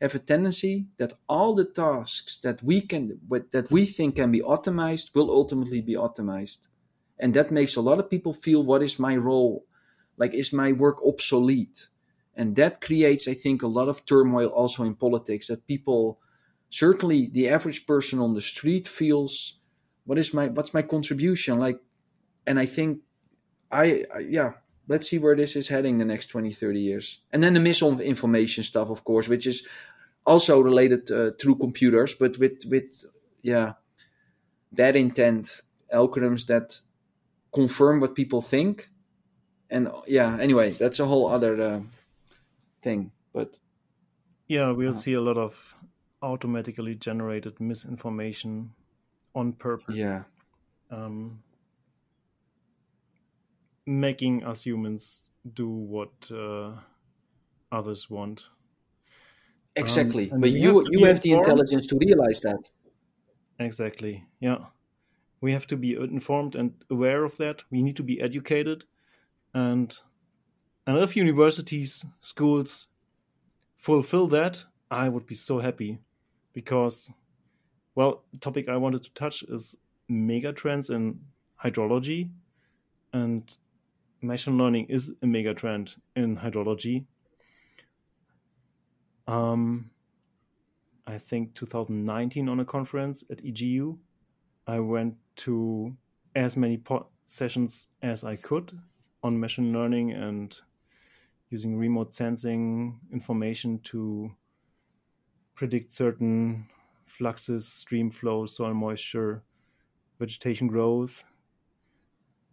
[0.00, 3.20] have a tendency that all the tasks that we can,
[3.52, 6.68] that we think can be optimized will ultimately be optimized.
[7.18, 9.64] And that makes a lot of people feel what is my role?
[10.16, 11.88] Like, is my work obsolete?
[12.36, 16.18] And that creates, I think, a lot of turmoil also in politics that people
[16.82, 19.58] certainly the average person on the street feels
[20.04, 21.78] what is my what's my contribution like
[22.46, 23.00] and i think
[23.70, 24.52] I, I, yeah
[24.86, 28.64] let's see where this is heading the next 20 30 years and then the misinformation
[28.64, 29.66] stuff of course which is
[30.26, 33.04] also related uh, through computers, but with with
[33.42, 33.74] yeah
[34.72, 35.60] bad intent
[35.92, 36.80] algorithms that
[37.52, 38.90] confirm what people think,
[39.70, 40.36] and yeah.
[40.40, 41.80] Anyway, that's a whole other uh,
[42.82, 43.12] thing.
[43.32, 43.58] But
[44.48, 45.73] yeah, we'll see a lot of
[46.24, 48.72] automatically generated misinformation
[49.34, 49.96] on purpose.
[49.96, 50.24] Yeah.
[50.90, 51.42] Um,
[53.86, 56.72] making us humans do what uh,
[57.70, 58.48] others want.
[59.76, 62.70] Exactly, um, but you have you have the intelligence to realize that.
[63.58, 64.24] Exactly.
[64.40, 64.66] Yeah,
[65.40, 67.64] we have to be informed and aware of that.
[67.70, 68.84] We need to be educated,
[69.52, 69.94] and
[70.86, 72.86] and if universities, schools
[73.76, 75.98] fulfill that, I would be so happy,
[76.54, 77.12] because,
[77.94, 79.76] well, the topic I wanted to touch is
[80.10, 81.20] megatrends in
[81.62, 82.30] hydrology,
[83.12, 83.42] and
[84.22, 87.04] machine learning is a megatrend in hydrology
[89.26, 89.90] um,
[91.06, 93.98] I think 2019 on a conference at EGU.
[94.66, 95.94] I went to
[96.34, 98.72] as many po- sessions as I could
[99.22, 100.56] on machine learning and
[101.50, 104.30] using remote sensing information to
[105.54, 106.66] predict certain
[107.04, 109.42] fluxes, stream flow, soil moisture,
[110.18, 111.24] vegetation growth.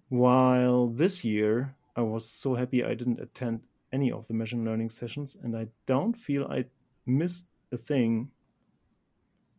[0.10, 3.62] While this year, I was so happy I didn't attend
[3.92, 6.66] any of the machine learning sessions, and I don't feel I
[7.06, 8.32] missed a thing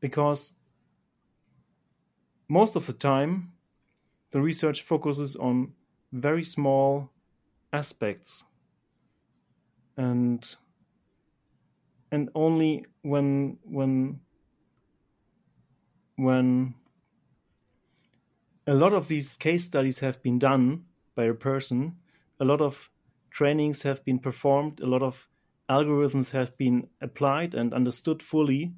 [0.01, 0.55] because
[2.49, 3.53] most of the time
[4.31, 5.75] the research focuses on
[6.13, 7.11] very small
[7.73, 8.45] aspects
[9.97, 10.57] and
[12.13, 14.21] and only when when
[16.17, 16.75] when
[18.69, 20.85] a lot of these case studies have been done
[21.17, 21.97] by a person
[22.39, 22.91] a lot of
[23.33, 25.29] trainings have been performed, a lot of
[25.69, 28.73] algorithms have been applied and understood fully,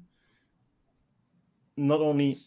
[1.75, 2.37] not only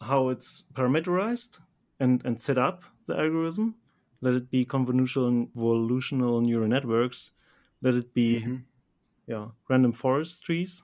[0.00, 1.60] how it's parameterized
[1.98, 3.74] and, and set up the algorithm,
[4.20, 7.32] let it be convolutional neural networks,
[7.82, 8.56] let it be mm-hmm.
[9.28, 10.82] Yeah, random forest trees.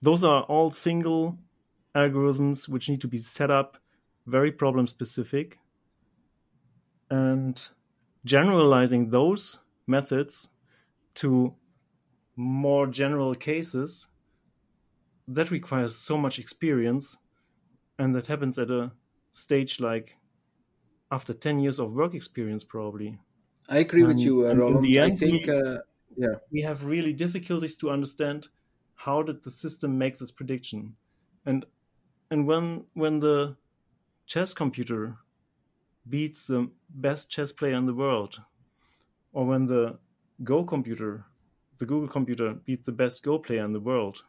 [0.00, 1.38] Those are all single
[1.94, 3.76] algorithms which need to be set up
[4.26, 5.58] very problem specific.
[7.10, 7.68] And
[8.24, 10.50] generalizing those methods
[11.16, 11.54] to
[12.36, 14.08] more general cases,
[15.28, 17.18] that requires so much experience.
[17.98, 18.92] And that happens at a
[19.32, 20.16] stage like
[21.10, 23.18] after 10 years of work experience, probably.
[23.68, 24.86] I agree with you, uh, Roland.
[24.98, 25.78] I think, uh,
[26.16, 26.34] yeah.
[26.50, 28.48] We have really difficulties to understand
[28.94, 30.94] how did the system make this prediction.
[31.46, 31.64] And
[32.30, 33.56] and when when the
[34.26, 35.16] chess computer
[36.08, 38.40] beats the best chess player in the world,
[39.32, 39.98] or when the
[40.44, 41.24] Go computer,
[41.78, 44.24] the Google computer, beats the best Go player in the world.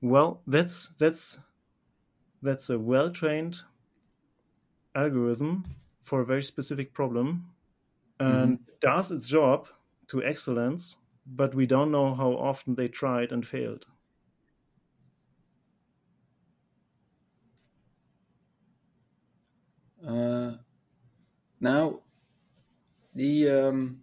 [0.00, 1.40] Well, that's that's
[2.42, 3.62] that's a well trained
[4.94, 5.64] algorithm
[6.02, 7.46] for a very specific problem
[8.18, 8.72] and mm-hmm.
[8.80, 9.68] does its job
[10.12, 13.86] to excellence, but we don't know how often they tried and failed.
[20.06, 20.52] Uh,
[21.60, 22.00] now,
[23.14, 24.02] the um,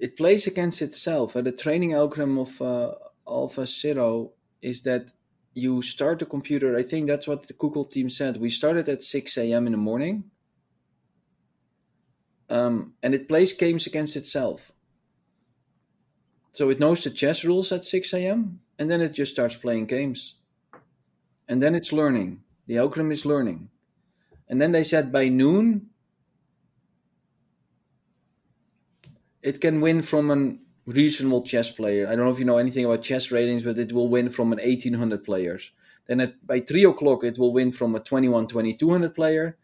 [0.00, 1.36] it plays against itself.
[1.36, 5.12] Uh, the training algorithm of uh, Zero is that
[5.54, 6.76] you start the computer.
[6.76, 8.38] I think that's what the Google team said.
[8.38, 9.66] We started at 6 a.m.
[9.66, 10.24] in the morning.
[12.52, 14.72] Um, and it plays games against itself.
[16.52, 18.60] So it knows the chess rules at 6 a.m.
[18.78, 20.34] and then it just starts playing games.
[21.48, 22.42] And then it's learning.
[22.66, 23.70] The algorithm is learning.
[24.50, 25.88] And then they said by noon,
[29.40, 32.06] it can win from a regional chess player.
[32.06, 34.52] I don't know if you know anything about chess ratings, but it will win from
[34.52, 35.70] an 1800 players.
[36.06, 39.56] Then at, by 3 o'clock, it will win from a 21, 2200 player.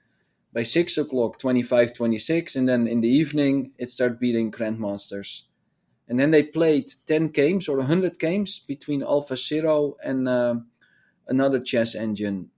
[0.59, 2.57] By 6 o'clock, 25, 26.
[2.57, 5.43] And then in the evening, it started beating grandmasters.
[6.09, 10.57] And then they played 10 games or 100 games between AlphaZero and uh,
[11.29, 12.51] another chess engine.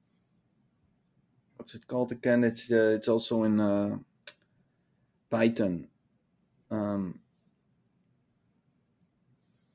[1.57, 2.43] What's it called again?
[2.43, 3.99] It's, uh, it's also in uh,
[5.29, 5.89] Python.
[6.71, 7.19] Um,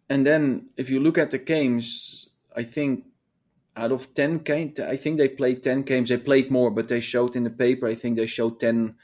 [0.10, 3.06] and then if you look at the games, I think
[3.76, 6.10] out of 10 games, I think they played 10 games.
[6.10, 8.96] They played more, but they showed in the paper, I think they showed 10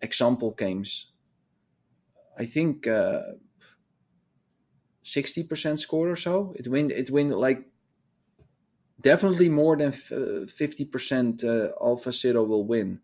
[0.00, 1.12] example games.
[2.38, 3.22] I think uh,
[5.04, 6.54] 60% score or so.
[6.56, 7.64] It win, it win like
[9.00, 13.00] definitely more than 50% uh, Zero will win.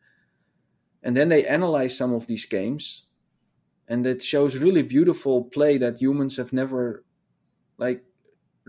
[1.03, 3.07] And then they analyze some of these games
[3.89, 7.05] and it shows really beautiful play that humans have never
[7.79, 8.05] like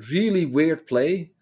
[0.10, 1.33] really weird play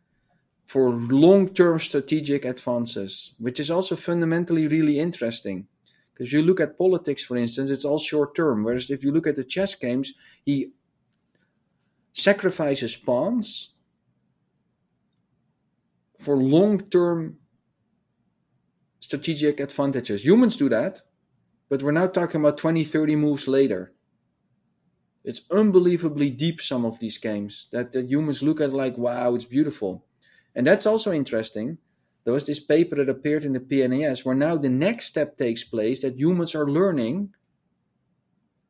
[0.71, 5.67] for long-term strategic advances, which is also fundamentally really interesting.
[6.13, 8.63] Because you look at politics, for instance, it's all short-term.
[8.63, 10.13] Whereas if you look at the chess games,
[10.45, 10.71] he
[12.13, 13.73] sacrifices pawns
[16.17, 17.35] for long-term
[19.01, 20.23] strategic advantages.
[20.23, 21.01] Humans do that,
[21.67, 23.91] but we're now talking about 20, 30 moves later.
[25.25, 29.43] It's unbelievably deep, some of these games, that, that humans look at like, wow, it's
[29.43, 30.05] beautiful.
[30.55, 31.77] And that's also interesting.
[32.23, 35.63] There was this paper that appeared in the PNAS where now the next step takes
[35.63, 37.33] place that humans are learning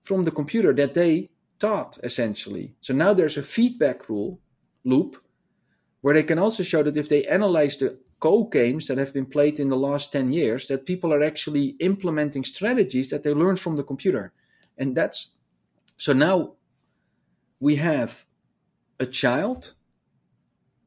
[0.04, 1.30] from the computer that they
[1.60, 2.76] taught, essentially.
[2.80, 4.40] So now there's a feedback rule
[4.84, 5.22] loop
[6.02, 9.26] where they can also show that if they analyze the Go games that have been
[9.26, 13.60] played in the last 10 years, that people are actually implementing strategies that they learned
[13.60, 14.32] from the computer.
[14.78, 15.34] And that's
[15.98, 16.54] so now
[17.60, 18.26] we have
[19.00, 19.74] a child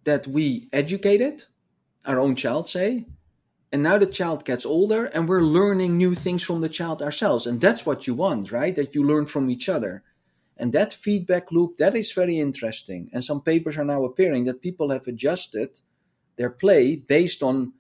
[0.04, 1.44] that we educated,
[2.04, 3.06] our own child, say,
[3.72, 7.46] and now the child gets older and we're learning new things from the child ourselves.
[7.46, 8.74] And that's what you want, right?
[8.76, 10.04] That you learn from each other.
[10.56, 13.10] And that feedback loop, that is very interesting.
[13.12, 15.80] And some papers are now appearing that people have adjusted
[16.36, 17.72] their play based on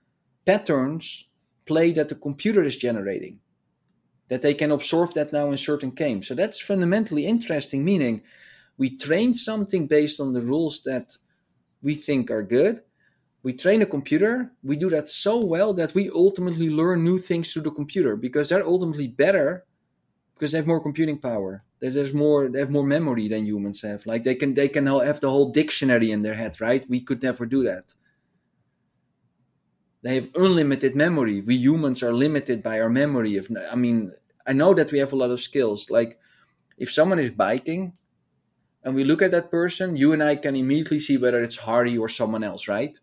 [0.44, 1.26] patterns
[1.64, 3.38] play that the computer is generating
[4.28, 6.28] that they can absorb that now in certain games.
[6.28, 8.22] So that's fundamentally interesting, meaning
[8.76, 11.18] we train something based on the rules that
[11.84, 12.80] we think are good.
[13.42, 17.52] We train a computer, we do that so well that we ultimately learn new things
[17.52, 19.66] through the computer because they're ultimately better
[20.34, 21.62] because they have more computing power.
[21.80, 24.06] There's more they have more memory than humans have.
[24.06, 26.88] Like they can they can have the whole dictionary in their head, right?
[26.88, 27.92] We could never do that.
[30.02, 31.42] They have unlimited memory.
[31.42, 33.36] We humans are limited by our memory.
[33.36, 34.12] Of, I mean,
[34.46, 35.90] I know that we have a lot of skills.
[35.90, 36.18] Like,
[36.78, 37.92] if someone is biking,
[38.84, 41.96] and we look at that person, you and I can immediately see whether it's Hardy
[41.96, 42.98] or someone else, right?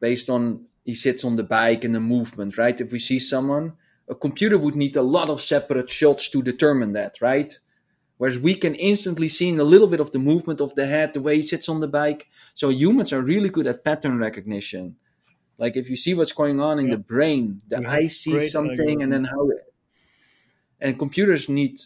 [0.00, 2.80] Based on he sits on the bike and the movement, right?
[2.80, 3.74] If we see someone,
[4.08, 7.58] a computer would need a lot of separate shots to determine that, right?
[8.16, 11.12] Whereas we can instantly see in a little bit of the movement of the head,
[11.12, 12.28] the way he sits on the bike.
[12.54, 14.96] So humans are really good at pattern recognition.
[15.56, 16.94] Like if you see what's going on in yeah.
[16.94, 19.50] the brain, the eye sees something and then how
[20.80, 21.80] and computers need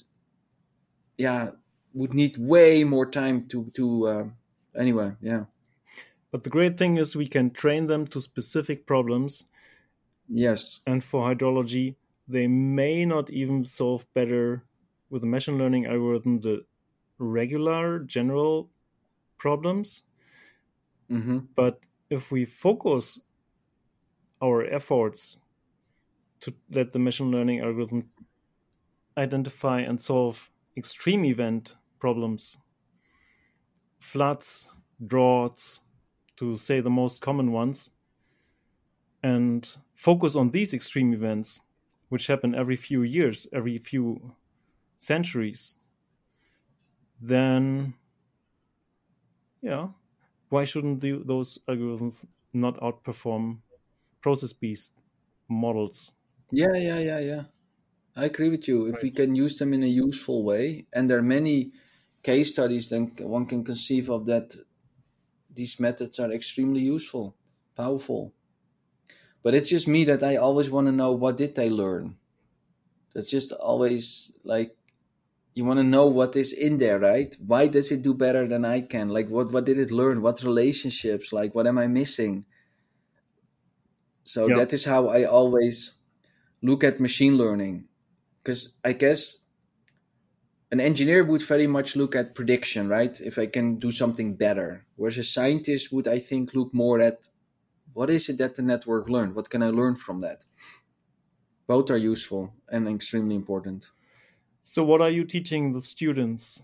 [1.17, 1.51] yeah
[1.95, 4.25] would need way more time to to uh,
[4.79, 5.45] anyway yeah.
[6.31, 9.45] But the great thing is we can train them to specific problems.
[10.29, 10.81] Yes.
[10.87, 11.97] And for hydrology
[12.29, 14.65] they may not even solve better
[15.11, 16.65] with a machine learning algorithm the
[17.19, 18.71] regular general
[19.39, 20.03] problems.
[21.11, 21.41] Mm-hmm.
[21.57, 23.21] but if we focus
[24.43, 25.39] our efforts
[26.41, 28.09] to let the machine learning algorithm
[29.19, 32.59] identify and solve extreme event problems,
[34.01, 34.69] floods,
[35.07, 35.83] droughts,
[36.37, 37.91] to say the most common ones,
[39.23, 41.61] and focus on these extreme events,
[42.09, 44.35] which happen every few years, every few
[44.97, 45.77] centuries,
[47.21, 47.95] then,
[49.61, 49.87] yeah,
[50.49, 53.59] why shouldn't the, those algorithms not outperform
[54.21, 54.95] process based
[55.49, 56.13] models.
[56.51, 57.43] Yeah, yeah, yeah, yeah.
[58.15, 58.87] I agree with you.
[58.87, 59.03] If right.
[59.05, 61.73] we can use them in a useful way, and there are many
[62.23, 64.55] case studies, then one can conceive of that
[65.55, 67.37] these methods are extremely useful,
[67.77, 68.33] powerful.
[69.43, 72.17] But it's just me that I always want to know what did they learn.
[73.15, 74.77] That's just always like
[75.55, 77.37] you want to know what is in there, right?
[77.45, 79.09] Why does it do better than I can?
[79.09, 80.23] Like what what did it learn?
[80.23, 81.33] What relationships?
[81.33, 82.45] Like what am I missing?
[84.25, 84.57] So yeah.
[84.57, 85.95] that is how I always
[86.63, 87.85] look at machine learning.
[88.43, 89.42] Because I guess
[90.73, 93.21] an engineer would very much look at prediction, right?
[93.21, 94.87] If I can do something better.
[94.97, 97.29] Whereas a scientist would, I think, look more at
[97.93, 99.35] what is it that the network learned?
[99.35, 100.47] What can I learn from that?
[101.67, 103.91] Both are useful and extremely important.
[104.63, 106.63] So, what are you teaching the students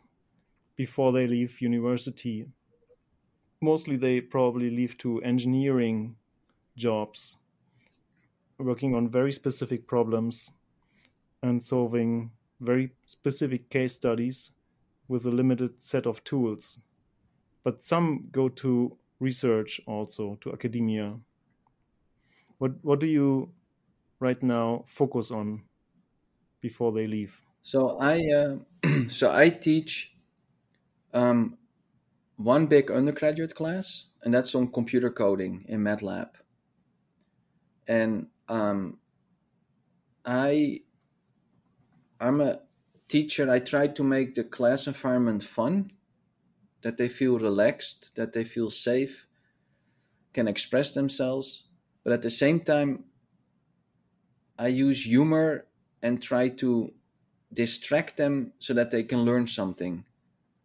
[0.74, 2.46] before they leave university?
[3.60, 6.16] Mostly, they probably leave to engineering
[6.76, 7.36] jobs
[8.58, 10.52] working on very specific problems
[11.42, 12.30] and solving
[12.60, 14.52] very specific case studies
[15.06, 16.80] with a limited set of tools.
[17.64, 21.16] But some go to research also, to academia.
[22.58, 23.52] What what do you
[24.20, 25.62] right now focus on
[26.60, 27.40] before they leave?
[27.62, 28.56] So I uh,
[29.08, 30.14] so I teach
[31.12, 31.58] um,
[32.36, 36.30] one big undergraduate class, and that's on computer coding in MATLAB.
[37.86, 38.98] And um,
[40.24, 40.82] I
[42.20, 42.60] I'm a
[43.08, 43.50] teacher.
[43.50, 45.92] I try to make the class environment fun,
[46.82, 49.26] that they feel relaxed, that they feel safe,
[50.32, 51.68] can express themselves.
[52.04, 53.04] But at the same time,
[54.58, 55.66] I use humor
[56.02, 56.92] and try to
[57.52, 60.04] distract them so that they can learn something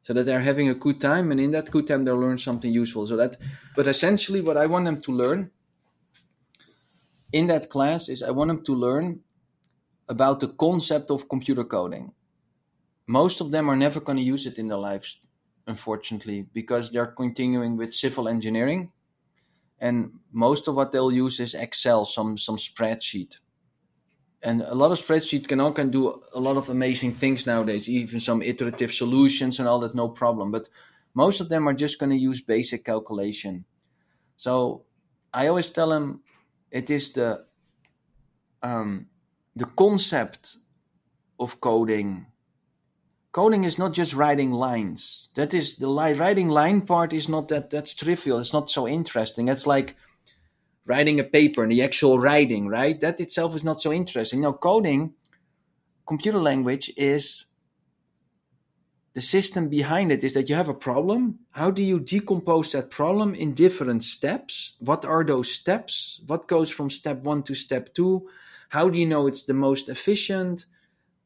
[0.02, 2.74] so that they're having a good time and in that good time they'll learn something
[2.74, 3.38] useful so that
[3.76, 5.50] but essentially what i want them to learn
[7.32, 9.22] in that class is i want them to learn
[10.10, 12.12] about the concept of computer coding.
[13.08, 15.20] Most of them are never going to use it in their lives
[15.68, 18.92] unfortunately because they're continuing with civil engineering
[19.80, 23.40] and most of what they'll use is excel some some spreadsheet.
[24.42, 27.90] And a lot of spreadsheet can all can do a lot of amazing things nowadays
[27.90, 30.52] even some iterative solutions and all that no problem.
[30.52, 30.70] But
[31.14, 33.66] most of them are just going to use basic calculation.
[34.38, 34.84] So
[35.34, 36.22] i always tell them
[36.72, 37.46] it is the
[38.62, 39.08] um,
[39.56, 40.58] the concept
[41.40, 42.26] of coding
[43.32, 47.48] coding is not just writing lines that is the li- writing line part is not
[47.48, 49.96] that that's trivial it's not so interesting it's like
[50.86, 53.00] writing a paper and the actual writing, right?
[53.00, 54.42] That itself is not so interesting.
[54.42, 55.14] Now, coding,
[56.06, 57.46] computer language is
[59.14, 61.40] the system behind it is that you have a problem.
[61.52, 64.74] How do you decompose that problem in different steps?
[64.80, 66.22] What are those steps?
[66.26, 68.28] What goes from step one to step two?
[68.74, 70.66] How do you know it's the most efficient?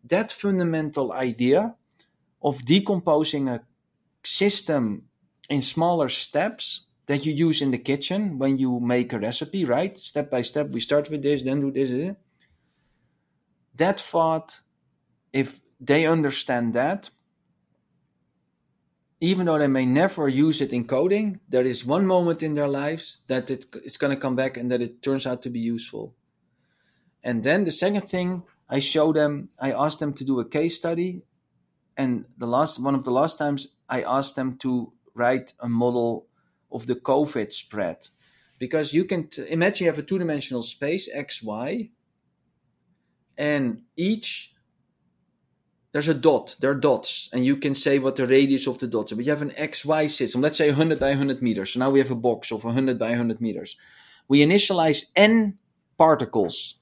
[0.04, 1.76] That fundamental idea
[2.42, 3.62] of decomposing a
[4.22, 5.04] system
[5.50, 9.98] in smaller steps that you use in the kitchen when you make a recipe, right?
[9.98, 11.90] Step by step, we start with this, then do this.
[11.92, 12.16] Eh?
[13.76, 14.60] That thought,
[15.32, 17.12] if they understand that,
[19.22, 22.68] even though they may never use it in coding, there is one moment in their
[22.68, 25.62] lives that it, it's going to come back and that it turns out to be
[25.62, 26.17] useful.
[27.24, 30.76] And then the second thing, I show them, I asked them to do a case
[30.76, 31.24] study.
[31.96, 36.28] And the last one of the last times, I asked them to write a model
[36.72, 38.08] of the COVID spread.
[38.60, 41.92] Because you can t- imagine you have a two dimensional space, x, y,
[43.38, 44.54] and each
[45.98, 48.88] there's a dot, there are dots, and you can say what the radius of the
[48.88, 49.16] dots are.
[49.16, 51.74] But you have an XY system, let's say 100 by 100 meters.
[51.74, 53.78] So now we have a box of 100 by 100 meters.
[54.28, 55.58] We initialize n
[55.98, 56.76] particles.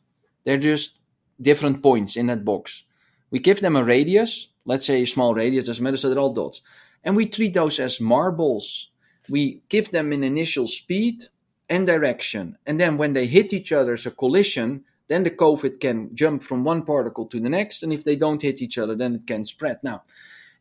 [0.45, 0.99] They're just
[1.41, 2.83] different points in that box.
[3.29, 6.33] We give them a radius, let's say a small radius, doesn't matter, so they're all
[6.33, 6.61] dots.
[7.03, 8.89] And we treat those as marbles
[9.29, 11.25] we give them an initial speed
[11.69, 12.57] and direction.
[12.65, 16.43] And then when they hit each other as a collision, then the COVID can jump
[16.43, 17.83] from one particle to the next.
[17.83, 19.79] And if they don't hit each other, then it can spread.
[19.83, 20.03] Now,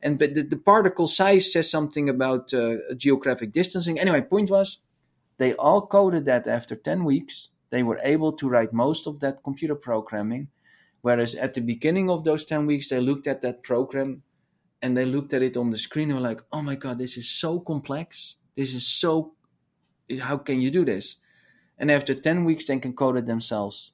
[0.02, 3.98] and but the, the particle size says something about uh, geographic distancing.
[3.98, 4.78] Anyway, point was
[5.38, 7.50] they all coded that after 10 weeks.
[7.74, 10.48] They were able to write most of that computer programming.
[11.02, 14.22] Whereas at the beginning of those 10 weeks, they looked at that program
[14.80, 17.16] and they looked at it on the screen and were like, oh my God, this
[17.16, 19.34] is so complex this is so.
[20.20, 21.16] How can you do this?
[21.78, 23.92] And after 10 weeks, they can code it themselves.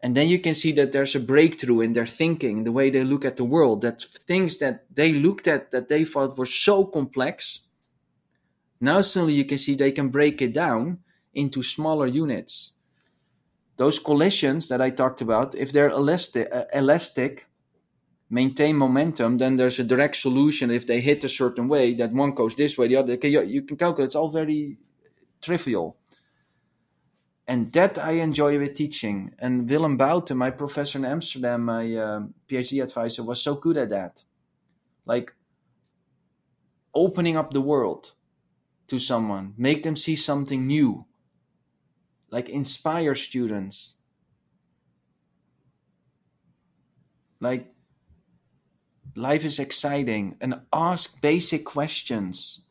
[0.00, 3.04] And then you can see that there's a breakthrough in their thinking, the way they
[3.04, 6.84] look at the world, that things that they looked at that they thought were so
[6.84, 7.60] complex.
[8.80, 10.98] Now, suddenly, you can see they can break it down
[11.36, 12.72] into smaller units.
[13.76, 17.46] Those collisions that I talked about, if they're elastic, uh, elastic
[18.28, 20.70] maintain momentum, then there's a direct solution.
[20.70, 23.12] If they hit a certain way, that one goes this way, the other.
[23.12, 24.06] Okay, you can calculate.
[24.06, 24.78] It's all very
[25.40, 25.96] trivial.
[27.46, 29.32] And that I enjoy with teaching.
[29.38, 33.90] And Willem Bouten, my professor in Amsterdam, my uh, PhD advisor, was so good at
[33.90, 34.24] that.
[35.04, 35.34] Like
[36.92, 38.14] opening up the world
[38.88, 41.06] to someone, make them see something new,
[42.30, 43.94] like inspire students.
[47.40, 47.72] Like
[49.14, 52.62] life is exciting and ask basic questions.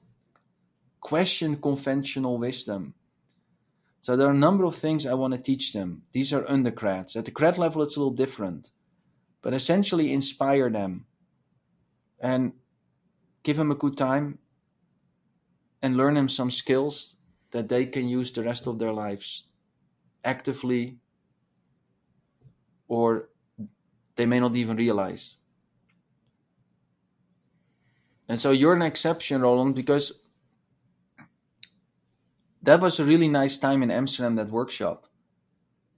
[0.99, 2.95] Question conventional wisdom.
[4.01, 6.03] So there are a number of things i want to teach them.
[6.11, 7.15] These are undergrads.
[7.15, 8.71] At the grad level it's a little different
[9.45, 11.05] but essentially inspire them
[12.19, 12.51] and
[13.43, 14.39] give them a good time
[15.83, 17.17] and learn them some skills
[17.51, 19.43] that they can use the rest of their lives
[20.23, 20.97] actively
[22.87, 23.29] or
[24.15, 25.35] they may not even realize
[28.27, 30.13] and so you're an exception, Roland, because
[32.61, 35.05] that was a really nice time in Amsterdam, that workshop.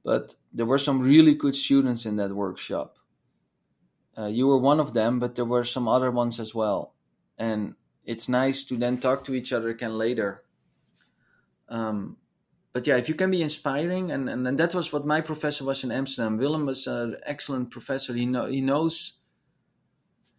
[0.04, 2.98] But there were some really good students in that workshop.
[4.18, 6.96] Uh, you were one of them, but there were some other ones as well.
[7.38, 10.44] And it's nice to then talk to each other again later.
[11.70, 12.18] Um,
[12.74, 15.64] but yeah, if you can be inspiring, and, and, and that was what my professor
[15.64, 16.38] was in Amsterdam.
[16.38, 18.14] Willem was an excellent professor.
[18.14, 19.14] He know he knows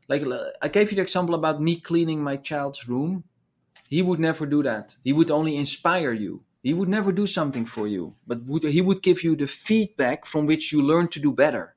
[0.08, 0.22] like
[0.62, 3.24] I gave you the example about me cleaning my child's room.
[3.88, 4.96] He would never do that.
[5.04, 6.44] He would only inspire you.
[6.62, 10.26] He would never do something for you, but would, he would give you the feedback
[10.26, 11.74] from which you learn to do better.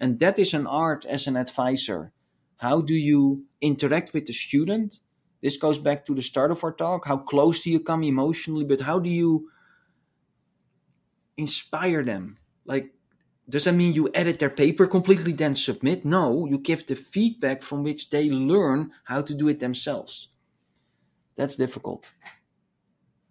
[0.00, 2.12] And that is an art as an advisor.
[2.58, 5.00] How do you interact with the student?
[5.42, 7.06] This goes back to the start of our talk.
[7.06, 8.64] How close do you come emotionally?
[8.64, 9.50] But how do you
[11.36, 12.36] inspire them?
[12.64, 12.92] Like,
[13.48, 16.04] does that mean you edit their paper completely, then submit?
[16.04, 20.28] No, you give the feedback from which they learn how to do it themselves.
[21.36, 22.10] That's difficult.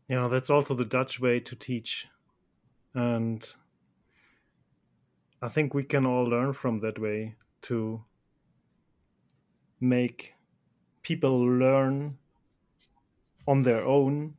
[0.07, 2.07] Yeah, that's also the Dutch way to teach.
[2.95, 3.45] And
[5.41, 8.03] I think we can all learn from that way to
[9.79, 10.33] make
[11.07, 12.17] people learn
[13.47, 14.35] on their own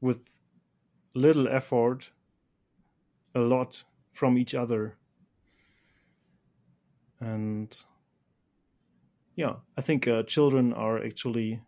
[0.00, 0.20] with
[1.12, 2.10] little effort
[3.34, 4.96] a lot from each other.
[7.20, 7.76] And
[9.36, 11.60] yeah, I think uh, children are actually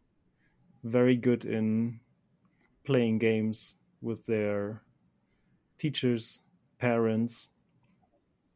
[0.85, 2.01] very good in
[2.85, 4.81] playing games with their
[5.77, 6.41] teachers,
[6.79, 7.49] parents,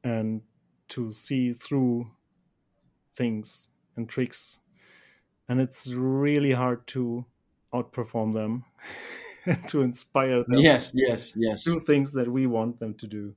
[0.03, 0.41] and
[0.89, 2.11] to see through
[3.13, 4.61] things and tricks.
[5.49, 7.25] And it's really hard to
[7.73, 8.65] outperform them
[9.47, 10.59] and to inspire them.
[10.59, 11.65] Yes, yes, yes.
[11.65, 13.35] Do things that we want them to do.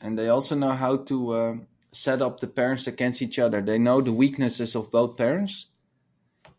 [0.00, 1.54] And they also know how to uh,
[1.92, 3.62] set up the parents against each other.
[3.62, 5.66] They know the weaknesses of both parents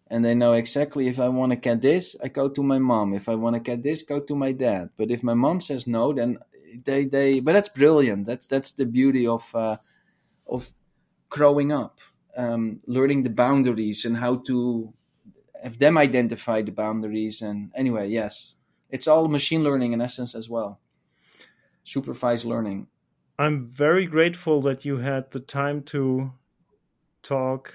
[0.07, 3.14] and they know exactly if I want to get this, I go to my mom.
[3.14, 4.90] If I want to get this, go to my dad.
[4.98, 6.38] But if my mom says no, then
[6.84, 7.40] they they.
[7.40, 8.26] But that's brilliant.
[8.26, 9.77] That's that's the beauty of uh,
[10.48, 10.72] of
[11.30, 11.99] growing up,
[12.37, 14.93] um, learning the boundaries and how to
[15.63, 17.41] have them identify the boundaries.
[17.41, 18.55] And anyway, yes,
[18.89, 20.79] it's all machine learning in essence as well,
[21.83, 22.87] supervised learning.
[23.37, 26.31] I'm very grateful that you had the time to
[27.23, 27.73] talk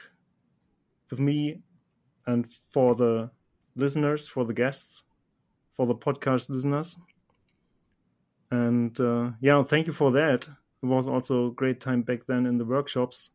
[1.11, 1.61] with me
[2.27, 3.31] and for the
[3.77, 5.03] listeners, for the guests,
[5.73, 6.97] for the podcast listeners.
[8.51, 10.49] And uh, yeah, thank you for that.
[10.83, 13.33] It was also a great time back then in the workshops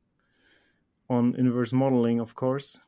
[1.10, 2.80] on inverse modeling, of course.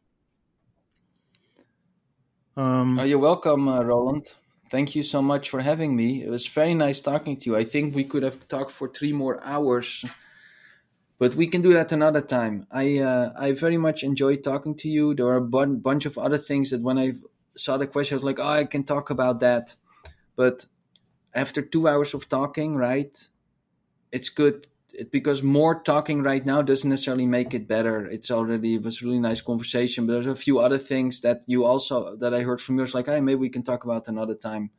[2.56, 4.34] Um, oh, you're welcome, uh, Roland.
[4.70, 6.24] Thank you so much for having me.
[6.24, 7.56] It was very nice talking to you.
[7.56, 10.04] I think we could have talked for three more hours
[11.20, 12.68] but we can do that another time.
[12.72, 15.16] I uh, I very much enjoyed talking to you.
[15.16, 17.14] There are a bun- bunch of other things that when I
[17.56, 19.76] saw the question, I was like, oh, I can talk about that.
[20.36, 20.66] But
[21.34, 23.16] after two hours of talking, right,
[24.12, 24.68] it's good
[24.98, 28.06] it, because more talking right now doesn't necessarily make it better.
[28.06, 31.66] It's already it was really nice conversation, but there's a few other things that you
[31.66, 32.84] also that I heard from you.
[32.84, 34.72] It's like, hey, maybe we can talk about another time.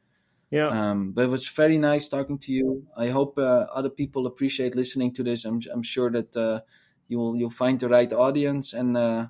[0.50, 0.68] Yeah.
[0.68, 2.86] Um, but it was very nice talking to you.
[2.96, 5.44] I hope uh, other people appreciate listening to this.
[5.44, 6.60] I'm, I'm sure that uh,
[7.06, 8.72] you'll you'll find the right audience.
[8.72, 9.26] And uh,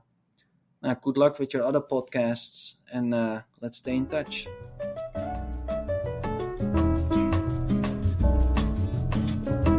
[1.02, 2.77] good luck with your other podcasts.
[2.93, 4.47] And uh, let's stay in touch.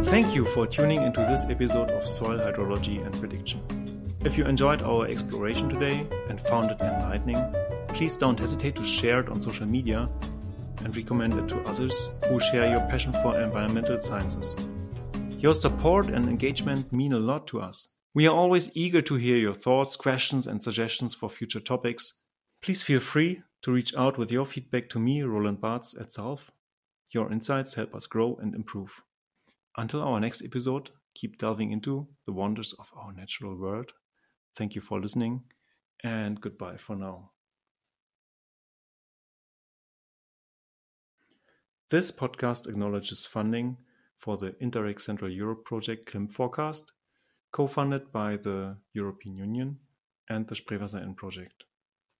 [0.10, 3.61] Thank you for tuning into this episode of Soil Hydrology and Prediction.
[4.26, 7.38] If you enjoyed our exploration today and found it enlightening,
[7.90, 10.10] please don't hesitate to share it on social media
[10.80, 14.56] and recommend it to others who share your passion for environmental sciences.
[15.38, 17.90] Your support and engagement mean a lot to us.
[18.15, 22.15] We are always eager to hear your thoughts, questions, and suggestions for future topics.
[22.64, 26.49] Please feel free to reach out with your feedback to me, Roland Baatz at ZALF.
[27.11, 29.03] Your insights help us grow and improve.
[29.78, 33.91] Until our next episode, keep delving into the wonders of our natural world.
[34.56, 35.44] Thank you for listening,
[36.04, 37.32] and goodbye for now.
[41.90, 43.78] This podcast acknowledges funding
[44.20, 46.91] for the Interreg Central Europe project Climate Forecast,
[47.52, 49.80] co-funded by the European Union
[50.30, 51.64] and the Spreewasser Inn project.